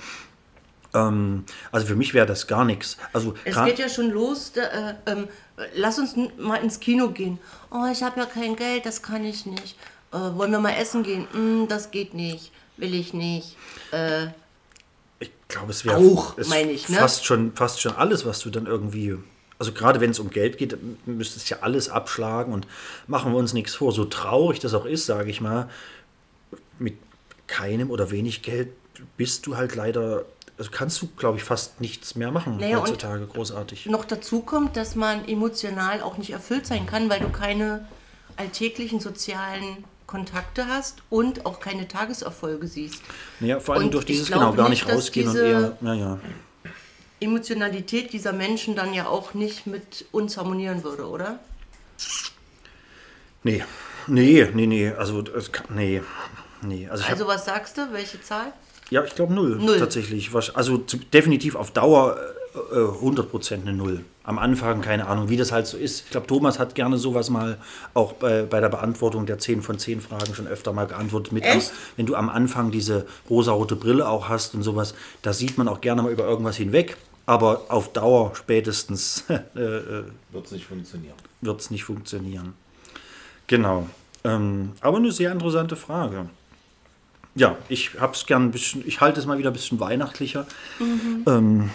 [0.94, 2.96] Ähm, also für mich wäre das gar nichts.
[3.12, 4.52] Also Es geht ja schon los.
[4.52, 5.28] Da, äh, ähm,
[5.74, 7.38] lass uns mal ins Kino gehen.
[7.70, 9.76] Oh, ich habe ja kein Geld, das kann ich nicht.
[10.12, 11.26] Äh, wollen wir mal essen gehen?
[11.32, 12.52] Hm, das geht nicht.
[12.76, 13.56] Will ich nicht.
[15.18, 16.96] Ich glaube, es wäre Auch, es meine ich, ne?
[16.96, 19.16] fast, schon, fast schon alles, was du dann irgendwie.
[19.58, 22.66] Also gerade wenn es um Geld geht, müsstest du ja alles abschlagen und
[23.06, 23.92] machen wir uns nichts vor.
[23.92, 25.68] So traurig das auch ist, sage ich mal,
[26.78, 26.94] mit
[27.46, 28.70] keinem oder wenig Geld
[29.18, 30.24] bist du halt leider,
[30.60, 33.86] also kannst du, glaube ich, fast nichts mehr machen Naja, heutzutage großartig.
[33.86, 37.88] Noch dazu kommt, dass man emotional auch nicht erfüllt sein kann, weil du keine
[38.36, 43.00] alltäglichen sozialen Kontakte hast und auch keine Tageserfolge siehst.
[43.40, 46.18] Naja, vor allem und durch dieses genau gar nicht, rausgehen und eher, naja.
[47.20, 51.38] Emotionalität dieser Menschen dann ja auch nicht mit uns harmonieren würde, oder?
[53.44, 53.64] Nee,
[54.06, 55.24] nee, nee, nee, also,
[55.70, 56.02] nee,
[56.60, 56.86] nee.
[56.86, 57.92] Also Also was sagst du?
[57.92, 58.52] Welche Zahl?
[58.90, 59.78] Ja, ich glaube null, Null.
[59.78, 60.30] tatsächlich.
[60.54, 62.16] Also zu, definitiv auf Dauer
[62.72, 64.04] äh, äh, 100% eine Null.
[64.24, 66.04] Am Anfang keine Ahnung, wie das halt so ist.
[66.04, 67.56] Ich glaube, Thomas hat gerne sowas mal
[67.94, 71.32] auch bei, bei der Beantwortung der 10 von 10 Fragen schon öfter mal geantwortet.
[71.32, 71.60] Mit am,
[71.96, 75.80] wenn du am Anfang diese rosarote Brille auch hast und sowas, da sieht man auch
[75.80, 76.96] gerne mal über irgendwas hinweg.
[77.26, 81.14] Aber auf Dauer spätestens äh, äh, Wird es nicht funktionieren.
[81.40, 82.54] wird es nicht funktionieren.
[83.46, 83.88] Genau.
[84.24, 86.26] Ähm, aber eine sehr interessante Frage.
[87.34, 90.46] Ja, ich hab's gern ein bisschen, ich halte es mal wieder ein bisschen weihnachtlicher.
[91.26, 91.70] Ähm,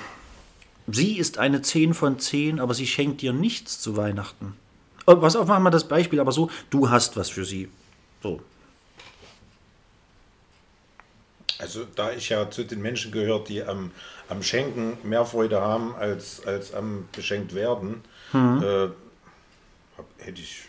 [0.88, 4.56] sie ist eine 10 von 10, aber sie schenkt dir nichts zu Weihnachten.
[5.08, 7.70] Oh, pass auf, machen wir das Beispiel, aber so, du hast was für sie.
[8.22, 8.42] So.
[11.60, 13.92] Also da ich ja zu den Menschen gehört, die am,
[14.28, 18.02] am Schenken mehr Freude haben als, als am beschenkt werden,
[18.34, 18.90] äh,
[19.98, 20.64] hab, hätte ich.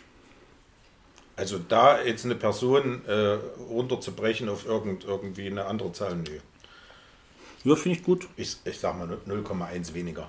[1.37, 3.37] Also da jetzt eine Person äh,
[3.69, 6.39] runterzubrechen auf irgend, irgendwie eine andere Zahl, nö.
[7.63, 8.27] Ja, finde ich gut.
[8.37, 10.27] Ich, ich sag mal 0,1 weniger.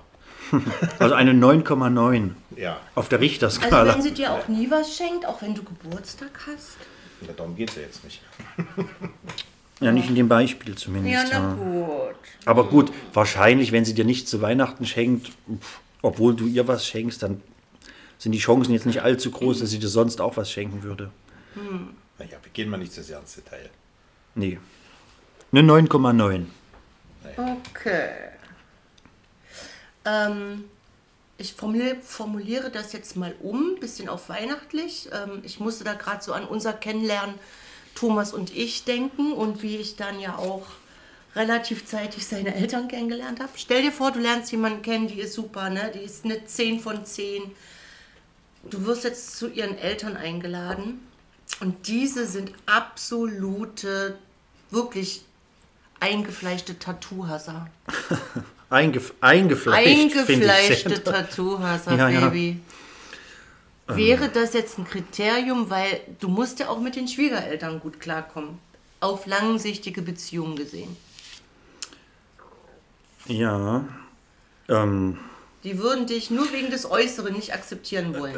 [0.99, 3.93] Also eine 9,9 Ja, auf der Also Richterskala.
[3.95, 6.77] wenn sie dir auch nie was schenkt, auch wenn du Geburtstag hast?
[7.27, 8.21] ja darum geht es ja jetzt nicht.
[9.81, 11.31] ja, nicht in dem Beispiel zumindest.
[11.31, 11.53] ja.
[11.53, 12.15] gut.
[12.45, 15.31] Aber gut, wahrscheinlich, wenn sie dir nicht zu Weihnachten schenkt,
[16.01, 17.41] obwohl du ihr was schenkst, dann
[18.19, 21.09] sind die Chancen jetzt nicht allzu groß, dass sie dir sonst auch was schenken würde.
[21.55, 23.69] Naja, wir gehen mal nicht zu sehr ins Detail.
[24.35, 24.59] Nee.
[25.51, 26.45] Eine 9,9.
[27.37, 28.09] Okay.
[30.05, 30.65] Ähm,
[31.37, 35.09] ich formuliere, formuliere das jetzt mal um, bisschen auf weihnachtlich.
[35.11, 37.35] Ähm, ich musste da gerade so an unser Kennenlernen
[37.95, 40.67] Thomas und ich denken und wie ich dann ja auch
[41.35, 43.51] relativ zeitig seine Eltern kennengelernt habe.
[43.55, 45.91] Stell dir vor, du lernst jemanden kennen, die ist super, ne?
[45.93, 47.43] Die ist eine 10 von 10.
[48.63, 50.99] Du wirst jetzt zu ihren Eltern eingeladen
[51.61, 54.17] und diese sind absolute,
[54.69, 55.23] wirklich
[55.99, 57.67] eingefleischte Tattoo-Hasser.
[58.69, 59.87] Eingef eingefleischt.
[59.87, 62.27] Eingefleischte Tattoo-Hasser, Ja, ja.
[62.27, 62.59] Baby.
[63.87, 68.59] Wäre das jetzt ein Kriterium, weil du musst ja auch mit den Schwiegereltern gut klarkommen.
[68.99, 70.95] Auf langsichtige Beziehungen gesehen.
[73.25, 73.85] Ja.
[74.67, 75.17] Ähm,
[75.65, 78.33] Die würden dich nur wegen des Äußeren nicht akzeptieren wollen.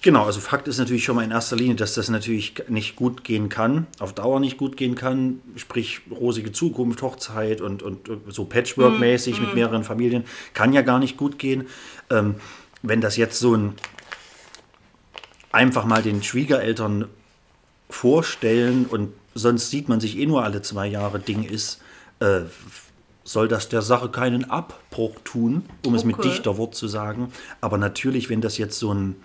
[0.00, 3.22] genau, also Fakt ist natürlich schon mal in erster Linie, dass das natürlich nicht gut
[3.22, 8.46] gehen kann, auf Dauer nicht gut gehen kann, sprich rosige Zukunft, Hochzeit und, und so
[8.46, 10.24] Patchwork-mäßig mit mehreren Familien,
[10.54, 11.66] kann ja gar nicht gut gehen.
[12.08, 12.36] Ähm,
[12.82, 13.74] wenn das jetzt so ein
[15.52, 17.08] einfach mal den Schwiegereltern
[17.90, 21.80] vorstellen und sonst sieht man sich eh nur alle zwei Jahre Ding ist,
[22.20, 22.40] äh,
[23.24, 26.28] soll das der Sache keinen Abbruch tun, um es mit Okay.
[26.28, 27.32] Dichterwort zu sagen.
[27.60, 29.16] Aber natürlich, wenn das jetzt so ein,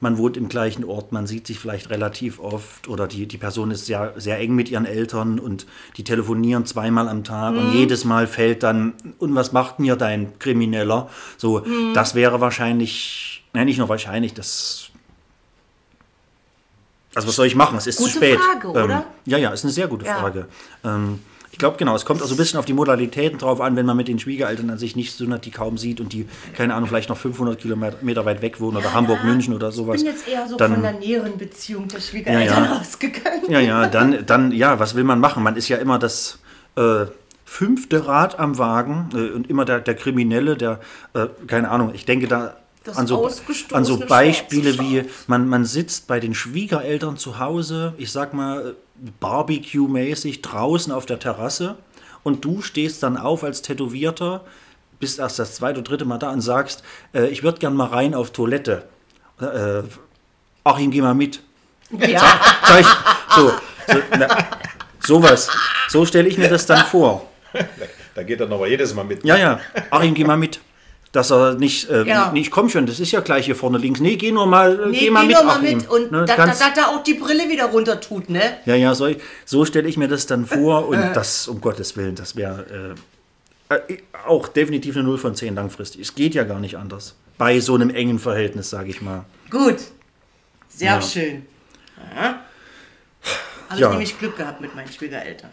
[0.00, 3.70] man wohnt im gleichen Ort, man sieht sich vielleicht relativ oft oder die, die Person
[3.70, 8.04] ist sehr, sehr eng mit ihren Eltern und die telefonieren zweimal am Tag und jedes
[8.04, 11.10] Mal fällt dann, und was macht denn hier dein Krimineller?
[11.36, 14.86] So, das wäre wahrscheinlich, nein, nicht nur wahrscheinlich, das
[17.14, 17.76] also was soll ich machen?
[17.76, 18.38] Es ist Gute zu spät.
[18.38, 19.04] Frage, Ähm, oder?
[19.26, 20.16] ja, ja, ist eine sehr gute Ja.
[20.20, 20.46] Frage.
[20.84, 21.18] Ähm,
[21.52, 23.84] ich glaube, genau, es kommt auch so ein bisschen auf die Modalitäten drauf an, wenn
[23.84, 26.88] man mit den Schwiegereltern an sich nicht so die kaum sieht und die, keine Ahnung,
[26.88, 29.96] vielleicht noch 500 Kilometer weit weg wohnen oder Hamburg, München oder sowas.
[29.96, 32.80] Ich bin jetzt eher so dann, von der näheren Beziehung der Schwiegereltern Ja, ja.
[32.80, 33.42] ausgegangen.
[33.48, 35.42] Ja, ja, dann, dann, ja, was will man machen?
[35.42, 36.38] Man ist ja immer das
[36.76, 37.06] äh,
[37.44, 40.78] fünfte Rad am Wagen äh, und immer der, der Kriminelle, der,
[41.14, 43.28] äh, keine Ahnung, ich denke da Das an so,
[43.72, 48.76] an so Beispiele wie, man, man sitzt bei den Schwiegereltern zu Hause, ich sag mal
[49.20, 51.76] Barbecue-mäßig draußen auf der Terrasse
[52.22, 54.44] und du stehst dann auf als Tätowierter,
[54.98, 56.82] bist erst das zweite oder dritte Mal da und sagst,
[57.14, 58.84] äh, ich würde gern mal rein auf Toilette.
[59.40, 59.82] Äh,
[60.64, 61.40] Achim, geh mal mit.
[61.90, 62.86] Ja, Sag ich,
[63.34, 63.52] so,
[63.88, 64.28] so, na,
[65.00, 65.50] sowas.
[65.88, 67.26] So stelle ich mir das dann vor.
[68.14, 69.24] Da geht er aber jedes Mal mit.
[69.24, 69.60] Ja, ja.
[69.90, 70.60] Achim, geh mal mit.
[71.12, 72.30] Dass er nicht, äh, Ja.
[72.30, 73.98] nicht, komm schon, das ist ja gleich hier vorne links.
[73.98, 75.88] Nee, geh nur mal, nee, geh mal mit, nur mal mit.
[75.90, 78.58] Und Ne, da, da, da auch die Brille wieder runter tut, ne?
[78.64, 79.08] ja, ja, so,
[79.44, 82.94] so stelle ich mir das dann vor und das, um Gottes Willen, das wäre
[83.70, 86.00] äh, äh, auch definitiv eine 0 von 10 langfristig.
[86.02, 87.16] Es geht ja gar nicht anders.
[87.38, 89.24] Bei so einem engen Verhältnis, sage ich mal.
[89.50, 89.78] Gut.
[90.68, 91.02] Sehr Ja.
[91.02, 91.46] schön.
[92.14, 92.40] Ja.
[93.68, 93.86] Habe Ja.
[93.88, 95.50] ich nämlich Glück gehabt mit meinen Schwiegereltern.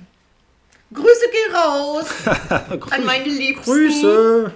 [0.93, 2.05] Grüße geh raus
[2.91, 3.63] an meine Liebsten.
[3.71, 4.51] Grüße!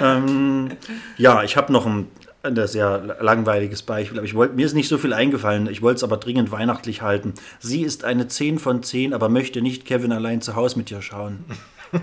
[0.00, 0.70] ähm,
[1.18, 2.08] ja, ich habe noch ein,
[2.42, 5.68] ein sehr langweiliges Beispiel, aber ich wollt, mir ist nicht so viel eingefallen.
[5.68, 7.34] Ich wollte es aber dringend weihnachtlich halten.
[7.60, 11.02] Sie ist eine 10 von 10, aber möchte nicht Kevin allein zu Hause mit dir
[11.02, 11.44] schauen.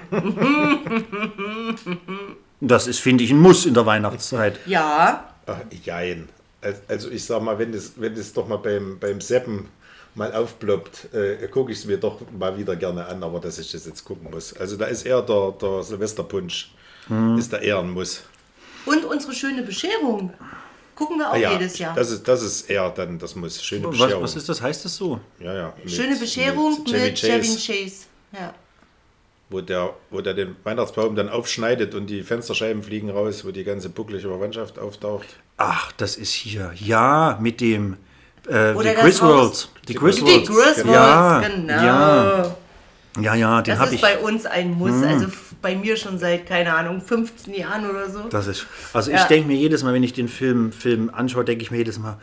[2.62, 4.60] das ist, finde ich, ein Muss in der Weihnachtszeit.
[4.66, 6.28] Ja, Ach, jein.
[6.62, 9.68] Al- Also ich sag mal, wenn das, wenn das doch mal beim, beim Seppen
[10.16, 13.72] mal aufploppt, äh, gucke ich es mir doch mal wieder gerne an, aber dass ich
[13.72, 14.54] das jetzt gucken muss.
[14.56, 16.72] Also da ist eher der, der Silvesterpunsch,
[17.08, 17.38] Hm.
[17.38, 18.24] ist da eher ein Muss.
[18.86, 20.34] und unsere schöne Bescherung.
[20.96, 21.94] Gucken wir auch Ah ja, jedes Jahr.
[21.94, 23.62] Das ist, das ist eher dann das Muss.
[23.62, 24.24] Schöne Was, Bescherung.
[24.24, 24.62] was ist das?
[24.62, 25.20] Heißt das so?
[25.40, 25.74] Ja, ja.
[25.84, 27.96] mit- schöne Bescherung mit, Chevy Chevy Chase, Chase.
[28.32, 28.54] Ja.
[29.50, 33.64] wo, der, wo der den Weihnachtsbaum dann aufschneidet und die Fensterscheiben fliegen raus, wo die
[33.66, 35.28] ganze bucklige Verwandtschaft auftaucht.
[35.58, 36.72] Ach, das ist hier.
[36.76, 37.98] Ja, mit dem.
[38.48, 39.70] Äh, die Oder das Griswolds.
[39.88, 40.48] Die Die Griswolds.
[40.50, 41.74] Griswolds, ja, genau.
[41.74, 42.56] Ja,
[43.22, 44.02] ja, ja, den Das habe ist ich.
[44.02, 45.02] bei uns ein Muss.
[45.04, 48.24] Also f- bei mir schon seit, keine Ahnung, 15 Jahren oder so.
[48.30, 49.28] Das ist, also ich Ja.
[49.28, 52.18] denke mir jedes Mal, wenn ich den Film, Film anschaue, denke ich mir jedes Mal,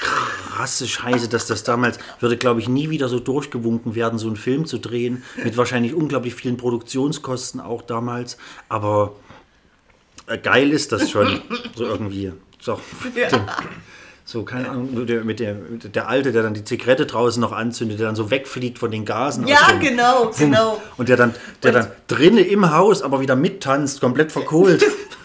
[0.00, 4.36] krasse Scheiße, dass das damals, würde glaube ich nie wieder so durchgewunken werden, so einen
[4.36, 8.36] Film zu drehen, mit wahrscheinlich unglaublich vielen Produktionskosten auch damals,
[8.68, 9.14] aber
[10.26, 11.40] äh, geil ist das schon,
[11.76, 12.32] so irgendwie.
[12.60, 12.80] So,
[14.30, 17.40] so keine Ahnung, mit der, mit der, mit der Alte, der dann die Zigarette draußen
[17.40, 19.44] noch anzündet, der dann so wegfliegt von den Gasen.
[19.44, 20.32] aus Ja, dem- genau, Wumm.
[20.36, 20.82] genau.
[20.98, 24.84] Und der dann, der dann drinnen im Haus, aber wieder mittanzt, komplett verkohlt.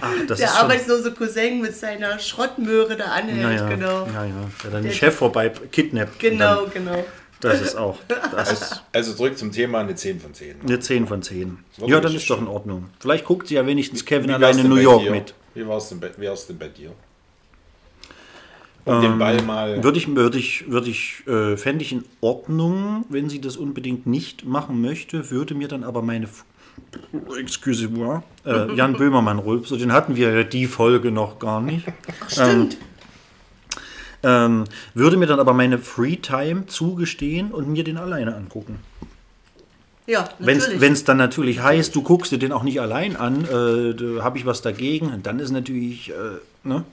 [0.00, 4.06] Ach, das Der ist schon, arbeitslose Cousin mit seiner Schrottmöhre da anhält, ja, ja, genau.
[4.06, 4.32] ja, ja.
[4.62, 6.12] Der dann den Chef vorbei kidnappt.
[6.14, 7.04] und Genau, Dann, genau.
[7.40, 7.98] das ist auch
[8.30, 10.60] das ist Also zurück zum Thema, eine 10 von 10.
[10.62, 11.58] eine 10 von 10.
[11.78, 12.90] war Ja, dann ist doch in Ordnung.
[13.00, 15.34] Vielleicht guckt sie ja wenigstens Kevin Wie war's allein in New York mit.
[15.54, 16.92] Wie war es denn, bei- wie war's denn bei dir?
[18.88, 19.82] Um den Ball mal.
[19.82, 24.06] Würde ich, würde ich, würde ich, äh, fände ich in Ordnung, wenn sie das unbedingt
[24.06, 26.44] nicht machen möchte, würde mir dann aber meine, F-
[27.38, 31.86] excuse-moi, äh, Jan Böhmermann rülpsen, den hatten wir ja die Folge noch gar nicht.
[32.24, 32.78] Ach, stimmt.
[34.22, 34.64] Ähm,
[34.94, 38.80] würde mir dann aber meine Free-Time zugestehen und mir den alleine angucken.
[40.08, 40.82] ja, Wenn natürlich.
[40.90, 44.44] es dann natürlich heißt, du guckst dir den auch nicht allein an, äh, habe ich
[44.44, 46.14] was dagegen, dann ist natürlich äh,
[46.66, 46.84] ne?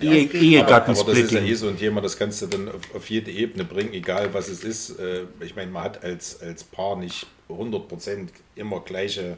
[0.00, 1.00] Ehe, Ehegattensplitting.
[1.00, 3.30] aber das ist ja eh so ein Thema, das kannst du dann auf, auf jede
[3.30, 4.98] Ebene bringen, egal was es ist.
[4.98, 9.36] Äh, Ich meine, man hat als, als Paar nicht 100% immer gleiche,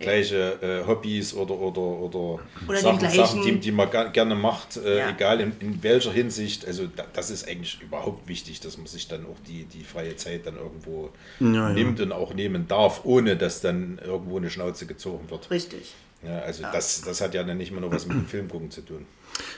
[0.00, 4.76] gleiche äh, Hobbys oder, oder, oder, Oder Sachen, Sachen die, die man ga- gerne macht,
[4.76, 5.10] äh, Ja.
[5.10, 6.66] egal in, in welcher Hinsicht.
[6.66, 10.16] Also da, das ist eigentlich überhaupt wichtig, dass man sich dann auch die, die freie
[10.16, 15.30] Zeit dann irgendwo nimmt und auch nehmen darf, ohne dass dann irgendwo eine Schnauze gezogen
[15.30, 15.50] wird.
[15.50, 15.94] Richtig.
[16.26, 18.70] Ja, also das, das hat ja dann nicht mehr nur was mit dem Film gucken
[18.70, 19.06] zu tun.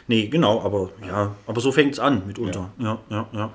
[0.06, 2.70] Nee, genau, aber ja, aber so fängt es an mitunter.
[2.78, 2.98] Ja.
[3.10, 3.50] ja, ja,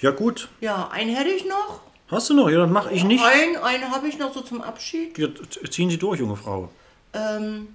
[0.00, 0.10] ja.
[0.10, 0.48] gut.
[0.60, 1.80] Ja, einen hätte ich noch.
[2.08, 2.50] Hast du noch?
[2.50, 3.24] Ja, dann mache ich nicht.
[3.24, 5.16] Einen, einen habe ich noch so zum Abschied.
[5.18, 5.28] Ja,
[5.70, 6.70] ziehen Sie durch, junge Frau.
[7.12, 7.68] Ähm,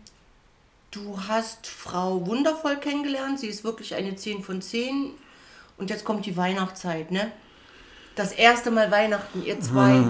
[0.92, 3.40] du hast Frau Wundervoll kennengelernt.
[3.40, 5.12] Sie ist wirklich eine 10 von 10.
[5.78, 7.32] Und jetzt kommt die Weihnachtszeit, ne?
[8.16, 10.04] Das erste Mal Weihnachten, ihr zwei.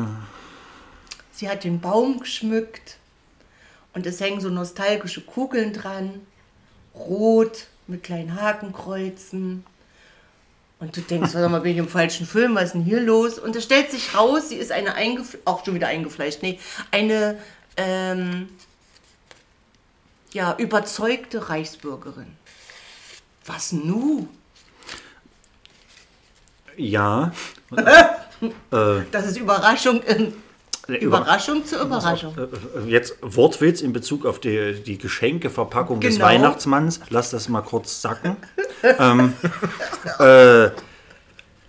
[1.31, 2.97] Sie hat den Baum geschmückt.
[3.93, 6.21] Und es hängen so nostalgische Kugeln dran.
[6.95, 9.65] Rot mit kleinen Hakenkreuzen.
[10.79, 12.55] Und du denkst, warte mal, bin ich im falschen Film?
[12.55, 13.37] Was ist denn hier los?
[13.37, 16.57] Und es stellt sich raus, sie ist eine eingefleischt, auch schon wieder eingefleischt, nee,
[16.91, 17.37] eine
[17.75, 18.47] ähm,
[20.31, 22.37] ja, überzeugte Reichsbürgerin.
[23.45, 24.27] Was nu?
[26.77, 27.31] Ja.
[29.11, 30.33] Das ist Überraschung in
[30.97, 32.35] Überraschung zur Überraschung.
[32.37, 36.27] Äh, Jetzt Wortwitz in Bezug auf die, die Geschenkeverpackung des Genau.
[36.27, 36.99] Weihnachtsmanns.
[37.09, 38.35] Lass das mal kurz sacken.
[38.99, 39.33] ähm,
[40.19, 40.69] äh,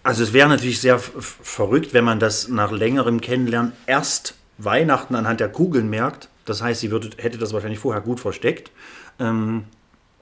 [0.03, 5.41] also es wäre natürlich sehr verrückt, wenn man das nach längerem Kennenlernen erst Weihnachten anhand
[5.41, 6.29] der Kugeln merkt.
[6.47, 8.71] Das heißt, sie würde, hätte das wahrscheinlich vorher gut versteckt.
[9.19, 9.65] Ähm,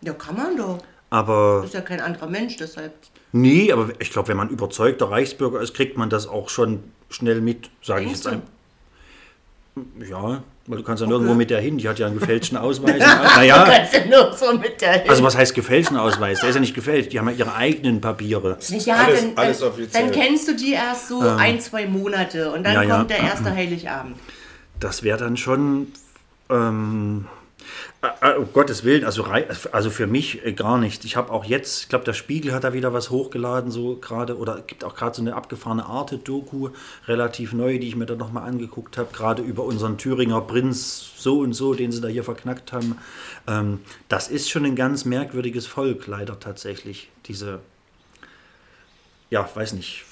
[0.03, 0.79] Ja, kann man doch.
[1.11, 2.93] aber Ist ja kein anderer Mensch, deshalb.
[3.33, 7.41] nee, aber ich glaube, wenn man überzeugter Reichsbürger ist, kriegt man das auch schon schnell
[7.41, 8.43] mit, sage ich jetzt du?
[10.09, 11.79] Ja, weil du kannst ja nirgendwo mit der hin.
[11.79, 12.99] Die hat ja einen gefälschten Ausweis.
[12.99, 16.41] naja, Kannst du nur so mit der also was heißt gefälschten Ausweis?
[16.41, 17.13] Der ist ja nicht gefälscht.
[17.13, 18.59] Die haben ja ihre eigenen Papiere.
[18.69, 20.03] Ja, Alles- dann, alles offiziell.
[20.05, 22.97] dann kennst du die erst so ein, zwei Monate und dann Ja, ja.
[22.99, 24.17] kommt der erste Heiligabend.
[24.81, 25.89] Das wäre dann schon,
[26.51, 27.48] ähm, äh, äh,
[28.39, 31.05] um Gottes Willen, also, also für mich äh, gar nicht.
[31.05, 34.37] Ich habe auch jetzt, ich glaube, der Spiegel hat da wieder was hochgeladen, so gerade,
[34.39, 36.71] oder gibt auch gerade so eine abgefahrene Arte-Doku,
[37.09, 41.41] relativ neu, die ich mir da nochmal angeguckt habe, gerade über unseren Thüringer Prinz so
[41.41, 42.99] und so, den sie da hier verknackt haben.
[43.49, 47.11] Ähm, das ist schon ein ganz merkwürdiges Volk, leider tatsächlich.
[47.27, 47.59] Diese,
[49.31, 50.05] ja, weiß nicht,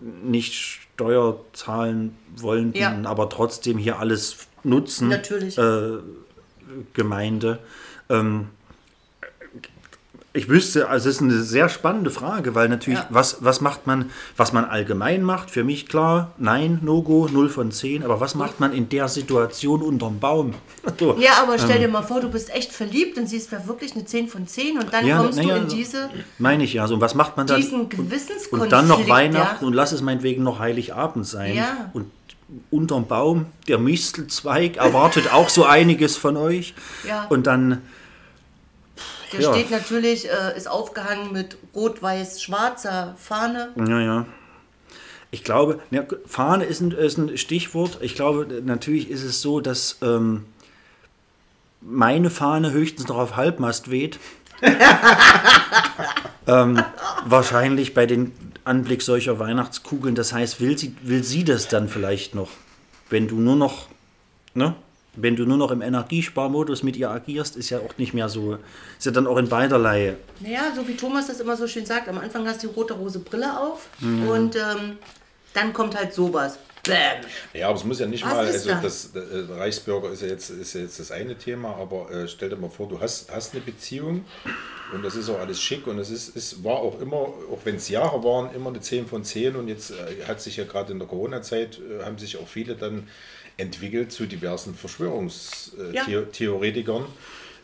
[0.00, 2.96] nicht Steuer zahlen wollenden, Ja.
[3.04, 5.08] aber trotzdem hier alles nutzen.
[5.08, 5.58] Natürlich.
[5.58, 5.98] Äh,
[6.94, 7.58] Gemeinde.
[8.08, 8.48] Ähm,
[10.32, 13.06] ich wüsste, also es ist eine sehr spannende Frage, weil natürlich, Ja.
[13.10, 17.72] was, was macht man, was man allgemein macht, für mich klar, nein, No-Go, 0 von
[17.72, 20.54] 10, aber was macht man in der Situation unterm Baum?
[20.98, 21.16] So.
[21.18, 24.04] Ja, aber stell dir mal vor, du bist echt verliebt und siehst da wirklich eine
[24.04, 26.86] 10 von 10 und dann Ja, kommst na du ja, in diese, Meine ich ja.
[26.86, 27.60] So, und was macht man dann?
[27.60, 28.62] diesen und, Gewissenskonflikt.
[28.62, 29.66] und dann noch Weihnachten ja.
[29.66, 31.56] und lass es meinetwegen noch Heiligabend sein.
[31.56, 31.90] Ja.
[31.92, 32.10] Und
[32.70, 36.74] unterm Baum, der Mistelzweig erwartet auch so einiges von euch.
[37.06, 37.26] Ja.
[37.28, 37.82] Und dann,
[39.32, 39.52] Der ja.
[39.54, 43.70] steht natürlich, äh, ist aufgehangen mit rot-weiß-schwarzer Fahne.
[43.76, 44.26] naja.
[45.32, 47.98] Ich glaube, ja, Fahne ist ein, ist ein Stichwort.
[48.00, 50.44] Ich glaube, natürlich ist es so, dass ähm,
[51.80, 54.18] meine Fahne höchstens noch auf Halbmast weht.
[56.48, 56.82] ähm,
[57.24, 58.32] wahrscheinlich bei den
[58.64, 60.14] Anblick solcher Weihnachtskugeln.
[60.14, 62.50] Das heißt, will sie, will sie das dann vielleicht noch?
[63.08, 63.88] Wenn du nur noch,
[64.54, 64.74] ne?
[65.16, 68.58] Wenn du nur noch im Energiesparmodus mit ihr agierst, ist ja auch nicht mehr so,
[68.96, 70.14] ist ja dann auch in beiderlei.
[70.38, 72.94] Naja, so wie Thomas das immer so schön sagt, am Anfang hast du die rote
[72.94, 74.28] Rose Brille auf Mhm.
[74.28, 74.98] und ähm,
[75.52, 76.58] dann kommt halt sowas.
[76.84, 76.96] Bäm.
[77.52, 79.10] Ja, aber es muss ja nicht Was mal, also das?
[79.12, 82.48] das, äh, Reichsbürger ist ja, jetzt, ist ja jetzt das eine Thema, aber äh, stell
[82.48, 84.24] dir mal vor, du hast, hast eine Beziehung
[84.92, 87.76] und das ist auch alles schick und es ist, es war auch immer, auch wenn
[87.76, 90.92] es Jahre waren, immer eine 10 von 10 und jetzt äh, hat sich ja gerade
[90.92, 93.08] in der Corona-Zeit, äh, haben sich auch viele dann
[93.56, 96.04] entwickelt zu diversen Ja.
[96.04, 97.04] Verschwörungstheoretikern.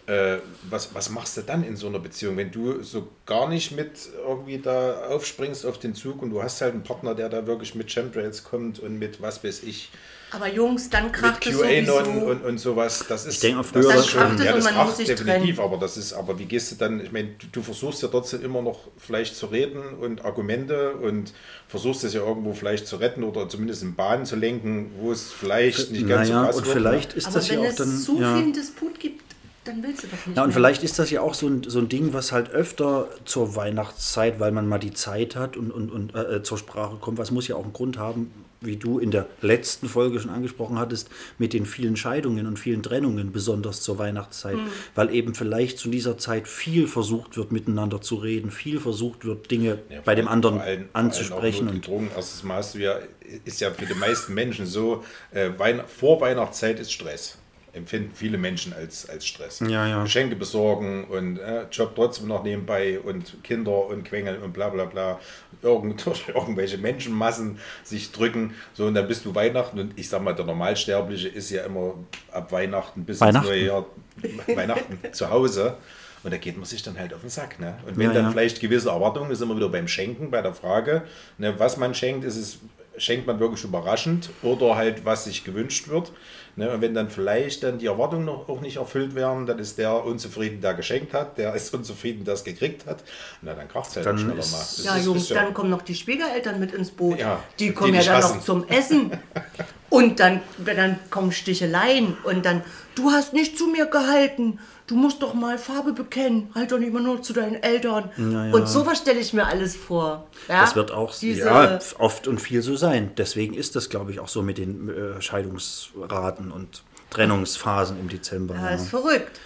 [0.06, 0.38] Äh,
[0.70, 3.90] was, was machst du dann in so einer Beziehung, wenn du so gar nicht mit
[4.24, 7.74] irgendwie da aufspringst auf den Zug und du hast halt einen Partner, der da wirklich
[7.74, 9.90] mit Chemtrails kommt und mit was weiß ich,
[10.36, 11.96] Aber Jungs, dann mit kracht es sowieso.
[12.26, 13.04] und, und sowas.
[13.08, 15.58] Das ist, Ich denke, das früher es schon, ja, und das kracht definitiv, trennen.
[15.60, 18.44] aber das ist, aber wie gehst du dann, ich meine, du, du versuchst ja trotzdem
[18.44, 21.32] immer noch vielleicht zu reden und Argumente und
[21.68, 25.32] versuchst es ja irgendwo vielleicht zu retten oder zumindest in Bahnen zu lenken, wo es
[25.32, 26.76] vielleicht nicht ganz Naja, so krass und wird.
[26.76, 27.96] vielleicht ist Aber das ja wenn auch es dann.
[27.98, 28.36] zu ja.
[28.36, 29.22] viel Disput gibt,
[29.64, 30.54] dann willst du doch nicht Ja, und mehr.
[30.54, 34.38] vielleicht ist das ja auch so ein, so ein Ding, was halt öfter zur Weihnachtszeit,
[34.38, 37.18] weil man mal die Zeit hat und, und, und äh, zur Sprache kommt.
[37.18, 38.30] Was muss ja auch einen Grund haben,
[38.60, 41.08] wie du in der letzten Folge schon angesprochen hattest,
[41.38, 44.56] mit den vielen Scheidungen und vielen Trennungen, besonders zur Weihnachtszeit.
[44.56, 44.66] Hm.
[44.94, 49.50] Weil eben vielleicht zu dieser Zeit viel versucht wird, miteinander zu reden, viel versucht wird,
[49.50, 51.68] Dinge Ja, bei dem anderen vor anzusprechen.
[51.68, 51.88] Und.
[52.14, 52.98] Erstens mal hast du ja,
[53.44, 57.38] ist ja für die meisten Menschen so, äh, Weihn vor Weihnachtszeit ist Stress.
[57.76, 59.60] Empfinden viele Menschen als, als Stress.
[59.60, 60.02] Ja, ja.
[60.02, 64.86] Geschenke besorgen und äh, Job trotzdem noch nebenbei und Kinder und Quengeln und bla bla
[64.86, 65.20] bla.
[65.62, 68.54] Irgend, durch irgendwelche Menschenmassen sich drücken.
[68.74, 71.94] So, und dann bist du Weihnachten und ich sag mal, der Normalsterbliche ist ja immer
[72.32, 73.46] ab Weihnachten bis Weihnachten.
[73.46, 73.86] ins neue Jahr
[74.56, 75.76] Weihnachten zu Hause.
[76.22, 77.60] Und da geht man sich dann halt auf den Sack.
[77.60, 77.76] Ne?
[77.86, 78.30] Und wenn Ja, dann ja.
[78.32, 81.02] vielleicht gewisse Erwartungen, ist immer wieder beim Schenken, bei der Frage,
[81.38, 82.58] ne, was man schenkt, ist es,
[82.96, 86.10] schenkt man wirklich überraschend oder halt, was sich gewünscht wird.
[86.58, 86.70] Ne?
[86.70, 90.04] Und wenn dann vielleicht dann die Erwartungen noch, auch nicht erfüllt werden, dann ist der
[90.04, 93.04] unzufrieden, der geschenkt hat, der ist unzufrieden, der es gekriegt hat.
[93.42, 94.58] Na, dann kracht es halt Dann schneller ist- mal.
[94.58, 97.18] Das Ja, ist- Jungs, ist ja- dann kommen noch die Schwiegereltern mit ins Boot.
[97.18, 98.36] Ja, die die kommen ja dich dann hassen.
[98.38, 99.10] noch zum Essen.
[99.90, 102.16] Und dann, dann kommen Sticheleien.
[102.24, 102.64] Und dann,
[102.96, 104.58] du hast nicht zu mir gehalten.
[104.86, 106.50] Du musst doch mal Farbe bekennen.
[106.54, 108.10] Halt doch nicht immer nur zu deinen Eltern.
[108.52, 110.28] Und sowas stelle ich mir alles vor.
[110.48, 110.60] Ja?
[110.60, 113.10] Das wird auch Diese, ja, oft und viel so sein.
[113.16, 118.54] Deswegen ist das, glaube ich, auch so mit den äh, Scheidungsraten und Trennungsphasen im Dezember.
[118.54, 118.76] Ja, ja.
[118.76, 119.40] ist verrückt.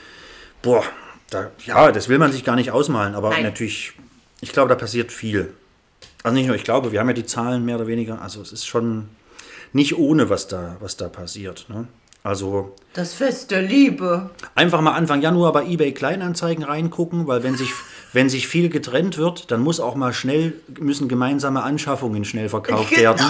[0.62, 0.84] Boah,
[1.30, 3.44] da, ja, das will man sich gar nicht ausmalen, aber Nein.
[3.44, 3.94] natürlich,
[4.40, 5.54] ich glaube, da passiert viel.
[6.22, 8.52] Also nicht nur ich glaube, wir haben ja die Zahlen mehr oder weniger, also es
[8.52, 9.08] ist schon
[9.72, 11.66] nicht ohne, was da, was da passiert.
[11.68, 11.86] Ne?
[12.22, 14.30] Also Das Fest der Liebe.
[14.54, 17.70] einfach mal Anfang Januar bei eBay Kleinanzeigen reingucken, weil wenn sich,
[18.12, 22.90] wenn sich viel getrennt wird, dann muss auch mal schnell, müssen gemeinsame Anschaffungen schnell verkauft
[22.90, 23.00] Genau.
[23.02, 23.26] werden,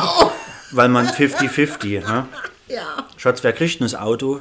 [0.72, 2.26] weil man 50-50, ne?
[2.68, 2.82] Ja.
[3.16, 4.40] Schatz, wer kriegt denn das Auto?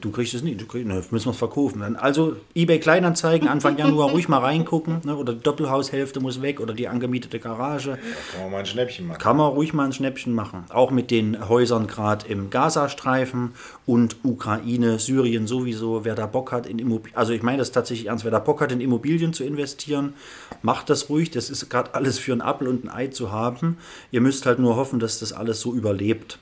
[0.00, 1.80] Du kriegst es nicht, du kriegst, ne, müssen wir es verkaufen.
[1.80, 5.00] Dann Also eBay Kleinanzeigen, Anfang Januar ruhig mal reingucken.
[5.04, 7.98] Ne, oder die Doppelhaushälfte muss weg oder die angemietete Garage.
[8.32, 9.18] Kann man mal ein Schnäppchen machen.
[9.18, 10.64] Kann man ruhig mal ein Schnäppchen machen.
[10.70, 13.52] Auch mit den Häusern gerade im Gazastreifen
[13.86, 16.04] und Ukraine, Syrien sowieso.
[16.04, 18.60] Wer da Bock hat in Immobilien, also ich meine das tatsächlich ernst, wer da Bock
[18.60, 20.14] hat in Immobilien zu investieren,
[20.62, 21.30] macht das ruhig.
[21.30, 23.78] Das ist gerade alles für einen Apfel und ein Ei zu haben.
[24.10, 26.38] Ihr müsst halt nur hoffen, dass das alles so überlebt.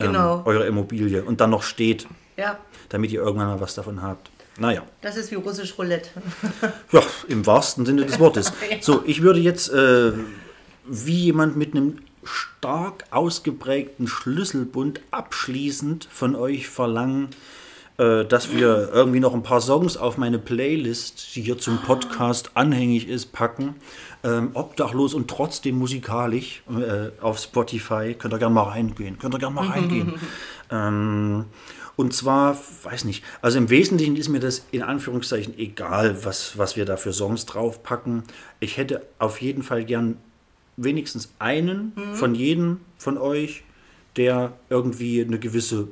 [0.00, 0.38] Genau.
[0.38, 2.06] Ähm, eure Immobilie und dann noch steht,
[2.40, 2.58] Ja,
[2.88, 4.30] damit ihr irgendwann mal was davon habt.
[4.58, 4.82] Naja.
[5.02, 6.08] das ist wie russisch Roulette.
[6.92, 8.52] Ja, im wahrsten Sinne des Wortes.
[8.80, 10.12] So, ich würde jetzt äh,
[10.86, 17.28] wie jemand mit einem stark ausgeprägten Schlüsselbund abschließend von euch verlangen,
[17.98, 22.52] äh, dass wir irgendwie noch ein paar Songs auf meine Playlist, die hier zum Podcast
[22.54, 23.74] anhängig ist, packen.
[24.22, 28.14] Ähm, obdachlos und trotzdem musikalisch äh, auf Spotify.
[28.18, 29.18] Könnt ihr gerne mal reingehen.
[29.18, 30.14] Könnt ihr gerne mal reingehen.
[30.70, 31.46] ähm,
[32.00, 36.74] und zwar, weiß nicht, also im Wesentlichen ist mir das in Anführungszeichen egal, was, was
[36.74, 38.22] wir da für Songs draufpacken.
[38.58, 40.16] Ich hätte auf jeden Fall gern
[40.78, 43.64] wenigstens einen von jedem von euch,
[44.16, 45.88] der irgendwie eine gewisse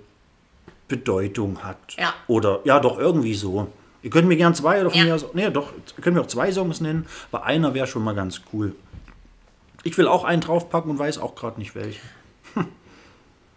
[0.89, 1.77] Bedeutung hat.
[1.99, 2.15] Ja.
[2.27, 3.69] Oder, ja, doch, irgendwie so.
[4.03, 5.05] Ihr könnt mir gern zwei oder von Ja.
[5.05, 8.03] mir aus, nee, doch, ihr könnt mir auch zwei Songs nennen, aber einer wäre schon
[8.03, 8.75] mal ganz cool.
[9.83, 12.01] Ich will auch einen draufpacken und weiß auch gerade nicht welchen.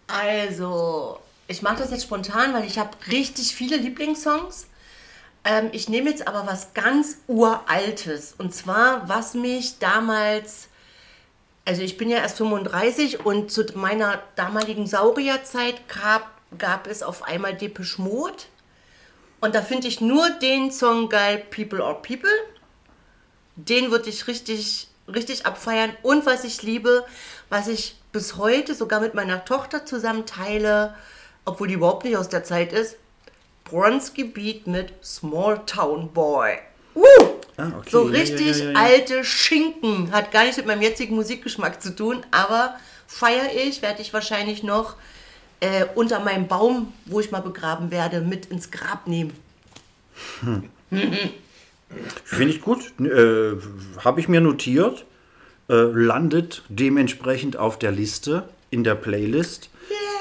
[0.08, 1.18] Also,
[1.52, 4.66] ich mache das jetzt spontan, weil ich habe richtig viele Lieblingssongs.
[5.44, 8.34] Ähm, ich nehme jetzt aber was ganz Uraltes.
[8.38, 10.68] Und zwar, was mich damals,
[11.64, 16.26] also ich bin ja erst 35 und zu meiner damaligen Saurierzeit gab,
[16.58, 18.44] gab es auf einmal Depeche Mode.
[19.40, 22.30] Und da finde ich nur den Song geil, People or People.
[23.56, 25.94] Den würde ich richtig, richtig abfeiern.
[26.02, 27.04] Und was ich liebe,
[27.50, 30.94] was ich bis heute sogar mit meiner Tochter zusammen teile,
[31.44, 32.96] obwohl die überhaupt nicht aus der Zeit ist,
[33.64, 36.58] Bronski Beat mit Small Town Boy.
[36.94, 37.90] Uh, Ah, okay.
[37.90, 38.78] so richtig ja, ja, ja.
[38.78, 40.10] alte Schinken.
[40.10, 44.62] Hat gar nichts mit meinem jetzigen Musikgeschmack zu tun, aber feiere ich, werde ich wahrscheinlich
[44.62, 44.96] noch
[45.60, 49.32] äh, unter meinem Baum, wo ich mal begraben werde, mit ins Grab nehmen.
[52.24, 52.92] Finde ich gut.
[53.00, 53.56] Äh,
[53.98, 55.04] Habe ich mir notiert.
[55.68, 59.68] Äh, landet dementsprechend auf der Liste, in der Playlist.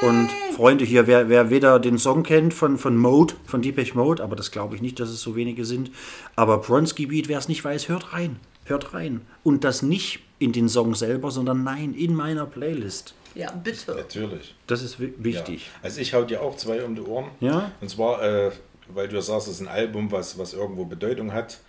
[0.01, 4.23] Und Freunde hier, wer, wer weder den Song kennt von, von Mode, von Deepesh Mode,
[4.23, 5.91] aber das glaube ich nicht, dass es so wenige sind.
[6.35, 8.39] Aber Bronski Beat, wer es nicht weiß, hört rein.
[8.65, 9.21] Hört rein.
[9.43, 13.13] Und das nicht in den Song selber, sondern nein, in meiner Playlist.
[13.35, 13.93] Ja, bitte.
[13.95, 14.55] Natürlich.
[14.67, 15.23] Das ist wi- Ja.
[15.23, 15.69] wichtig.
[15.83, 17.29] Also ich hau dir auch zwei um die Ohren.
[17.39, 17.71] Ja?
[17.79, 18.51] Und zwar, äh,
[18.93, 21.59] weil du ja sagst, es ist ein Album, was, was irgendwo Bedeutung hat.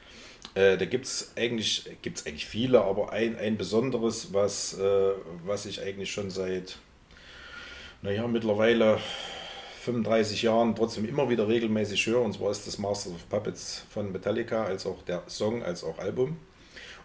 [0.54, 5.10] Äh, da gibt es eigentlich, gibt's eigentlich viele, aber ein, ein besonderes, was, äh,
[5.46, 6.78] was ich eigentlich schon seit,
[8.02, 8.98] naja, mittlerweile
[9.84, 12.20] 35 Jahren trotzdem immer wieder regelmäßig höre.
[12.22, 15.98] Und zwar ist das Masters of Puppets von Metallica, als auch der Song, als auch
[15.98, 16.36] Album.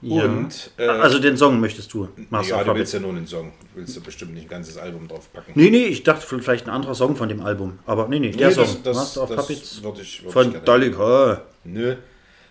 [0.04, 2.78] Und, äh, also den Song möchtest du, Master ja, of du Puppets.
[2.80, 3.52] willst ja nur einen Song.
[3.74, 5.54] Du willst ja bestimmt nicht ein ganzes Album drauf packen.
[5.56, 7.80] Nee, nee, ich dachte vielleicht ein anderer Song von dem Album.
[7.88, 8.64] Aber nee, nee, der Nee, Song.
[8.66, 10.52] das- das- Master of Puppets würd ich- würd von.
[10.52, 11.42] Metallica.
[11.64, 11.96] Nö.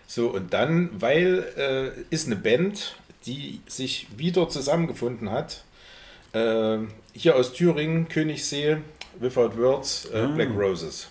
[0.07, 2.95] So, und dann, weil äh, ist eine Band,
[3.25, 5.63] die sich wieder zusammengefunden hat.
[6.37, 8.77] Äh, hier aus Thüringen, Königssee,
[9.19, 11.07] Without Words, äh, Black Roses.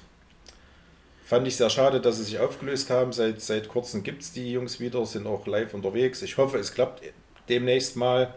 [1.24, 3.12] Fand ich sehr schade, dass sie sich aufgelöst haben.
[3.12, 6.22] Seit, seit kurzem gibt es die Jungs wieder, sind auch live unterwegs.
[6.22, 7.02] Ich hoffe, es klappt
[7.48, 8.32] demnächst mal,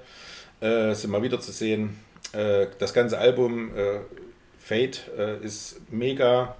[0.59, 1.99] äh, sind mal wieder zu sehen.
[2.31, 3.99] Äh, das ganze Album äh,
[4.57, 6.55] Fate äh, ist mega.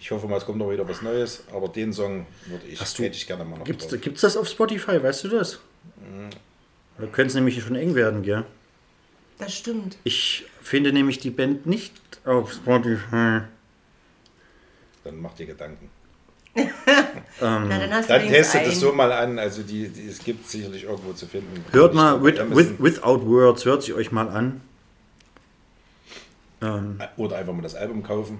[0.00, 2.96] Ich hoffe mal, es kommt noch wieder was Neues, aber den Song würde ich, Hast
[2.98, 4.00] du- hätte ich gerne mal noch drauf.
[4.00, 5.58] gibt's das auf Spotify, weißt du das?
[6.98, 8.44] Da könnte es nämlich schon eng werden, gell?
[9.38, 9.96] Das stimmt.
[10.04, 11.92] Ich finde nämlich die Band nicht
[12.24, 13.40] auf Spotify.
[15.02, 15.90] Dann mach dir Gedanken.
[16.56, 16.68] Na,
[17.40, 20.84] dann hast Dann du testet es so mal an, also die, die, es gibt sicherlich
[20.84, 21.64] irgendwo zu finden.
[21.72, 24.60] Hört mal, with, with, Without Words, hört sie euch mal an.
[27.16, 28.38] Oder einfach mal das Album kaufen.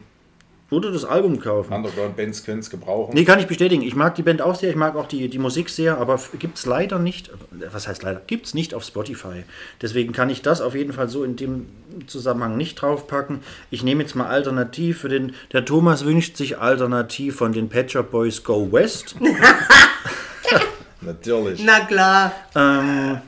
[0.75, 1.73] Oder das Album kaufen.
[1.73, 3.13] Underground-Bands können es gebrauchen.
[3.15, 3.83] Nee, kann ich bestätigen.
[3.83, 6.59] Ich mag die Band auch sehr, ich mag auch die, die Musik sehr, aber gibt
[6.59, 7.31] es leider nicht,
[7.71, 9.45] was heißt leider, gibt es nicht auf Spotify.
[9.81, 11.67] Deswegen kann ich das auf jeden Fall so in dem
[12.09, 13.39] Zusammenhang nicht draufpacken.
[13.71, 18.03] Ich nehme jetzt mal alternativ für den, der Thomas wünscht sich alternativ von den Patcher
[18.03, 19.15] Boys Go West.
[21.01, 21.63] Natürlich.
[21.65, 22.33] Na klar.
[22.57, 23.21] Ähm,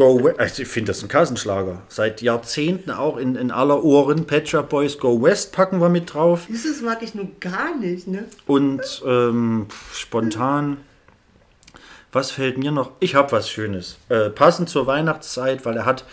[0.00, 1.82] Go West, also ich finde das ein Kassenschlager.
[1.88, 4.26] Seit Jahrzehnten auch in, in aller Ohren.
[4.26, 6.46] Patcher Boys Go West packen wir mit drauf.
[6.48, 8.24] Dieses mag ich nun gar nicht, ne?
[8.46, 10.78] Und ähm, spontan,
[12.12, 12.92] was fällt mir noch?
[13.00, 13.98] Ich habe was Schönes.
[14.08, 16.06] Äh, passend zur Weihnachtszeit, weil er hat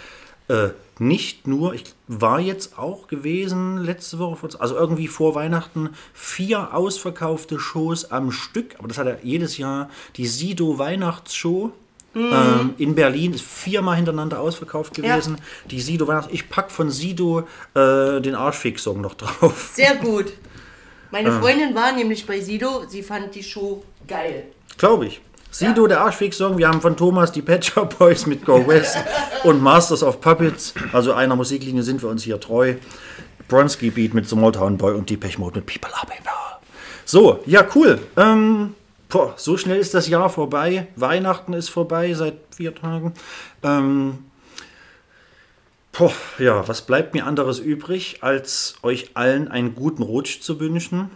[0.50, 0.70] äh,
[1.00, 6.74] nicht nur, ich war jetzt auch gewesen letzte Woche, vor- also irgendwie vor Weihnachten, vier
[6.74, 11.72] ausverkaufte Shows am Stück, aber das hat er jedes Jahr, die Sido Weihnachtsshow.
[12.16, 15.38] Ähm, in Berlin ist viermal hintereinander ausverkauft gewesen.
[15.70, 16.30] Die Sido Weihnachts.
[16.32, 19.72] Ich pack von Sido äh, den Arschfix-Song noch drauf.
[19.74, 20.34] Sehr gut.
[21.12, 24.46] Meine Freundin war nämlich bei Sido, sie fand die Show geil.
[24.78, 25.22] Glaube ich.
[25.52, 26.58] Sido, der Arschfix-Song.
[26.58, 28.98] Wir haben von Thomas die Pet Shop Boys mit Go West
[29.44, 30.74] und Masters of Puppets.
[30.92, 32.76] Also einer Musiklinie sind wir uns hier treu.
[33.48, 36.26] Bronski Beat mit Small Town Boy und Depeche Mode mit People Up in.
[37.06, 38.00] So, ja, cool.
[38.18, 38.76] Ähm,
[39.10, 40.88] boah, so schnell ist das Jahr vorbei.
[40.96, 43.14] Weihnachten ist vorbei seit vier Tagen.
[43.64, 44.20] Ähm,
[45.92, 51.10] boah, ja, was bleibt mir anderes übrig, als euch allen einen guten Rutsch zu wünschen?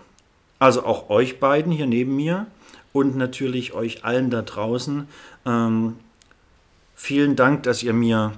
[0.60, 2.48] Also auch euch beiden hier neben mir
[2.94, 5.08] und natürlich euch allen da draußen.
[5.46, 5.98] Ähm,
[6.96, 8.34] vielen Dank, dass ihr mir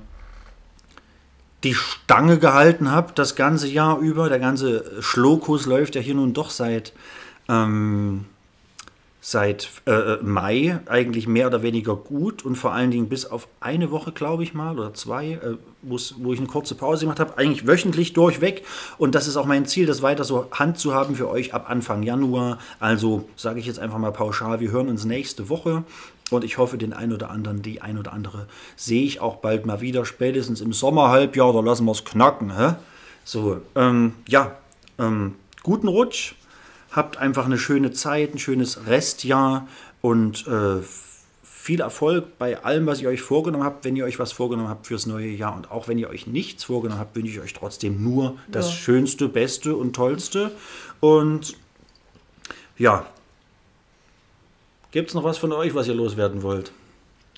[1.63, 4.29] die Stange gehalten habt, das ganze Jahr über.
[4.29, 6.93] Der ganze Schlokus läuft ja hier nun doch seit,
[7.47, 8.25] ähm,
[9.25, 13.89] seit äh, Mai eigentlich mehr oder weniger gut und vor allen Dingen bis auf eine
[13.89, 15.95] Woche, glaube ich mal, oder zwei, äh, wo
[16.33, 18.65] ich eine kurze Pause gemacht habe, eigentlich wöchentlich durchweg.
[18.97, 21.69] Und das ist auch mein Ziel, das weiter so Hand zu haben für euch ab
[21.69, 22.57] Anfang Januar.
[22.81, 25.85] Also sage ich jetzt einfach mal pauschal, wir hören uns nächste Woche.
[26.29, 29.65] Und ich hoffe, den einen oder anderen, die ein oder andere sehe ich auch bald
[29.65, 32.57] mal wieder, spätestens im Sommerhalbjahr, da lassen wir es knacken.
[32.57, 32.73] Hä?
[33.23, 34.57] So, ähm, ja,
[34.99, 36.35] ähm, guten Rutsch,
[36.93, 39.67] habt einfach eine schöne Zeit, ein schönes Restjahr
[40.01, 40.81] und äh,
[41.43, 44.85] viel Erfolg bei allem, was ihr euch vorgenommen habt, wenn ihr euch was vorgenommen habt
[44.87, 45.55] fürs neue Jahr.
[45.55, 48.75] Und auch wenn ihr euch nichts vorgenommen habt, wünsche ich euch trotzdem nur das Ja.
[48.75, 50.51] Schönste, Beste und Tollste.
[50.99, 51.57] Und
[52.77, 53.05] ja,
[54.91, 56.71] gibt es noch was von euch, was ihr loswerden wollt?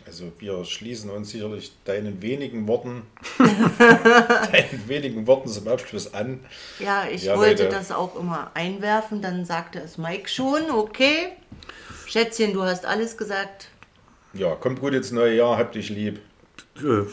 [0.05, 3.03] Also wir schließen uns sicherlich deinen wenigen Worten,
[3.39, 6.39] deinen wenigen Worten zum Abschluss an.
[6.79, 7.75] Ja, ich Ja, wollte Leute.
[7.75, 11.29] das auch immer einwerfen, dann sagte es Mike schon, okay.
[12.05, 13.69] Schätzchen, du hast alles gesagt.
[14.33, 16.19] Ja, kommt gut ins neue Jahr, habt dich lieb.
[16.83, 17.05] Äh,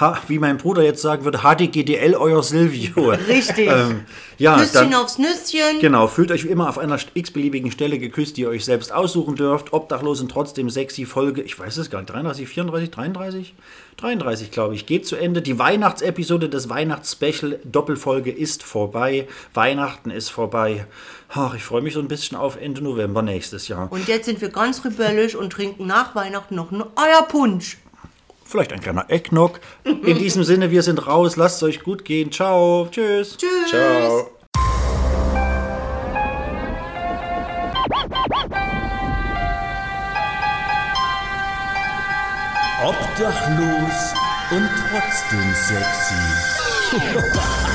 [0.00, 3.10] ha, wie mein Bruder jetzt sagen würde, HDGDL, euer Silvio.
[3.28, 3.68] richtig.
[3.68, 4.02] ähm,
[4.38, 5.80] ja, Küsschen dann, aufs Nüsschen.
[5.80, 9.34] Genau, fühlt euch wie immer auf einer x-beliebigen Stelle geküsst, die ihr euch selbst aussuchen
[9.34, 9.72] dürft.
[9.72, 13.54] Obdachlos und trotzdem sexy Folge, ich weiß es gar nicht, 33, 34, 33?
[13.96, 15.42] 33, glaube ich, geht zu Ende.
[15.42, 19.26] Die Weihnachtsepisode des Weihnachtsspecial Doppelfolge ist vorbei.
[19.52, 20.86] Weihnachten ist vorbei.
[21.28, 23.90] Ach, ich freue mich so ein bisschen auf Ende November nächstes Jahr.
[23.90, 27.78] Und jetzt sind wir ganz rebellisch und trinken nach Weihnachten noch einen Eierpunsch.
[28.44, 29.60] Vielleicht ein kleiner Ecknock.
[29.84, 31.36] In diesem Sinne, wir sind raus.
[31.36, 32.30] Lasst es euch gut gehen.
[32.30, 32.88] Ciao.
[32.90, 33.36] Tschüss.
[33.36, 33.70] Tschüss.
[33.70, 34.30] Ciao.
[42.84, 44.14] Obdachlos
[44.50, 46.14] und trotzdem sexy.